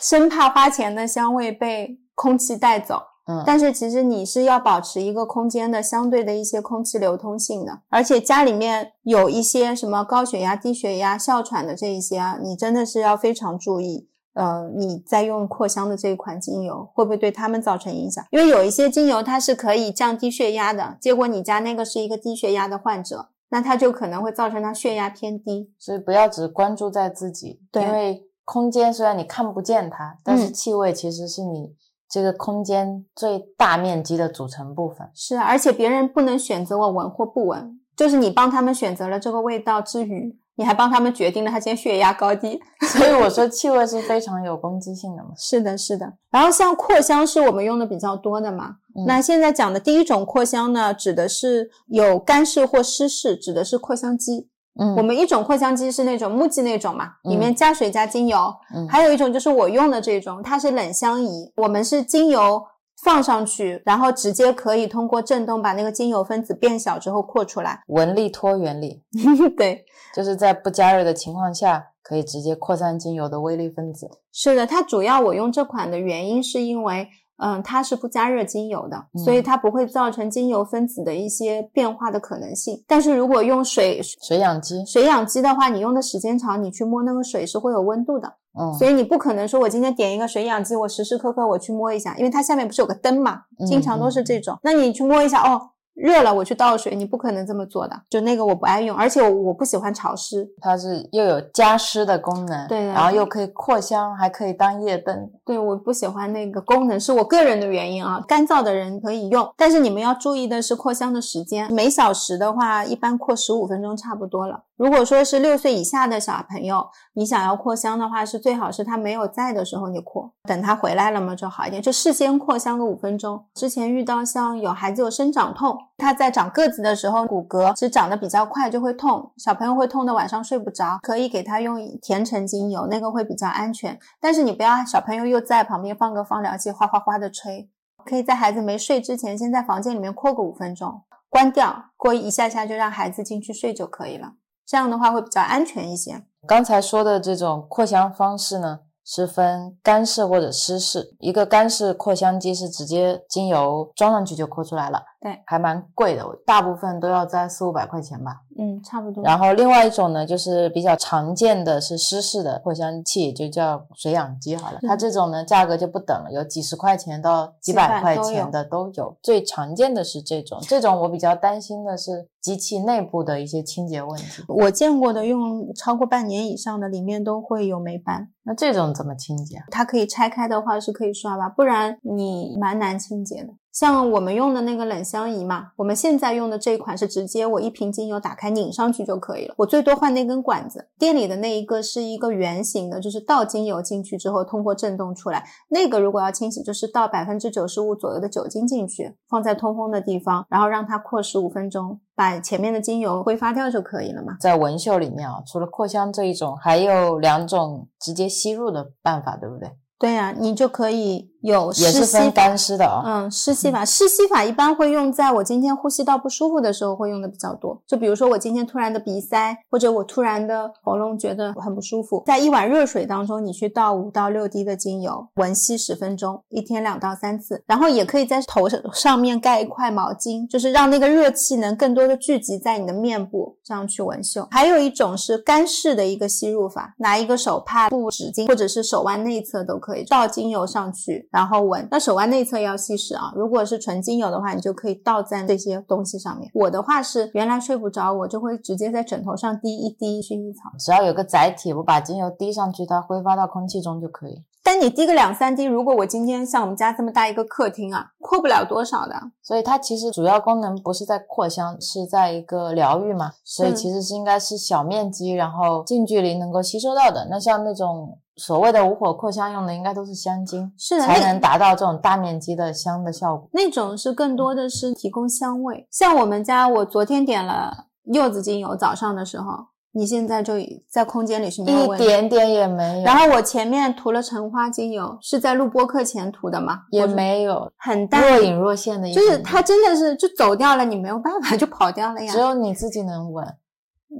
[0.00, 3.00] 生怕花钱的香味被空气带走。
[3.26, 14.08] 嗯，但是其实你是要保持一个空间的相对的一些空气流通性的，而且家里面有一些什么高血压、低血压、哮喘的这一些啊，你真的是要非常注意。
[14.34, 18.24] 呃，你在用扩香的这一款精油，会不会对他们造成影响？
[18.32, 25.72] 因为有一些精油它是可以降低血压的，结果你家那个是一个低血压的患者，那他就可能会造成他血压偏低。
[25.78, 31.72] 所以不要只关注在自己，对，因为空间虽然你看不见它，但是气味其实是你
[32.08, 35.08] 这个空间最大面积的组成部分。
[35.14, 40.38] 是啊，而且别人不能选择我闻或不闻，就是你帮他们选择了这个味道之余。
[40.56, 45.30] 你还帮他们决定了他今天血压高低，所以我说气味是非常有攻击性的嘛。
[45.36, 46.12] 是的，是的。
[46.30, 48.76] 然后像扩香是我们用的比较多的嘛。
[49.04, 54.48] 那现在讲的第一种扩香呢，指的是有干式或湿式，指的是扩香机。
[54.80, 58.38] 嗯，我们一种扩香机是那种木质那种嘛，里面加水加精油。
[58.74, 62.62] 嗯，还有一种就是我用的这种，它是冷香仪，我们是精油。
[63.02, 67.82] 放上去，然后直接可以通过震动把那个精油分子变小之后扩出来。
[67.88, 69.02] 纹力托原理，
[69.58, 69.84] 对，
[70.14, 74.08] 就是在不加热的情况下，可以直接扩散精油的微粒分子。
[74.32, 77.08] 是的，它主要我用这款的原因是因为。
[77.36, 82.82] 嗯，它是不加热精油的，所以它不会造成精油分子的一些变化的可能性。
[82.86, 88.34] 但是如果用水水养机，水养机的话，你用的时间长，你去摸那个水是会有温度的。
[88.56, 94.56] 嗯，所以你不可能说我今天点一个水养机，我时时刻刻我去摸一下，因为它下面不是有个灯嘛，经常都是这种。
[94.62, 95.70] 那你去摸一下哦。
[95.94, 97.94] 热了，我去倒水，你不可能这么做的。
[98.10, 100.48] 就那个我不爱用，而且我不喜欢潮湿。
[100.60, 105.30] 它是又有加湿的功能，对，然后又可以扩香，还可以当夜灯。
[105.44, 108.22] 对，我不喜欢那个功能，是我个人的原因啊。
[108.26, 114.64] 干燥的人可以用，但是你们要注意的是扩香的时间，每小时的话，一般扩十五分钟差不多了。
[114.76, 123.44] 如果说是六岁以下的小朋友，你想要扩香的话，是最好是他没有在的时候你扩，等他回来了嘛就好一点，就事先扩香个五分钟。
[123.54, 133.96] 之前遇到像有孩子有生长痛，他在长个子的时候骨骼是长得比较快就会痛，小朋友会痛的晚上睡不着，可以给他用甜橙精油，那个会比较安全。
[134.20, 137.70] 但是你不要小朋友又在旁边放个放疗器哗哗哗的吹，
[138.04, 144.32] 可以在孩子没睡之前先在房间里面扩个五分钟，关掉，过一下下就让孩子进去睡就可以了。
[144.66, 146.24] 这样的话会比较安全一些。
[146.46, 151.14] 刚才说的这种扩香方式呢，是分干式或者湿式。
[151.20, 158.42] 一个干式扩香机是直接精油装上去就扩出来了，对，还蛮贵的，大部分都要在四五百块钱吧。
[158.58, 159.24] 嗯，差不多。
[159.24, 164.78] 然后另外一种呢，就是比较常见的是湿式的扩香器，就叫水氧机好了。
[164.82, 169.16] 它这种呢，价格就不等了，有几十块钱到几百块钱的都有。
[169.22, 174.44] 最常见的是这种，这种我比较担心的是机器内部的一些清洁问题。
[174.46, 178.28] 我见过的用超过半年以上的，里面都会有霉斑。
[178.42, 179.64] 那这种怎么清洁？
[179.70, 183.54] 它可以拆开的话是可以刷吧，不然你蛮难清洁的。
[183.74, 189.54] 像我们用的那个冷香仪嘛，我们现在用的这一款是直接我一瓶精油打开拧上去就可以了。
[189.58, 195.44] 我最多换那根管子，店里的那一个是一个圆形的，就是倒精油进去之后通过震动出来。
[195.70, 204.36] 那个如果要清洗，就是倒百分之九十五左右的酒精进去，放在通风的地方，然后让它扩十五分钟，把前面的精油挥发掉就可以了嘛。
[204.38, 209.68] 在纹绣里面啊，除了扩香这一种，还有两种直接吸入的办法，对不对？
[209.96, 213.02] 对呀，你就可以有也是分干湿的啊。
[213.04, 217.78] 嗯，湿吸法，湿吸法一般会用在我今天呼吸道不舒服的时候会用的比较多。
[217.86, 227.62] 就比如说我今天突然的鼻塞，或者我突然的喉咙觉得很不舒服，在一碗热水当中，你去倒五到六滴的精油，闻吸十分钟，一天两到三次。
[227.66, 234.48] 然后也可以在头上上面盖一块毛巾，就是让那个热气能更多的聚集在你的面部，这样去闻嗅。
[234.50, 240.04] 还有一种是干式的一个吸入法，拿一个手帕、布、纸巾，或者是手腕内侧都可以。
[240.04, 241.88] 倒精油上去，然后闻。
[241.90, 243.32] 那手腕内侧要稀释啊。
[243.34, 246.48] 如果是纯精油的话，你就可以倒在这些东西上面。
[246.54, 250.70] 我的话是原来睡不着，我就会直接在枕头上滴一滴薰衣草。
[250.78, 254.44] 只要有个载体，我把精油滴上去，它挥发到空气中就可以。
[254.62, 259.14] 但你滴个两三滴，如果我今天像我们家这么大一个客厅啊，扩不了多少的。
[259.42, 263.32] 所以它其实主要功能不是在扩香，是在一个疗愈嘛。
[263.44, 267.26] 所以其实是应该是小面积，然后近距离能够吸收到的。
[267.28, 268.18] 那像那种。
[268.36, 273.48] 所谓的无火扩香用的应该都是香精，是的，才能达到这种大面积的香的效果。
[273.52, 275.86] 那种是更多的是提供香味。
[275.90, 280.54] 像我们家，我昨天点了柚子精油，早上的时候，你现在就
[280.90, 283.04] 在空间里是没有闻，一点点也没有。
[283.04, 286.80] 然后我前面涂了橙花精油，是在录播课前涂的吗？
[286.90, 292.32] 也没有，很淡，若隐若现的，就是它真的是就走掉了，你没有办法就跑掉了呀。
[292.32, 293.46] 只有你自己能闻，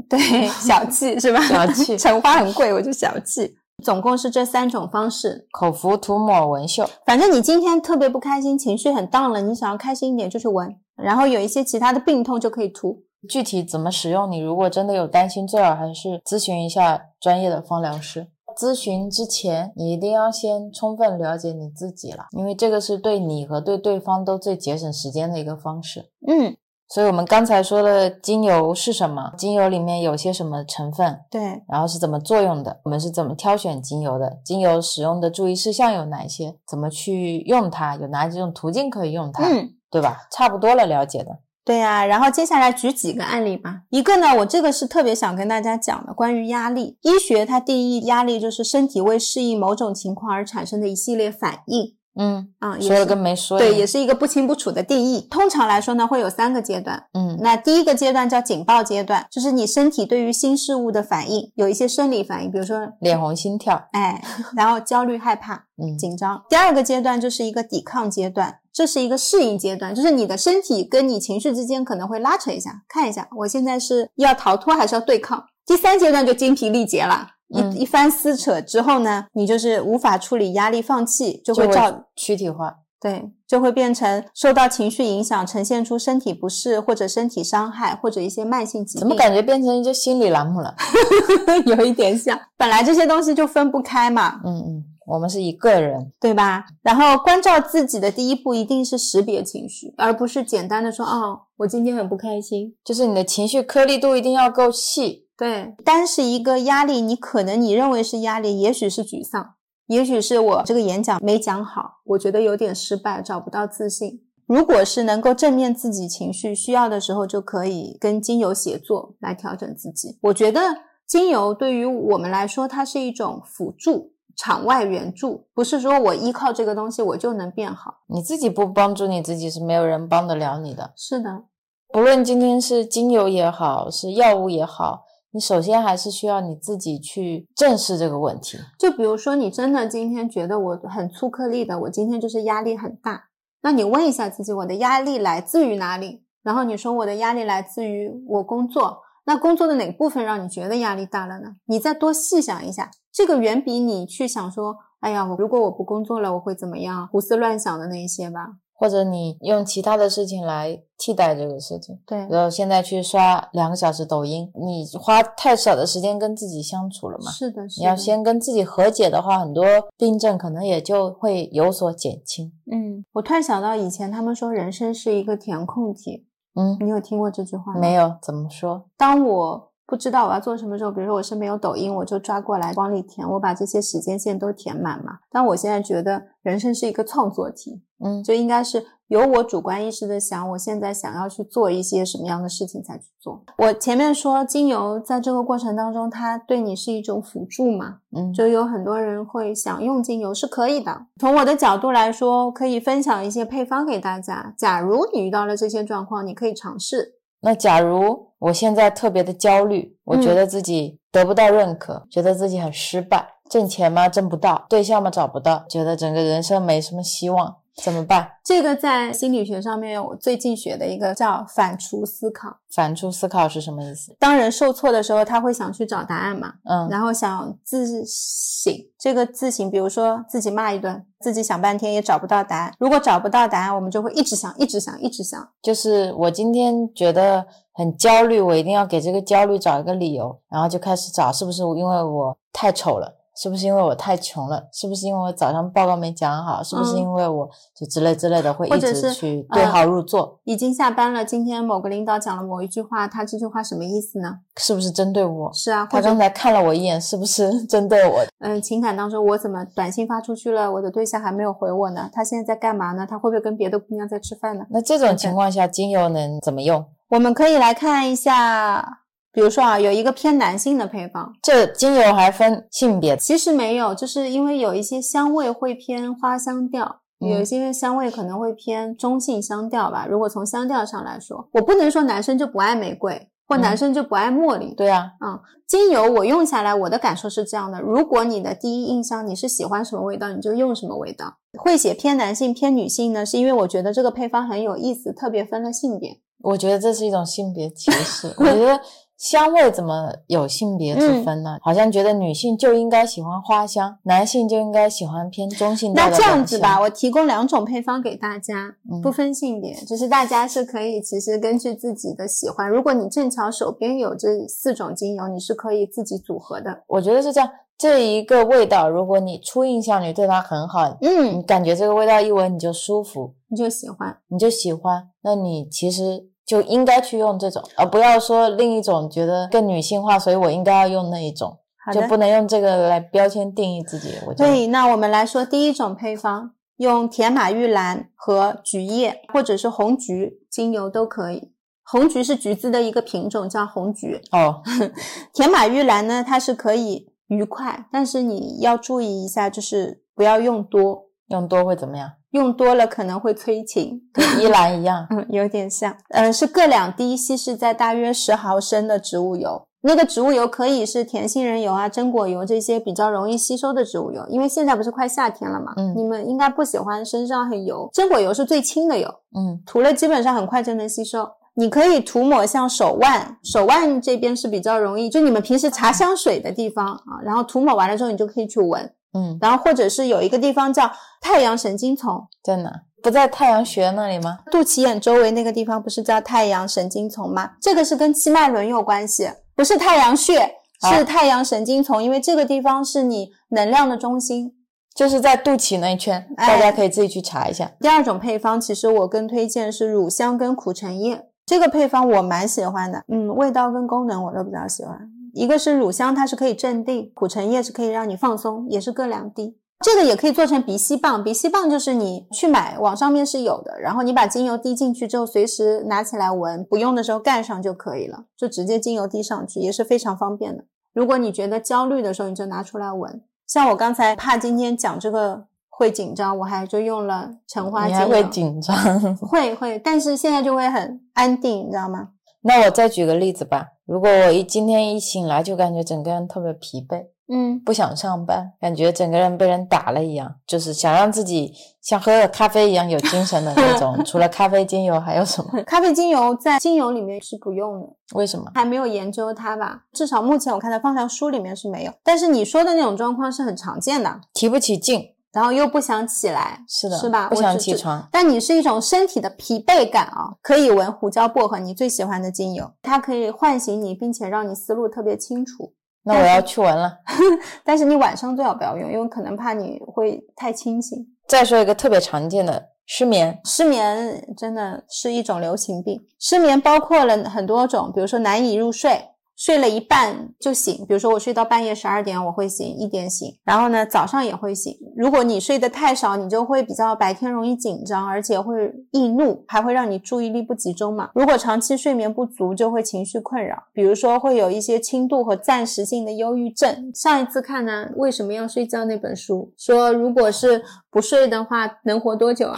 [0.08, 1.40] 对，小气是吧？
[1.40, 3.56] 小气， 橙花很贵，我就小气。
[3.82, 6.88] 总共是这三种方式：口服、涂抹、纹绣。
[7.04, 10.74] 反正你今天特别不开心，情绪很 down 了，你想要开心一点就去纹。
[10.96, 13.02] 然后有一些其他的病痛就可以涂。
[13.28, 18.28] 具体怎么使用，你如果真的有担心，最好还是咨询一下专业的芳疗师。
[18.56, 26.10] 咨询之前，你一定要先充分了解你自己了，因为这个是对你和对对方都最节省时间的一个方式。
[26.26, 26.56] 嗯。
[26.94, 29.32] 所以，我们刚才说的精油是什么？
[29.36, 31.18] 精油里面有些什么成分？
[31.28, 32.78] 对，然后是怎么作用的？
[32.84, 34.38] 我们是怎么挑选精油的？
[34.44, 36.54] 精油使用的注意事项有哪些？
[36.68, 37.96] 怎么去用它？
[37.96, 39.42] 有哪几种途径可以用它？
[39.42, 40.28] 嗯，对吧？
[40.30, 41.40] 差不多了，了解的。
[41.64, 43.80] 对呀，然后接下来举几个案例吧。
[43.90, 46.96] 一个呢，我这个是特别想跟大家讲的，关于压力。
[47.02, 51.96] 医学它定义压力就是身体为适应某种情况而产生的一系列反应。
[52.16, 55.26] 嗯啊，说了跟没说对，也是一个不清不楚的定义。
[55.30, 57.04] 通常来说呢，会有三个阶段。
[57.12, 64.22] 嗯，那第一个阶段叫警报阶段，就是你身体对于新事物的反应，有一些生理反应，比如说脸红心跳，哎，
[64.56, 66.42] 然后焦虑害怕， 嗯，紧张。
[66.48, 75.44] 第二个阶段就是一个抵抗阶段，这是一个适应阶段，就是你的身体跟你情绪之间可能会拉扯一下，看一下我现在是要逃脱还是要对抗。
[75.66, 77.30] 第三阶段就精疲力竭了。
[77.54, 89.00] 一一番撕扯之后呢，你就是无法处理压力，放弃就会造躯体化，对，就会变成受到情绪影响，呈现出身体不适或者身体伤害或者一些慢性疾病。
[89.00, 90.74] 怎么感觉变成一个心理栏目了？
[91.66, 94.40] 有一点像，本来这些东西就分不开嘛。
[94.44, 96.64] 嗯嗯，我们是一个人，对吧？
[96.82, 102.74] 然后关照自己的第一步一定是识别情绪，而不是简单的说哦，我今天很不开心。
[102.82, 105.23] 就是你的情绪颗粒度一定要够细。
[105.36, 109.54] 对，单是一个压力，你可能你认为是压力，也许是沮丧，
[109.86, 114.22] 也许是我这个演讲没讲好，我觉得有点失败，找不到自信。
[114.46, 120.18] 如果是能够正面自己情绪，需要的时候就可以跟精油协作来调整自己。
[120.22, 120.60] 我觉得
[121.06, 128.02] 精油对于我们来说，它是一种辅助、场外援助，不是说我依靠这个东西我就能变好。
[128.06, 130.92] 你自己不帮助你自己，是没有人帮得了你的。
[130.94, 131.44] 是的，
[131.88, 135.04] 不论今天是精油也好，是药物也好。
[135.34, 138.56] 你首先还是需要你自己去正视这个问题。
[138.78, 143.24] 就比如说，你真的今天觉得我很粗颗粒的，我今天就是压力很大。
[143.62, 146.22] 那你问一下自己，我的压力来自于哪里？
[146.44, 149.00] 然后你说我的压力来自于我工作。
[149.24, 151.56] 那工作的哪部分让你觉得压力大了呢？
[151.64, 157.08] 你再多细想一下，这个远比你去想说，哎呀，我如果我不工作了，我会怎么样？
[157.08, 158.58] 胡思乱想的那一些吧。
[158.74, 161.98] 或者你用其他的事情来替代这个事情。
[162.06, 167.30] 对，然后现在去刷两个小时抖音，你花太少的时间跟自己相处了嘛？
[167.30, 167.82] 是的，是的。
[167.82, 169.64] 你要先跟自己和解的话，很多
[169.96, 172.52] 病症可能也就会有所减轻。
[172.70, 177.80] 嗯，我突然想到以前他们说人生是一个填空题，嗯，你有听过这句话吗？
[177.80, 178.86] 没有，怎么说？
[178.96, 185.20] 当我不知道我要做什么时候，比如说我身边有抖音，我就抓过来往里填，我把这些时间线都填满嘛。
[185.30, 193.44] 但我现在觉得人生是一个创作题，嗯，就应该是由我主观意识的想，我现在想要去做一些什么样的事情才去做。
[193.56, 201.06] 我前面说精油在这个过程当中，它对你是一种辅助嘛，嗯，就有很多人会想用精油是可以的。
[201.20, 204.52] 从我的角度来说，可以分享一些配方给大家。
[204.58, 207.13] 假如你遇到了这些状况，你可以尝试。
[207.44, 214.08] 那假如我现在特别的焦虑，我觉得自己得不到认可，觉得自己很失败，挣钱吗？
[214.08, 215.10] 挣不到，对象吗？
[215.10, 218.28] 找不到，觉得整个人生没什么希望，怎么办？
[218.44, 222.58] 这个在心理学上面，我最近学的一个叫反刍思考。
[222.72, 224.16] 反刍思考是什么意思？
[224.18, 228.72] 当人受挫的时候，他会想去找答案嘛，嗯然后想自省。
[228.98, 232.72] 这个自省，比如说自己骂一顿，自己想半天也找不到答案。
[232.78, 235.46] 如果找不到答案，我们就会一直想，一直想，一直想。
[235.60, 243.14] 就是我今天觉得很焦虑，我一定要给这个焦虑找一个理由，然后就开始找，是不是因为我太丑了？
[243.36, 244.68] 是不是因为我太穷了？
[244.72, 246.62] 是不是因为我早上报告没讲好？
[246.62, 250.38] 是不是嗯因为我就之类之类的会一直去对呃号入座？
[250.44, 254.38] 已经下班了，今天某个领导讲了某一句话，他这句话什么意思呢？
[254.56, 255.52] 是不是针对我？
[255.52, 258.24] 是啊，他刚才看了我一眼，是不是 针对我？
[258.38, 262.08] 嗯，情感当中我怎么短信发出去了，我的对象还没有回我呢？
[262.12, 263.06] 他现在在干嘛呢？
[263.08, 264.64] 他会不会跟别的姑娘在吃饭呢？
[264.70, 266.84] 那这种情况下，精油能怎么用？
[267.10, 269.00] 我们可以来看一下，
[269.34, 280.06] 比如说啊，有一个偏男性的配方，这精油还分性别，其实没有，就是因为有一些香味会偏花香调，嗯有一些香味可能会偏中性香调吧。
[280.08, 284.72] 如果从香调上来说，我不能说男生就不爱玫瑰，或嗯男生就不爱茉莉。
[284.74, 291.34] 对啊，嗯精油我用下来，我的感受是这样的：如果你的第一印象你是喜欢什么味道，你就用什么味道。
[291.58, 296.20] 会写偏男性偏女性呢，是因为我觉得这个配方很有意思，特别分了性别。
[296.42, 298.26] 我觉得这是一种性别歧视。
[298.36, 298.78] 我觉得
[299.16, 301.58] 香味怎么有性别之分呢？
[301.62, 316.82] 好像觉得女性就应该喜欢花香，男性就应该喜欢偏中性调那这样子吧，我提供两种配方给大家，嗯不分性别，就是大家是可以其实根据自己的喜欢，如果你正巧手边有这四种精油，你是可以自己组合的。
[316.86, 317.50] 我觉得是这样。
[317.76, 324.16] 这一个味道，如果你初印象你对它很好，你嗯，感觉这个味道一闻你就舒服，你就喜欢。
[324.28, 331.58] 你就喜欢，那你其实就应该去用这种，而不要说另一种觉得更女性化，所以我应该要用那一种，
[331.92, 334.14] 就不能用这个来标签定义自己。
[334.26, 341.52] 我觉得，对，那我们来说第一种配方，用甜马玉兰和菊叶或者是红菊精油都可以。
[341.86, 344.20] 红菊是橘子的一个品种，叫红菊。
[344.32, 344.62] 哦，
[345.34, 352.12] 甜马玉兰呢，它是可以愉快，但是你要注意一下，就是不要用多，用多会怎么样？
[352.34, 354.02] 用多了可能会催情。
[354.12, 355.96] 跟依兰一样， 嗯，有点像。
[356.10, 359.62] 嗯，是各两滴稀释在大约十毫升的植物油。
[359.86, 367.88] 那个植物油可以是甜杏仁油啊、榛果油这些比较容易吸收的植物油，因为现在不是快夏天了嘛，嗯你们应该不喜欢身上很油。
[367.92, 369.06] 榛果油是最轻的油，
[369.36, 371.28] 嗯涂了基本上很快就能吸收。
[371.56, 378.90] 你可以涂抹像手腕，手腕这边是比较容易，就你们平时擦香水的地方啊，然后涂抹完了之后，你就可以去闻。
[379.14, 382.70] 嗯，然后或者是有一个地方叫太阳神经丛，在哪？
[383.02, 384.38] 不在太阳穴那里吗？
[384.50, 387.52] 肚脐眼周围那个地方不是叫太阳神经丛吗？
[387.60, 390.38] 这个是跟七脉轮有关系，不是太阳穴，
[390.80, 394.52] 啊是太阳神经丛，因为这个地方是你能量的中心。
[394.94, 397.70] 就是在肚脐那一圈，哎大家可以自己去查一下。
[397.80, 404.98] 第二种配方，其实我更推荐是乳香跟苦橙叶，这个配方我蛮喜欢的，嗯，味道跟功能我都比较喜欢。
[405.34, 409.58] 一个是乳香，它是可以镇定；苦橙叶是可以让你放松，也是各两滴。
[409.80, 420.64] 这个也可以做成鼻吸棒，鼻吸棒就是你去买，网上面是有的，然后你把精油滴进去之后，随时拿起来闻，不用的时候盖上就可以了，就直接精油滴上去，也是非常方便的。
[420.94, 423.20] 如果你觉得焦虑的时候，你就拿出来闻。
[423.46, 429.16] 像我刚才怕今天讲这个会紧张，我还就用了橙花精油，你还会紧张？
[429.16, 432.10] 会会，但是现在就会很安定，你知道吗？
[432.46, 433.68] 那我再举个例子吧。
[433.86, 444.04] 如果我一今天一醒来就感觉整个人特别疲惫，嗯，不想上班，感觉整个人被人打了一样，就是想让自己像喝了咖啡一样有精神的那种。
[444.04, 445.62] 除了咖啡精油还有什么？
[445.64, 448.50] 咖啡精油在精油里面是不用的，为什么？
[448.54, 449.84] 还没有研究它吧？
[449.94, 451.92] 至少目前我看它放在书里面是没有。
[452.02, 457.28] 但是你说的那种状况是很常见的，提不起劲，然后又不想起来，是的，是吧？
[457.28, 458.08] 不想起床。
[458.12, 465.72] 但你是一种身体的疲惫感啊，可以闻胡椒薄荷，你最喜欢的精油，它可以唤醒你，并且让你思路特别清楚。
[466.04, 466.98] 那我要去闻了。
[467.64, 470.98] 但是你晚上最好不要用，因为可能怕你会太清醒。
[471.26, 479.02] 再说一个特别常见的失眠，失眠真的是一种流行病，失眠包括了很多种，比如说难以入睡。
[479.36, 484.72] 睡了一半就醒，比如说我睡到半夜十二点，我会醒，一点醒，然后呢早上也会醒。
[484.96, 491.10] 如果你睡得太少，你就会比较白天容易紧张，而且会易怒，还会让你注意力不集中嘛。
[491.14, 496.92] 如果长期睡眠不足，就会情绪困扰，比如说会有一些轻度和暂时性的忧郁症。
[496.94, 502.56] 上一次看呢，为什么要睡觉那本书说，如果是不睡的话，能活多久啊？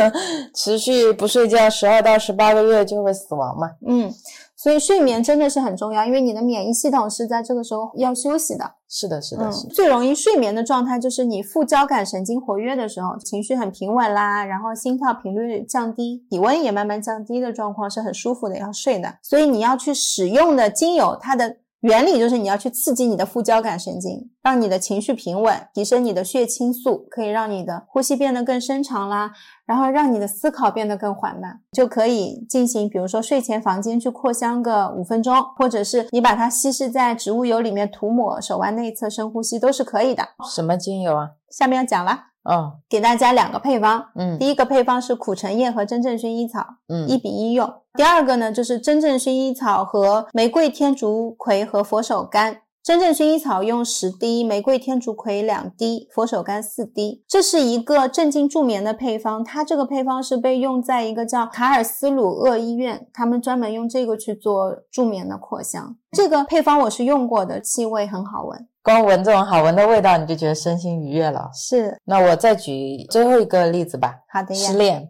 [0.54, 3.70] 持续不睡觉十二到十八个月就会死亡嘛？
[3.86, 4.12] 嗯。
[4.60, 8.72] 所以睡眠真的是很重要，因为你的免疫系统是在这个时候要休息的。
[8.88, 9.72] 是的，是的，嗯是的。
[9.72, 19.18] 最容易睡眠的状态就是你副交感神经活跃的时候，情绪很平稳啦，然后心跳频率降低，体温也慢慢降低的状况是很舒服的，要睡的。
[19.22, 29.30] 所以你要去使用的精油，它的原理就是你要去刺激你的副交感神经，让你的情绪平稳，提升你的血清素，可以让你的呼吸变得更深长啦，
[29.64, 40.24] 然后让你的思考变得更缓慢，就可以进行，比如说睡前房间去扩香个五分钟，或者是你把它稀释在植物油里面涂抹手腕内侧深呼吸都是可以的。
[40.52, 41.30] 什么精油啊？
[41.48, 47.70] 下面要讲了，哦，给大家两个配方，嗯第一个配方是苦橙叶和真正薰衣草，嗯一嗯，比一用。
[47.92, 52.60] 第二个呢，就是真正薰衣草和玫瑰天竺葵和佛手柑。
[52.80, 57.22] 真正薰衣草用十滴，玫瑰天竺葵两滴，佛手柑四滴。
[57.28, 65.96] 这是一个镇静助眠的配方，它这个配方是被用在一个叫卡尔斯鲁厄医院，他们专门用这个去做助眠的扩香。
[66.12, 68.66] 这个配方我是用过的，气味很好闻。
[68.88, 71.50] 光闻这种好闻的味道，你就觉得身心愉悦了。
[71.52, 71.94] 是。
[72.06, 74.70] 那我再举最后一个例子吧，好的呀。
[74.72, 75.06] 失，恋，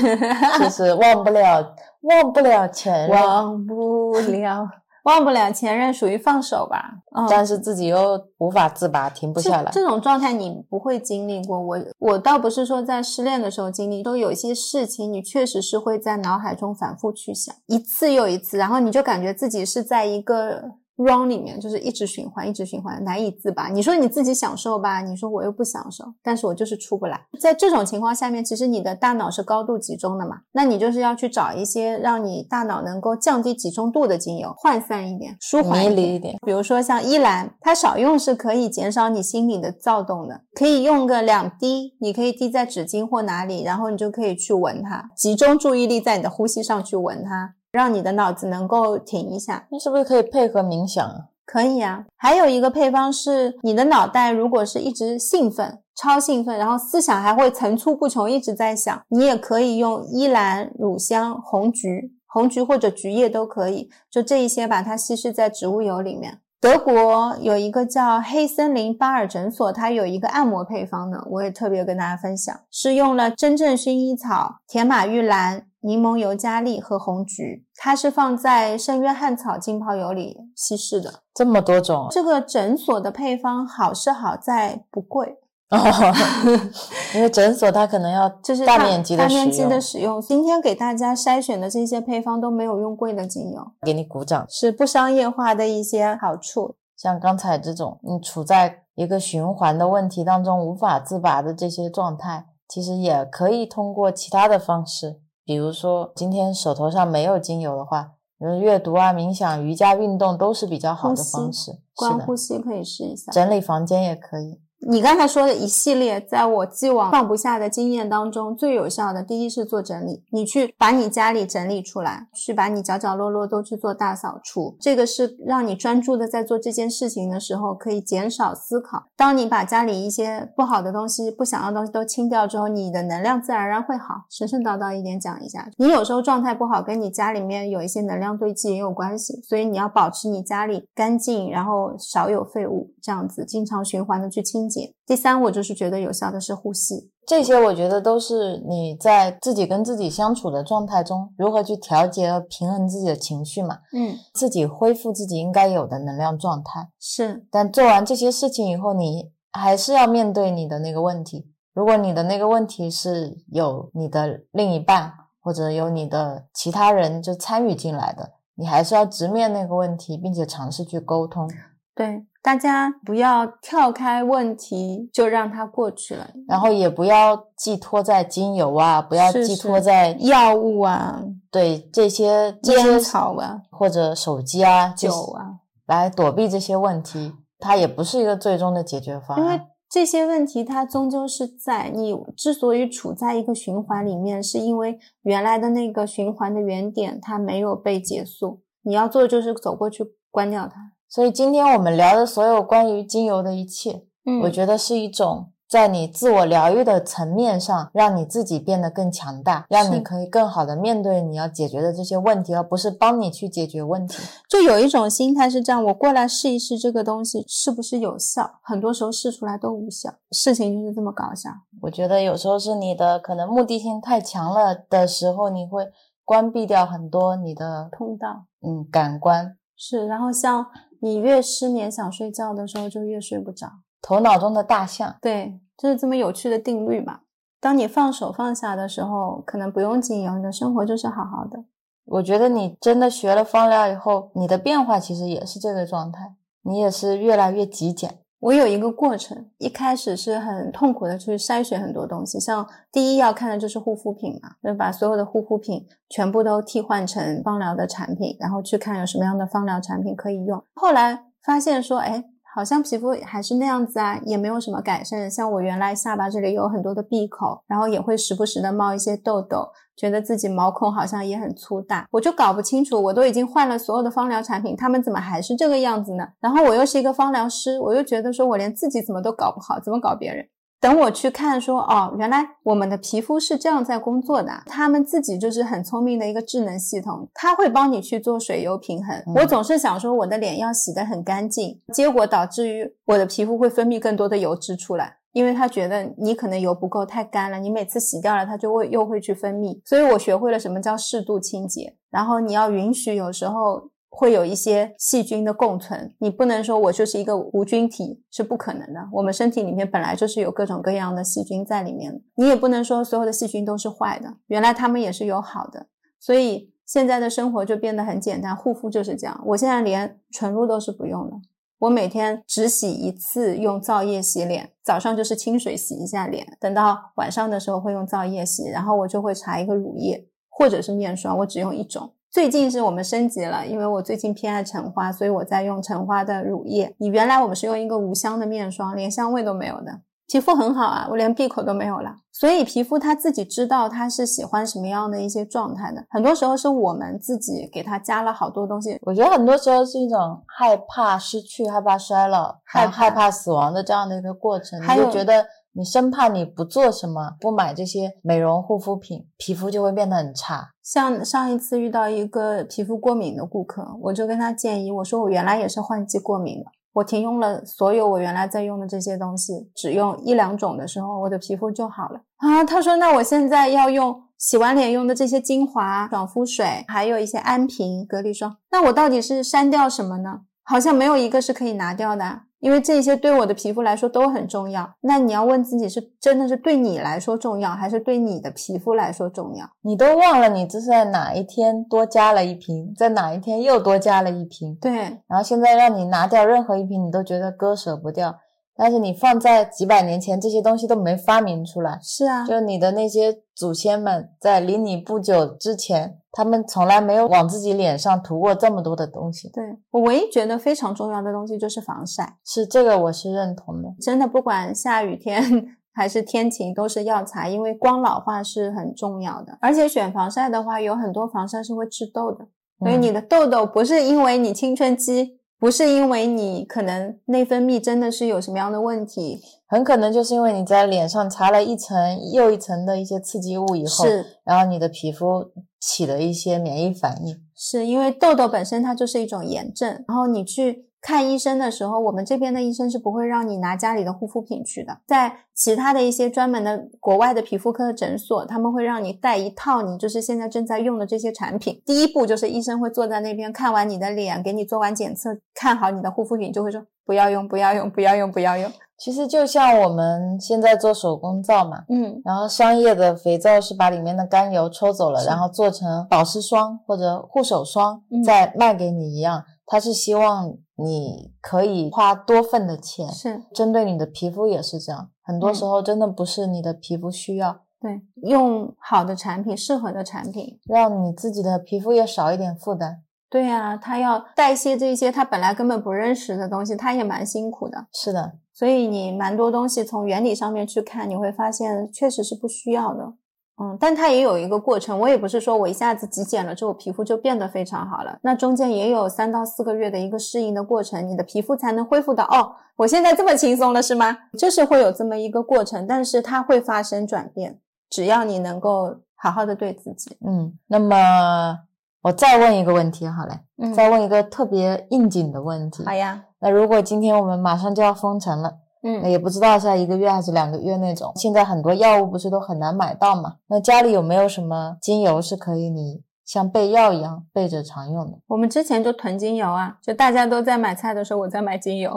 [0.60, 4.68] 就是忘不了，忘不了前任，忘不了，
[5.04, 6.90] 忘不了前任，属于放手吧？
[7.16, 9.70] 嗯，但是自己又无法自拔，停不下来。
[9.72, 23.68] 这种状态你不会经历过，我我倒不是说在失恋的时候经历，都有一些事情你确实是会在脑海中反复去想，一次又一次，然后你就感觉自己是在一个 run 里面，就是一直循环，一直循环，难以自拔。
[23.68, 27.20] 你说你自己享受吧，你说我又不享受，但是我就是出不来。
[27.40, 36.14] 在这种情况下面，其实你的大脑是高度集中的嘛，那你就是要去找一些让你大脑能够降低集中度的精油，涣散一点，舒缓一点。
[36.14, 49.66] 一点，比如说像依兰，它少用是可以减少你心里的躁动的，可以用个两滴，你可以滴在纸巾或哪里，然后你就可以去闻它，集中注意力在你的呼吸上去闻它，让你的脑子能够停一下。
[49.70, 51.26] 那是不是可以配合冥想啊？
[51.44, 66.38] 可以啊，还有一个配方是，你的脑袋如果是一直兴奋、超兴奋，然后思想还会层出不穷，一直在想，你也可以用依兰、乳香、红菊、红菊或者菊叶都可以，就这一些把它稀释在植物油里面。
[66.62, 81.12] 德国有一个叫黑森林巴尔诊所，它有一个按摩配方呢，我也特别跟大家分享，是用了真正薰衣草、甜马玉兰、柠檬尤加利和红菊，它是放在圣约翰草浸泡油里稀释的。
[81.34, 85.38] 这么多种这个诊所的配方好是好在不贵，
[85.72, 86.12] 哦，
[87.16, 90.20] 因为诊所它可能要就是大大面积的使大面积的用，使用。
[90.20, 94.46] 今天给大家筛选的这些配方都没有用贵的精油，给你鼓掌。
[94.50, 96.76] 是不商业化的一些好处。
[96.94, 111.72] 像刚才这种，你处在一个循环的问题当中无法自拔的这些状态，其实也可以通过其他的方式，比如说今天手头上没有精油的话，比如阅读啊、冥想、瑜伽、运动都是比较好的方式。
[111.72, 113.32] 是光的，呼吸可以试一下。
[113.32, 114.60] 整理房间也可以。
[114.84, 129.04] 你刚才说的一系列，在我既往放不下的经验当中，最有效的，第一是做整理，你去把你家里整理出来，去把你角角落落都去做大扫除，这个是让你专注的在做这件事情的时候，可以减少思考。
[129.16, 134.24] 当你把家里一些不好的东西、不想要的东西都清掉之后，你的能量自然而然会好。
[134.28, 144.94] 神神叨叨一点讲一下，你有时候状态不好，跟你家里面有一些能量堆积也有关系，所以你要保持你家里干净，然后少有废物，这样子经常循环的去清洁。
[145.06, 156.88] 第三，我就是觉得有效的是呼吸，这些我觉得都是你在自己跟自己相处的状态中，如何去调节和平衡自己的情绪嘛，嗯，自己恢复自己应该有的能量状态。
[156.98, 161.48] 是但做完这些事情以后，你还是要面对你的那个问题。
[161.74, 171.50] 如果你的那个问题是有你的另一半或者有你的其他人就参与进来的，你还是要直面那个问题，并且尝试去沟通。
[171.94, 189.60] 对，大家不要跳开问题就让它过去了，然后也不要寄托在精油啊，不要寄托在药物啊、对这些烟草啊、或者手机啊、酒啊，来躲避这些问题，它也不是一个最终的解决方案因为。
[189.92, 198.62] 这些问题它终究是在你之所以处在一个循环里面，是因为原来的那个循环的原点它没有被结束。
[198.84, 200.92] 你要做的就是走过去关掉它。
[201.12, 214.22] 所以今天我们聊的所有关于精油的一切，嗯我觉得是一种在你自我疗愈的层面上，让你自己变得更强大，让你可以更好的面对你要解决的这些问题，而不是帮你去解决问题。
[214.48, 221.50] 就有一种心态是这样，我过来试一试这个东西是不是有效，很多时候试出来都无效，事情就是这么搞笑。
[221.82, 225.88] 我觉得有时候是你的可能目的性太强了的时候，你会
[226.24, 230.66] 关闭掉很多你的通道嗯感官，是，然后像
[231.02, 233.66] 你越失眠想睡觉的时候，就越睡不着。
[234.00, 235.16] 头脑中的大象。
[235.20, 237.22] 对，就是这么有趣的定律嘛。
[237.60, 241.64] 当你放手放下的时候，可能不用经营，你的生活就是好好的。
[242.04, 248.20] 我觉得你真的学了方疗以后，你的变化其实也是这个状态，你也是越来越极简。
[248.42, 260.60] 我有一个过程，一开始是很痛苦的去筛选很多东西，像第一要看的就是护肤品嘛，就把所有的护肤品全部都替换成芳疗的产品，然后去看有什么样的芳疗产品可以用。
[260.74, 262.24] 后来发现说，哎，
[262.54, 265.30] 好像皮肤还是那样子啊，也没有什么改善。
[265.30, 276.28] 像我原来下巴这里有很多的闭口，然后也会时不时的冒一些痘痘，觉得自己毛孔好像也很粗大，我就搞不清楚，我都已经换了所有的芳疗产品，他们怎么还是这个样子呢？
[276.40, 280.46] 然后我又是一个芳疗师，我又觉得说我连自己怎么都搞不好，怎么搞别人？
[280.82, 289.16] 等我去看说，哦，原来我们的皮肤是这样在工作的，他们自己就是很聪明的一个智能系统，它会帮你去做水油平衡。
[289.28, 295.18] 嗯我总是想说我的脸要洗得很干净，结果导致于我的皮肤会分泌更多的油脂出来。
[295.32, 299.80] 因为他觉得你可能油不够，太干了，你每次洗掉了，它就会又会去分泌。
[299.82, 309.08] 所以我学会了什么叫适度清洁，然后你要允许有时候会有一些细菌的共存，你不能说我就是一个无菌体，是不可能的。
[309.10, 315.86] 我们身体里面本来就是有各种各样的细菌在里面，你也不能说所有的细菌都是坏的，原来它们也是有好的。
[316.20, 319.42] 所以现在的生活就变得很简单，护肤就是这样。
[319.46, 321.36] 我现在连纯露都是不用的。
[321.78, 324.72] 我每天只洗一次，用皂液洗脸。
[324.84, 332.12] 早上就是清水洗一下脸，等到晚上的时候会用皂液洗，然后我就会擦一个乳液或者是面霜，我只用一种。
[332.32, 336.96] 最近是我们升级了，因为我最近偏爱橙花，所以我在用橙花的乳液。
[336.96, 342.16] 你原来我们是用一个无香的面霜，连香味都没有的，皮肤很好啊，我连闭口都没有了。
[342.32, 348.98] 所以皮肤它自己知道它是喜欢什么样的一些状态的，很多时候是我们自己给它加了好多东西。
[349.02, 360.70] 我觉得很多时候是一种害怕失去、害怕衰老、害怕害害怕死亡的这样的一个过程，你还有就觉得你生怕你不做什么，不买这些美容护肤品，皮肤就会变得很差。
[360.82, 372.64] 像上一次遇到一个皮肤过敏的顾客，我就跟他建议，我说我原来也是换季过敏的，我停用了所有我原来在用的这些东西，只用一两种的时候，我的皮肤就好了啊。
[372.64, 380.40] 他说，那我现在要用洗完脸用的这些精华、爽肤水，还有一些安瓶、隔离霜，那我到底是删掉什么呢？
[380.64, 382.42] 好像没有一个是可以拿掉的啊。
[382.60, 389.68] 因为这些对我的皮肤来说都很重要，那你要问自己是真的是对你来说重要，还是对你的皮肤来说重要？
[389.80, 394.92] 你都忘了你这是在哪一天多加了一瓶，在哪一天又多加了一瓶，对，
[395.26, 398.36] 然后现在让你拿掉任何一瓶，你都觉得割舍不掉。
[398.76, 409.50] 但是你放在几百年前，这些东西都没发明出来，是啊，就你的那些祖先们在离你不久之前，他们从来没有往自己脸上涂过这么多的东西。
[409.50, 413.88] 对我唯一觉得非常重要的东西就是防晒，是这个，我是认同的。
[414.00, 415.42] 真的不管下雨天
[415.94, 419.58] 还是天晴都是药材，因为光老化是很重要的。
[419.60, 422.48] 而且选防晒的话，有很多防晒是会致痘的，
[422.78, 429.38] 所以嗯你的痘痘不是因为你青春期，不是因为你可能内分泌真的是有什么样的问题，
[429.72, 435.50] 很可能就是因为你在脸上擦了一层又一层的一些刺激物以后，是然后你的皮肤
[435.80, 437.34] 起了一些免疫反应。
[437.56, 451.82] 是因为痘痘本身它就是一种炎症，然后你去看医生的时候，我们这边的医生是不会让你拿家里的护肤品去的，在其他的一些专门的国外的皮肤科的诊所，他们会让你带一套你就是现在正在用的这些产品。
[451.84, 458.70] 第一步就是医生会坐在那边看完你的脸，给你做完检测，看好你的护肤品，就会说不要用，不要用，不要用，不要用。
[458.96, 473.08] 其实就像我们现在做手工皂嘛，嗯，然后商业的肥皂是把里面的甘油抽走了，然后做成保湿霜或者护手霜嗯再卖给你一样，它是希望你可以花多份的钱。
[473.08, 483.02] 是针对你的皮肤也是这样，很多时候真的不是你的皮肤需要，对，用好的产品，适合的产品，让你自己的皮肤也少一点负担。
[483.30, 487.86] 对呀、它要代谢这些它本来根本不认识的东西，它也蛮辛苦的。
[487.90, 493.14] 是的，所以你蛮多东西从原理上面去看，你会发现确实是不需要的。
[493.58, 504.16] 嗯，但它也有一个过程，我也不是说我一下子极简了之后皮肤就变得非常好了，那中间也有三到四个月的一个适应的过程，你的皮肤才能恢复到哦，我现在这么轻松了是吗？
[504.38, 507.60] 就是会有这么一个过程，但是它会发生转变，
[507.90, 510.16] 只要你能够好好的对自己。
[510.26, 511.58] 嗯，那么
[512.02, 515.84] 我再问一个问题好嘞，嗯再问一个特别应景的问题。
[515.84, 523.36] 好呀，那如果今天我们马上就要封城了，那嗯，也不知道是要一个月还是两个月那种，现在很多药物不是都很难买到嘛？
[523.46, 528.18] 那家里有没有什么精油是可以你像备药一样备着常用的？
[528.26, 531.96] 我们之前就囤精油啊，就大家都在买菜的时候，我在买精油。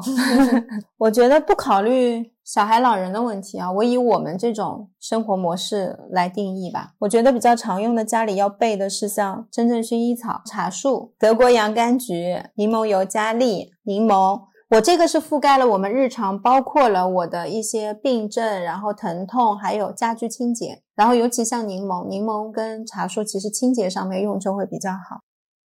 [0.97, 6.91] 我觉得不考虑小孩、老人的问题啊，我以我们这种生活模式来定义吧。
[6.99, 14.41] 我觉得比较常用的家里要备的是像真正薰衣草、茶树、德国洋甘菊、柠檬油加利、柠檬。
[14.69, 20.81] 我这个是覆盖了我们日常，包括了我的一些病症，然后疼痛，还有家居清洁。
[20.95, 25.21] 然后尤其像柠檬，柠檬跟茶树其实清洁上面用就会比较好。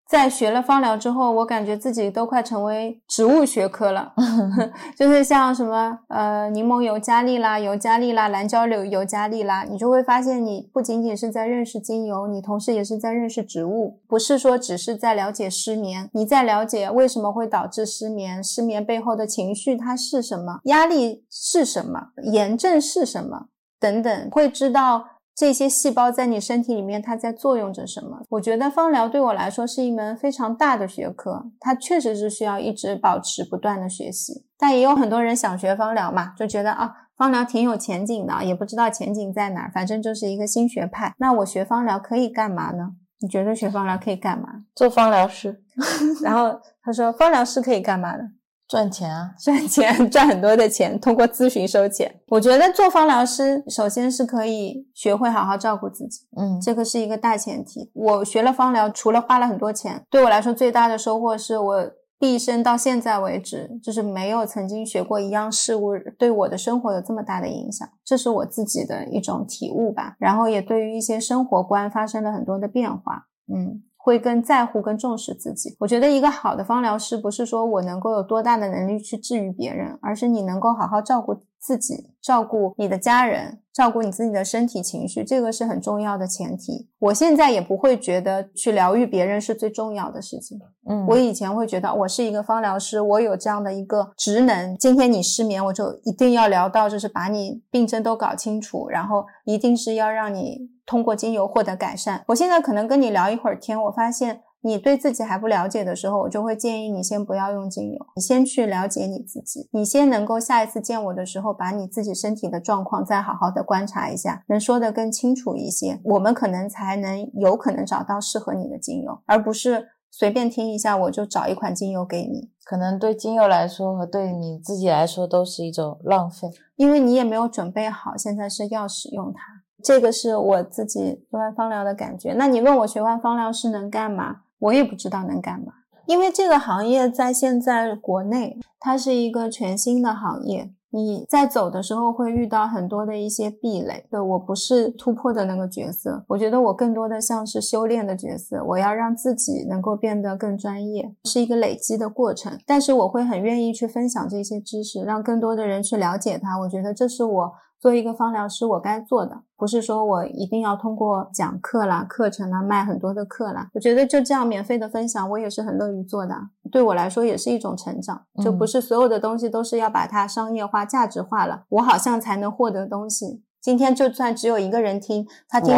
[0.09, 4.14] 在学了芳疗之后，我感觉自己都快成为植物学科了，
[4.97, 23.48] 就是像什么呃柠檬尤加利啦、尤加利啦、蓝椒柳尤加利啦，你就会发现你不仅仅是在认识精油，你同时也是在认识植物，不是说只是在了解失眠，你在了解为什么会导致失眠，失眠背后的情绪它是什么，压力是什么，炎症是什么
[23.78, 25.05] 等等，会知道。
[25.39, 28.19] 这些细胞在你身体里面，它在作用着什么？
[28.31, 34.44] 我觉得芳疗对我来说是一门非常大的学科，它确实是需要一直保持不断的学习。
[34.59, 41.15] 但也有很多人想学芳疗嘛，就觉得啊，芳疗挺有前景的，也不知道前景在哪儿，反正就是一个新学派。
[41.19, 42.94] 那我学芳疗可以干嘛呢？
[43.20, 44.48] 你觉得学芳疗可以干嘛？
[44.74, 45.62] 做芳疗师
[46.24, 48.24] 然后他说，芳疗师可以干嘛呢？
[48.68, 52.20] 赚钱啊，赚钱， 赚很多的钱，通过咨询收钱。
[52.28, 56.26] 我觉得做芳疗师，首先是可以学会好好照顾自己。
[56.36, 57.90] 嗯，这个是一个大前提。
[57.94, 70.16] 我学了芳疗，除了花了很多钱，对我来说最大的收获是我毕生到现在为止，就是没有曾经学过一样事物对我的生活有这么大的影响，这是我自己的一种体悟吧。
[70.18, 73.82] 然后也对于一些生活观发生了很多的变化，嗯。
[74.09, 75.76] 会更在乎、更重视自己。
[75.78, 86.89] 我觉得一个好的芳疗师不是说我能够有多大的能力去治愈别人，而是你能够好好照顾自己，照顾你的家人，照顾你自己的身体情绪，这个是很重要的前提。
[86.98, 90.59] 我现在也不会觉得去疗愈别人是最重要的事情。
[90.89, 94.76] 嗯，我以前会觉得我是一个芳疗师，我有这样的一个职能。
[94.78, 102.24] 今天你失眠，我就一定要聊到，就是把你病症都搞清楚，然后一定是要让你通过精油获得改善。
[102.28, 119.89] 我现在可能跟你聊一会儿天，我发现你对自己还不了解的时候，我就会建议你先不要用精油，你先去了解你自己，你先能够下一次见我的时候，把你自己身体的状况再好好的观察一下，能说得更清楚一些，我们可能才能有可能找到适合你的精油，而不是。
[120.10, 129.40] 随便听一下，我就找一款精油给你，可能对精油来说和对你自己来说都是一种浪费，因为你也没有准备好，现在是要使用它。
[129.85, 132.32] 这个是我自己学完芳疗的感觉。
[132.32, 134.40] 那你问我学完芳疗是能干嘛？
[134.59, 135.72] 我也不知道能干嘛，
[136.06, 140.72] 因为这个行业在现在国内，它是一个全新的行业。
[140.90, 152.59] 你在走的时候会遇到很多的一些壁垒的，我不是突破的那个角色，我觉得我更多的像是修炼的角色，我要让自己能够变得更专业，是一个累积的过程。
[152.64, 156.59] 但是我会很愿意去分享这些知识，让更多的人去了解它。
[156.60, 163.68] 我觉得这是我作为一个芳疗师我该做的，不是说我一定要通过讲课啦、课程啦、卖很多的课啦。
[163.74, 166.34] 我觉得就这样免费的分享，我也是很乐于做的。
[166.72, 173.42] 对我来说也是一种成长，就不是所有的东西都是要把它商业化、价值化了，我好像才能获得东西。
[173.60, 175.76] 今天就算只有一个人听，他听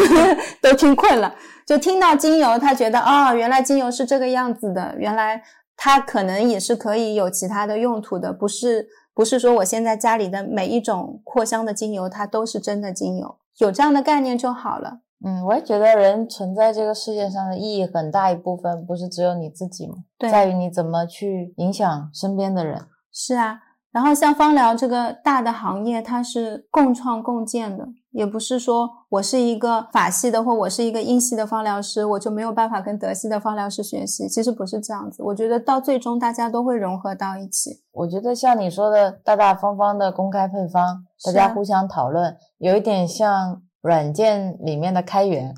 [0.62, 1.34] 都听困了，
[1.66, 5.42] 就听到精油，他觉得哦，原来精油是这个样子的，原来
[5.76, 15.00] 它可能也是可以有其他的用途的，不是不是说我现在家里的每一种扩香的精油，它都是真的精油，有这样的概念就好了。
[15.24, 22.82] 嗯，我也觉得人存在这个世界上的意义很大一部分不是只有你自己吗，对在于你怎么去影响身边的人。
[23.10, 23.60] 是啊，
[23.90, 27.86] 然后像芳疗这个大的行业，它是共创共建的。
[28.14, 34.28] 也不是说我是一个法系的或我是一个英系的芳疗师，我就没有办法跟德系的芳疗师学习。
[34.28, 37.82] 其实不是这样子，我觉得到最终大家都会融合到一起。
[37.90, 45.52] 我觉得像你说的大大方方的公开配方，大家互相讨论，有一点像软件里面的开源。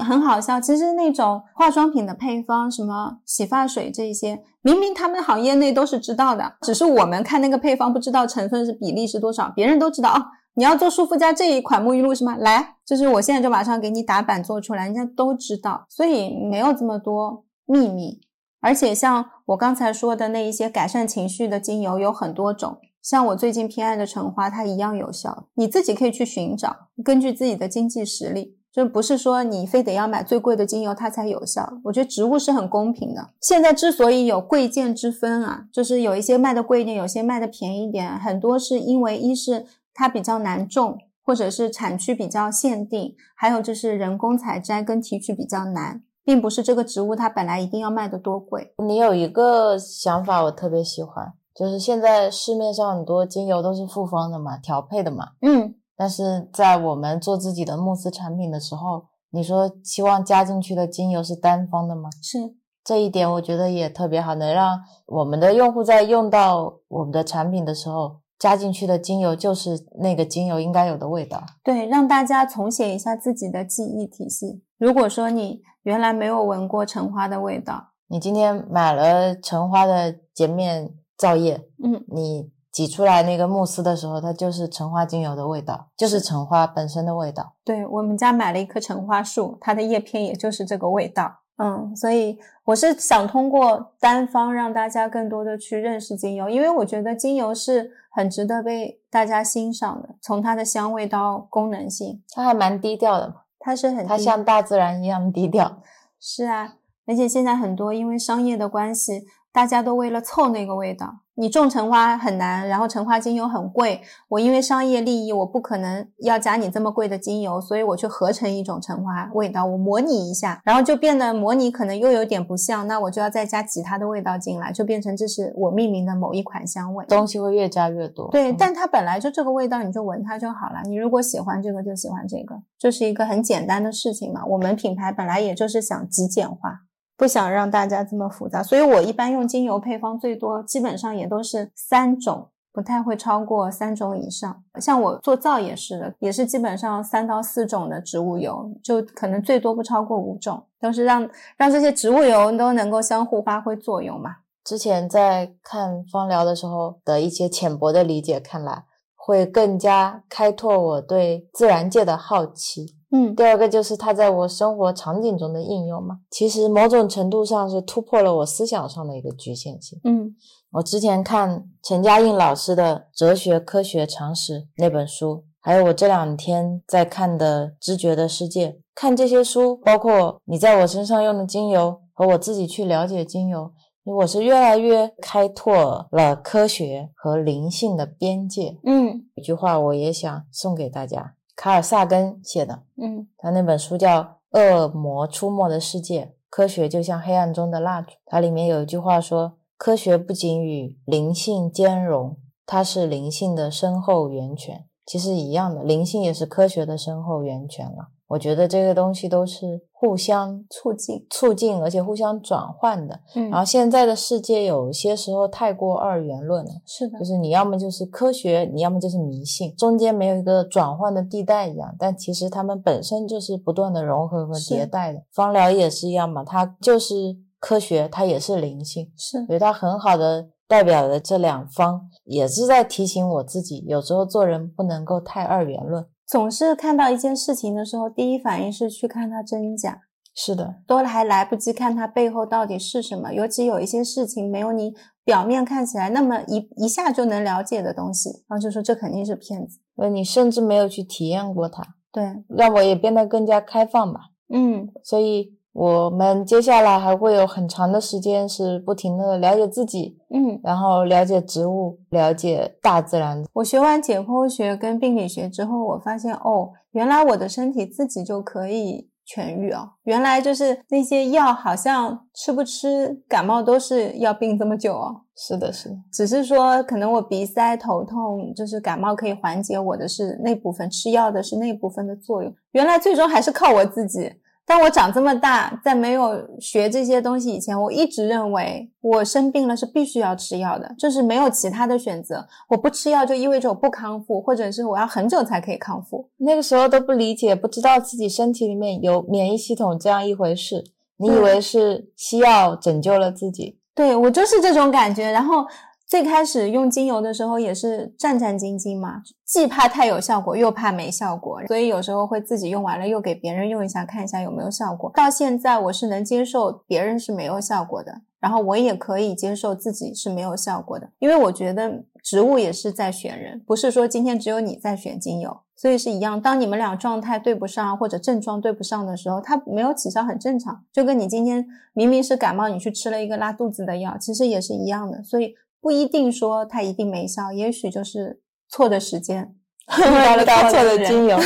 [0.00, 10.22] 很好笑，其实那种化妆品的配方，什么洗发水这些，明明他们行业内都是知道的，只是我们看那个配方不知道成分是比例是多少，别人都知道哦。
[10.58, 12.36] 你要做舒肤佳这一款沐浴露是吗？
[12.36, 18.20] 来，就是我现在就马上给你打板做出来，人家都知道，所以没有这么多秘密。
[18.58, 28.56] 而且像我刚才说的那一些改善情绪的精油有很多种，像我最近偏爱的橙花，它一样有效，你自己可以去寻找，根据自己的经济实力。
[28.70, 33.30] 就不是说你非得要买最贵的精油它才有效，我觉得植物是很公平的。
[33.40, 39.66] 现在之所以有贵贱之分啊，就是有一些卖的贵一点，有些卖的便宜一点，很多是因为一是
[39.98, 48.72] 它比较难种，或者是产区比较限定，还有就是人工采摘跟提取比较难，并不是这个植物它本来一定要卖的多贵。
[48.78, 55.74] 你有一个想法我特别喜欢，就是现在市面上很多精油都是复方的嘛，调配的嘛，嗯。
[55.96, 62.08] 但是在我们做自己的慕斯产品的时候，你说希望加进去的精油是单方的吗？
[62.22, 62.38] 是
[62.84, 71.42] 这一点，我觉得也特别好，能让我们的用户在用到我们的产品的时候，加进去的精油就是那个精油应该有的味道。
[71.64, 74.62] 对，让大家重写一下自己的记忆体系。
[74.78, 82.50] 如果说你原来没有闻过橙花的味道，你今天买了橙花的洁面皂液，嗯，你。
[82.70, 87.54] 挤出来那个慕斯的时候，它就是橙花精油的味道，就是橙花本身的味道。
[87.64, 91.40] 对我们家买了一棵橙花树，它的叶片也就是这个味道。
[91.58, 103.34] 嗯，所以我是想通过单方让大家更多的去认识精油，因为我觉得精油是很值得被大家欣赏的，从它的香味到功能性，它还蛮低调的嘛。
[103.58, 105.82] 它是很，它像大自然一样低调。
[106.20, 106.74] 是啊，
[107.06, 111.20] 而且现在很多因为商业的关系，大家都为了凑那个味道。
[111.40, 114.00] 你种橙花很难，然后橙花精油很贵。
[114.28, 127.06] 我因为商业利益，我不可能要加你这么贵的精油，所以我去合成一种橙花味道，我模拟一下，然后就变得模拟可能又有点不像，那我就要再加其他的味道进来，就变成这是我命名的某一款香味。
[127.06, 128.28] 东西会越加越多。
[128.32, 130.82] 对，但它本来就这个味道，你就闻它就好了。
[130.86, 134.44] 你如果喜欢这个，就喜欢这个，这是一个很简单的事情嘛。
[134.44, 136.80] 我们品牌本来也就是想极简化。
[137.18, 144.62] 不想让大家这么复杂，所以我一般用精油配方最多，基本上也都是三种，不太会超过三种以上。
[144.80, 154.36] 像我做皂也是的，也是基本上三到四种的植物油，就可能最多不超过五种，都是让让这些植物油都能够相互发挥作用嘛。
[154.62, 158.84] 之前在看芳疗的时候的一些浅薄的理解，看来
[159.16, 162.97] 会更加开拓我对自然界的好奇。
[163.10, 169.98] 嗯，第二个就是它在我生活场景中的应用嘛，其实某种程度上是突破了我思想上的一个局限性。
[170.04, 170.34] 嗯，
[170.72, 183.72] 我之前看陈嘉映老师的《哲学科学常识》那本书，还有我这两天在看的《知觉的世界》，看这些书，包括你在我身上用的精油和我自己去了解精油，
[184.04, 188.76] 我是越来越开拓了科学和灵性的边界。
[188.84, 191.36] 嗯，一句话我也想送给大家。
[191.58, 194.22] 卡尔萨根写的，嗯，他那本书叫
[194.52, 198.12] 《恶魔出没的世界》，科学就像黑暗中的蜡烛。
[198.26, 208.10] 它里面有一句话说：“科学不仅与灵性兼容，它是灵性的深厚源泉。”其实一样的，灵性也是科学的深厚源泉了。
[208.28, 213.18] 我觉得这个东西都是互相促进、促进，而且互相转换的。
[213.34, 221.94] 嗯，然后现在的世界有些时候太过二元论了，是的，就是你要么就是科学，你要么就是迷信，中间没有一个转换的地带一样。
[221.98, 225.22] 但其实它们本身就是不断的融合和迭代的。
[225.32, 236.06] 芳疗也是一样嘛，它就是科学，它也是灵性，是，所以它很好的代表了这两方，也是在提醒我自己，有时候做人不能够太二元论。
[236.28, 240.02] 总是看到一件事情的时候，第一反应是去看它真假。
[240.34, 243.32] 是的，都还来不及看它背后到底是什么。
[243.32, 244.92] 尤其有一些事情没有你
[245.24, 249.80] 表面看起来那么一一下就能了解的东西，然后就说这肯定是骗子。
[249.96, 251.82] 呃，你甚至没有去体验过它。
[252.12, 254.20] 对，让我也变得更加开放吧。
[254.52, 255.57] 嗯，所以。
[255.72, 263.44] 我们接下来还会有很长的时间是不停的了解自己，嗯，然后了解植物，了解大自然。
[263.52, 269.90] 我学完解剖学跟病理学之后，我发现哦，原来我的身体自己就可以痊愈哦。
[270.02, 275.22] 原来就是那些药，好像吃不吃感冒都是要病这么久哦。
[275.36, 282.52] 是的，是的，只是说可能我鼻塞、头痛，就是感冒可以缓解我的是那部分，吃药的是那部分的作用。
[282.72, 284.32] 原来最终还是靠我自己。
[284.68, 292.46] 当我长这么大，在没有学这些东西以前，我一直认为我生病了是必须要吃药的，就是没有其他的选择。
[292.68, 296.28] 我不吃药就意味着我不康复，或者是我要很久才可以康复。
[296.36, 300.84] 那个时候都不理解，不知道自己身体里面有免疫系统这样一回事，
[301.16, 303.78] 你以为是西药拯救了自己？
[303.94, 305.30] 对我就是这种感觉。
[305.32, 305.64] 然后。
[306.08, 315.12] 最开始用精油的时候也是战战兢兢嘛，既怕太有效果，又怕没效果，所以有时候会自己用完了又给别人用一下，看一下有没有效果。
[315.14, 326.40] 到现在我是能接受别人是没有效果的，然后我也可以接受自己是没有效果的，因为我觉得植物也是在选人，不是说今天只有你在选精油，所以是一样。
[326.40, 330.82] 当你们俩状态对不上或者症状对不上的时候，它没有起效很正常。
[330.90, 335.22] 就跟你今天明明是感冒，你去吃了一个拉肚子的药，其实也是一样的。
[335.22, 335.54] 所以。
[335.80, 339.54] 不一定说它一定没效，也许就是错的时间，
[339.98, 341.38] 遇到了错的精油，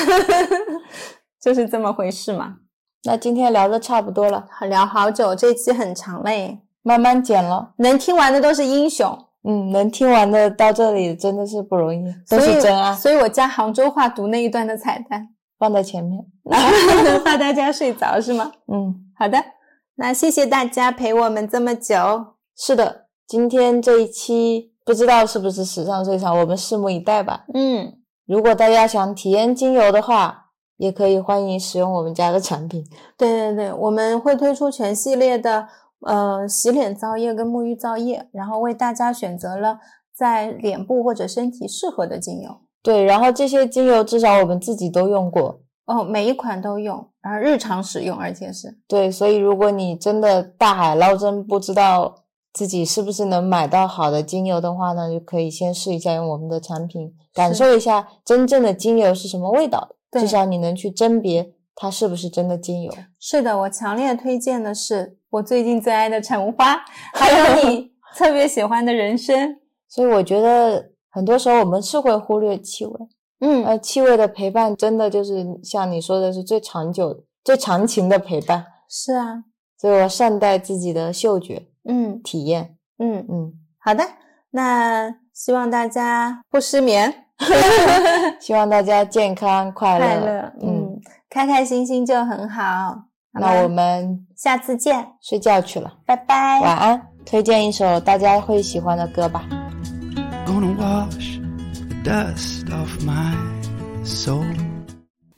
[1.40, 2.56] 就是这么回事嘛。
[3.04, 7.74] 那今天聊的差不多了，聊好久，这期很长嘞，慢慢剪了。
[7.78, 12.94] 能听完的都是英雄，嗯，能听完的到这里真的是不容易，都是真爱。
[12.94, 15.28] 所以我加杭州话读那一段的彩蛋
[15.58, 16.24] 放在前面，
[17.24, 18.52] 怕大家睡着是吗？
[18.72, 19.36] 嗯，好的，
[19.96, 22.36] 那谢谢大家陪我们这么久。
[22.56, 23.01] 是的。
[23.26, 27.44] 今天这一期不知道是不是史上最长，我们拭目以待吧。
[27.54, 27.94] 嗯，
[28.26, 32.84] 如果大家想体验精油的话，也可以欢迎使用我们家的产品。
[33.16, 35.66] 对对对，我们会推出全系列的
[36.00, 39.78] 呃洗脸皂液跟沐浴皂液，然后为大家选择了
[40.14, 42.50] 在脸部或者身体适合的精油。
[42.82, 52.16] 对，然后这些精油至少我们自己都用过哦，每一款都用，然后日常使用，而且是对，所以如果你真的大海捞针不知道。
[52.52, 55.10] 自己是不是能买到好的精油的话呢？
[55.10, 59.96] 就可以先试一下用我们的产品，感受一下真正的精油是什么味道。
[60.10, 62.92] 至少你能去甄别它是不是真的精油。
[63.18, 66.76] 是的，我强烈推荐的是我最近最爱的橙花，
[67.14, 69.56] 还有你 特别喜欢的人参。
[69.88, 72.92] 所以我觉得很多时候我们是会忽略气味，
[73.40, 78.66] 嗯，呃，气味的陪伴真的就是像你说的是最长久、最长情的陪伴。
[78.90, 79.44] 是啊，
[79.78, 81.68] 所以我善待自己的嗅觉。
[81.88, 84.04] 嗯，体验，嗯嗯，好的，
[84.50, 87.12] 那希望大家不失眠
[88.40, 93.04] 希望大家健康快乐，快乐，嗯，开开心心就很好。
[93.34, 97.02] 那我们下次见，睡觉去了，拜拜，晚安。
[97.24, 99.44] 推荐一首大家会喜欢的歌吧。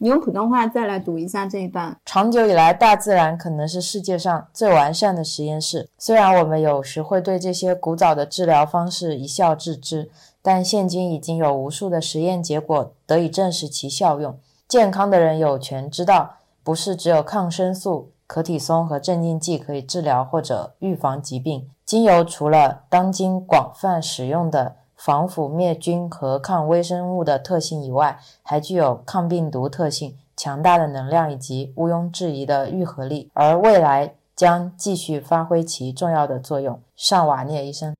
[0.04, 1.96] 你用普通话再来读一下这一段。
[2.04, 5.88] 长久以来，大自然可能是世界上最完善的实验室。
[5.96, 10.10] 虽然我们有时会对这些古早的治疗方式一笑置之，
[10.42, 14.38] 但现今已经有无数的实验结果得以证实其效用。
[14.68, 21.66] 健康的人有权知道，不是只有抗生素、可体松和镇静剂可以治疗或者预防疾病。
[21.86, 24.76] 精油除了当今广泛使用的。
[25.04, 36.80] 防腐灭菌和抗微生物的特性以外，还具有抗病毒特性、强大的能量以及毋庸置疑的愈合力，而未来将继续发挥其重要的作用。
[36.96, 37.94] 上瓦涅医生。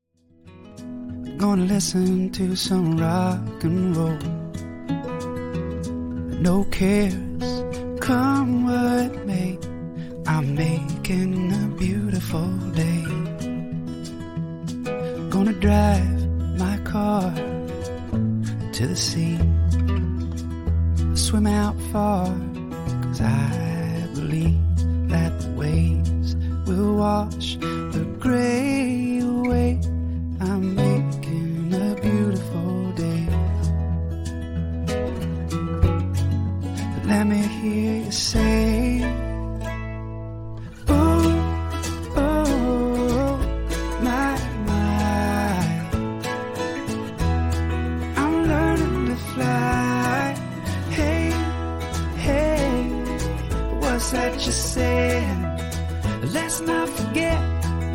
[16.58, 17.32] My car
[18.72, 19.38] to the sea.
[21.12, 22.26] I swim out far,
[23.02, 24.60] cause I believe
[25.08, 26.36] that the waves
[26.66, 29.80] will wash the gray away.
[30.40, 33.28] I'm making a beautiful day.
[37.06, 38.93] let me hear you say,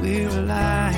[0.10, 0.95] we're alive.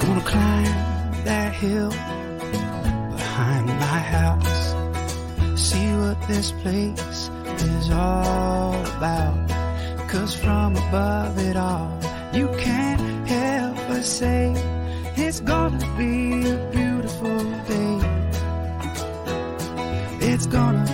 [0.00, 0.74] Gonna climb
[1.24, 1.90] that hill
[3.16, 4.60] behind my house.
[5.68, 7.30] See what this place
[7.62, 9.38] is all about.
[10.08, 11.88] Cause from above it all,
[12.32, 14.52] you can't help but say
[15.16, 16.79] It's gonna be a
[20.50, 20.89] gonna